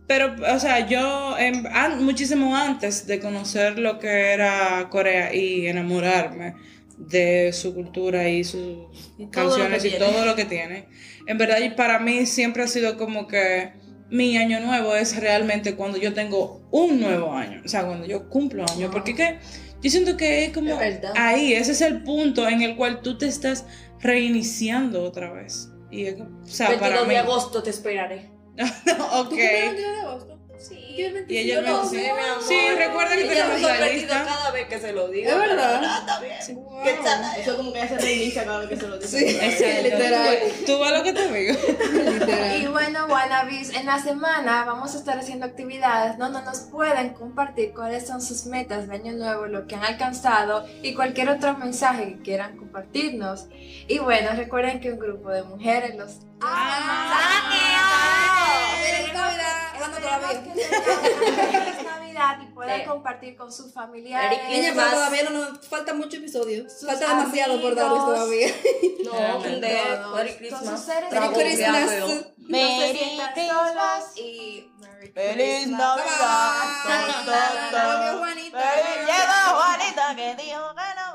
Pero, 0.06 0.34
o 0.54 0.58
sea, 0.60 0.86
yo 0.86 1.36
em, 1.36 1.66
an- 1.66 2.02
muchísimo 2.04 2.56
antes 2.56 3.06
de 3.06 3.18
conocer 3.20 3.78
lo 3.78 3.98
que 3.98 4.06
era 4.32 4.86
Corea 4.88 5.34
y 5.34 5.66
enamorarme 5.66 6.54
de 6.96 7.52
su 7.52 7.74
cultura 7.74 8.28
y 8.28 8.44
sus 8.44 8.78
Y 9.18 9.26
canciones 9.26 9.84
y 9.84 9.90
tiene. 9.90 10.04
todo 10.04 10.24
lo 10.24 10.34
que 10.34 10.44
tiene, 10.44 10.88
en 11.26 11.38
verdad 11.38 11.58
y 11.60 11.70
para 11.70 11.98
mí 11.98 12.26
siempre 12.26 12.62
ha 12.62 12.68
sido 12.68 12.96
como 12.96 13.26
que 13.26 13.72
mi 14.10 14.36
año 14.36 14.60
nuevo 14.60 14.94
es 14.94 15.16
realmente 15.16 15.74
cuando 15.74 15.98
yo 15.98 16.14
tengo 16.14 16.66
un 16.70 17.00
nuevo 17.00 17.32
año, 17.32 17.62
o 17.64 17.68
sea, 17.68 17.84
cuando 17.84 18.06
yo 18.06 18.28
cumplo 18.28 18.64
año, 18.70 18.90
porque 18.90 19.14
que 19.14 19.38
yo 19.82 19.90
siento 19.90 20.16
que 20.16 20.46
es 20.46 20.52
como 20.52 20.80
Es 20.80 21.00
ahí, 21.16 21.52
ese 21.52 21.72
es 21.72 21.80
el 21.80 22.02
punto 22.02 22.48
en 22.48 22.62
el 22.62 22.76
cual 22.76 23.02
tú 23.02 23.18
te 23.18 23.26
estás 23.26 23.66
reiniciando 24.00 25.02
otra 25.02 25.32
vez. 25.32 25.70
Y 25.90 26.08
o 26.08 26.16
sea, 26.44 26.68
22 26.68 26.78
para 26.78 27.02
mí. 27.02 27.10
de 27.10 27.18
agosto 27.18 27.62
te 27.62 27.70
esperaré. 27.70 28.30
ok. 28.56 29.28
¿Tú 29.28 29.36
cumples 29.36 29.50
el 29.50 29.66
22 29.66 29.76
de 29.76 30.00
agosto? 30.00 30.35
Sí. 30.58 30.96
Yo 30.96 31.08
Y 31.28 31.36
ella 31.38 31.60
25 31.60 31.62
me 31.62 31.68
no, 31.68 31.82
dice, 31.82 31.96
Sí, 31.96 32.02
mi 32.02 32.08
amor. 32.08 32.42
Sí, 32.48 32.68
recuerda 32.76 33.16
que 33.16 33.24
tenemos 33.24 33.52
me 33.54 33.60
la 33.60 33.68
sorprendido 33.68 34.14
lista. 34.14 34.24
cada 34.24 34.50
vez 34.50 34.68
que 34.68 34.78
se 34.80 34.92
lo 34.92 35.08
digo. 35.08 35.30
¿Es 35.30 35.38
verdad? 35.38 35.80
Ah, 35.84 35.98
está 36.00 36.20
bien. 36.20 36.64
Wow. 36.64 36.82
¿Qué 36.84 36.92
tal? 37.04 37.40
Eso 37.40 37.56
como 37.56 37.72
que 37.72 37.78
ya 37.80 37.88
se 37.88 37.98
reinicia 37.98 38.44
cada 38.44 38.58
vez 38.60 38.68
que 38.70 38.76
se 38.76 38.88
lo 38.88 38.98
dice. 38.98 39.18
Sí, 39.50 39.82
literal. 39.82 40.38
¿Tú 40.64 40.78
ves 40.78 40.90
lo 40.92 41.02
que 41.02 41.12
te 41.12 41.32
digo? 41.32 41.54
literal. 42.10 42.62
Y 42.62 42.66
bueno, 42.66 43.06
Wannabes, 43.06 43.70
en 43.74 43.86
la 43.86 43.98
semana 43.98 44.64
vamos 44.64 44.94
a 44.94 44.98
estar 44.98 45.18
haciendo 45.18 45.46
actividades 45.46 46.16
donde 46.18 46.40
nos 46.42 46.60
pueden 46.60 47.10
compartir 47.10 47.72
cuáles 47.74 48.06
son 48.06 48.22
sus 48.22 48.46
metas 48.46 48.88
de 48.88 48.94
año 48.94 49.12
nuevo, 49.12 49.46
lo 49.46 49.66
que 49.66 49.74
han 49.74 49.84
alcanzado 49.84 50.66
y 50.82 50.94
cualquier 50.94 51.28
otro 51.28 51.56
mensaje 51.58 52.14
que 52.14 52.22
quieran 52.22 52.56
compartirnos. 52.56 53.46
Y 53.88 53.98
bueno, 53.98 54.30
recuerden 54.34 54.80
que 54.80 54.92
un 54.92 54.98
grupo 54.98 55.30
de 55.30 55.42
mujeres 55.42 55.94
los 55.96 56.16
Navidad. 56.38 56.42
Ah, 56.42 57.46
otra 59.96 60.18
vez. 60.18 60.38
Que 60.38 60.52
feliz 60.52 61.84
Navidad 61.84 62.38
y 62.42 62.46
puedan 62.52 62.80
sí. 62.80 62.86
compartir 62.86 63.36
con 63.36 63.52
sus 63.52 63.72
familiares. 63.72 64.38
Niña, 64.48 64.72
pero 64.74 64.90
todavía 64.90 65.22
no 65.24 65.30
nos 65.30 65.66
faltan 65.66 65.98
muchos 65.98 66.14
episodios. 66.14 66.72
Falta 66.84 67.04
amigos. 67.04 67.32
demasiado 67.32 67.62
por 67.62 67.74
darles 67.74 68.04
todavía. 68.04 68.48
No, 69.06 69.40
de 69.40 69.60
Merry 70.14 70.34
Christmas. 70.36 70.62
Con 70.62 70.86
Merry 71.10 71.34
Christmas. 71.34 71.90
Merry 72.38 72.98
Christmas. 72.98 74.16
Y 74.16 74.68
Merry 74.80 75.08
Feliz 75.12 75.68
Navidad. 75.68 76.64
Llega 79.06 79.44
Juanita 79.54 80.16
que 80.16 80.34
dijo 80.42 80.74
que 80.74 80.88
no. 80.96 81.05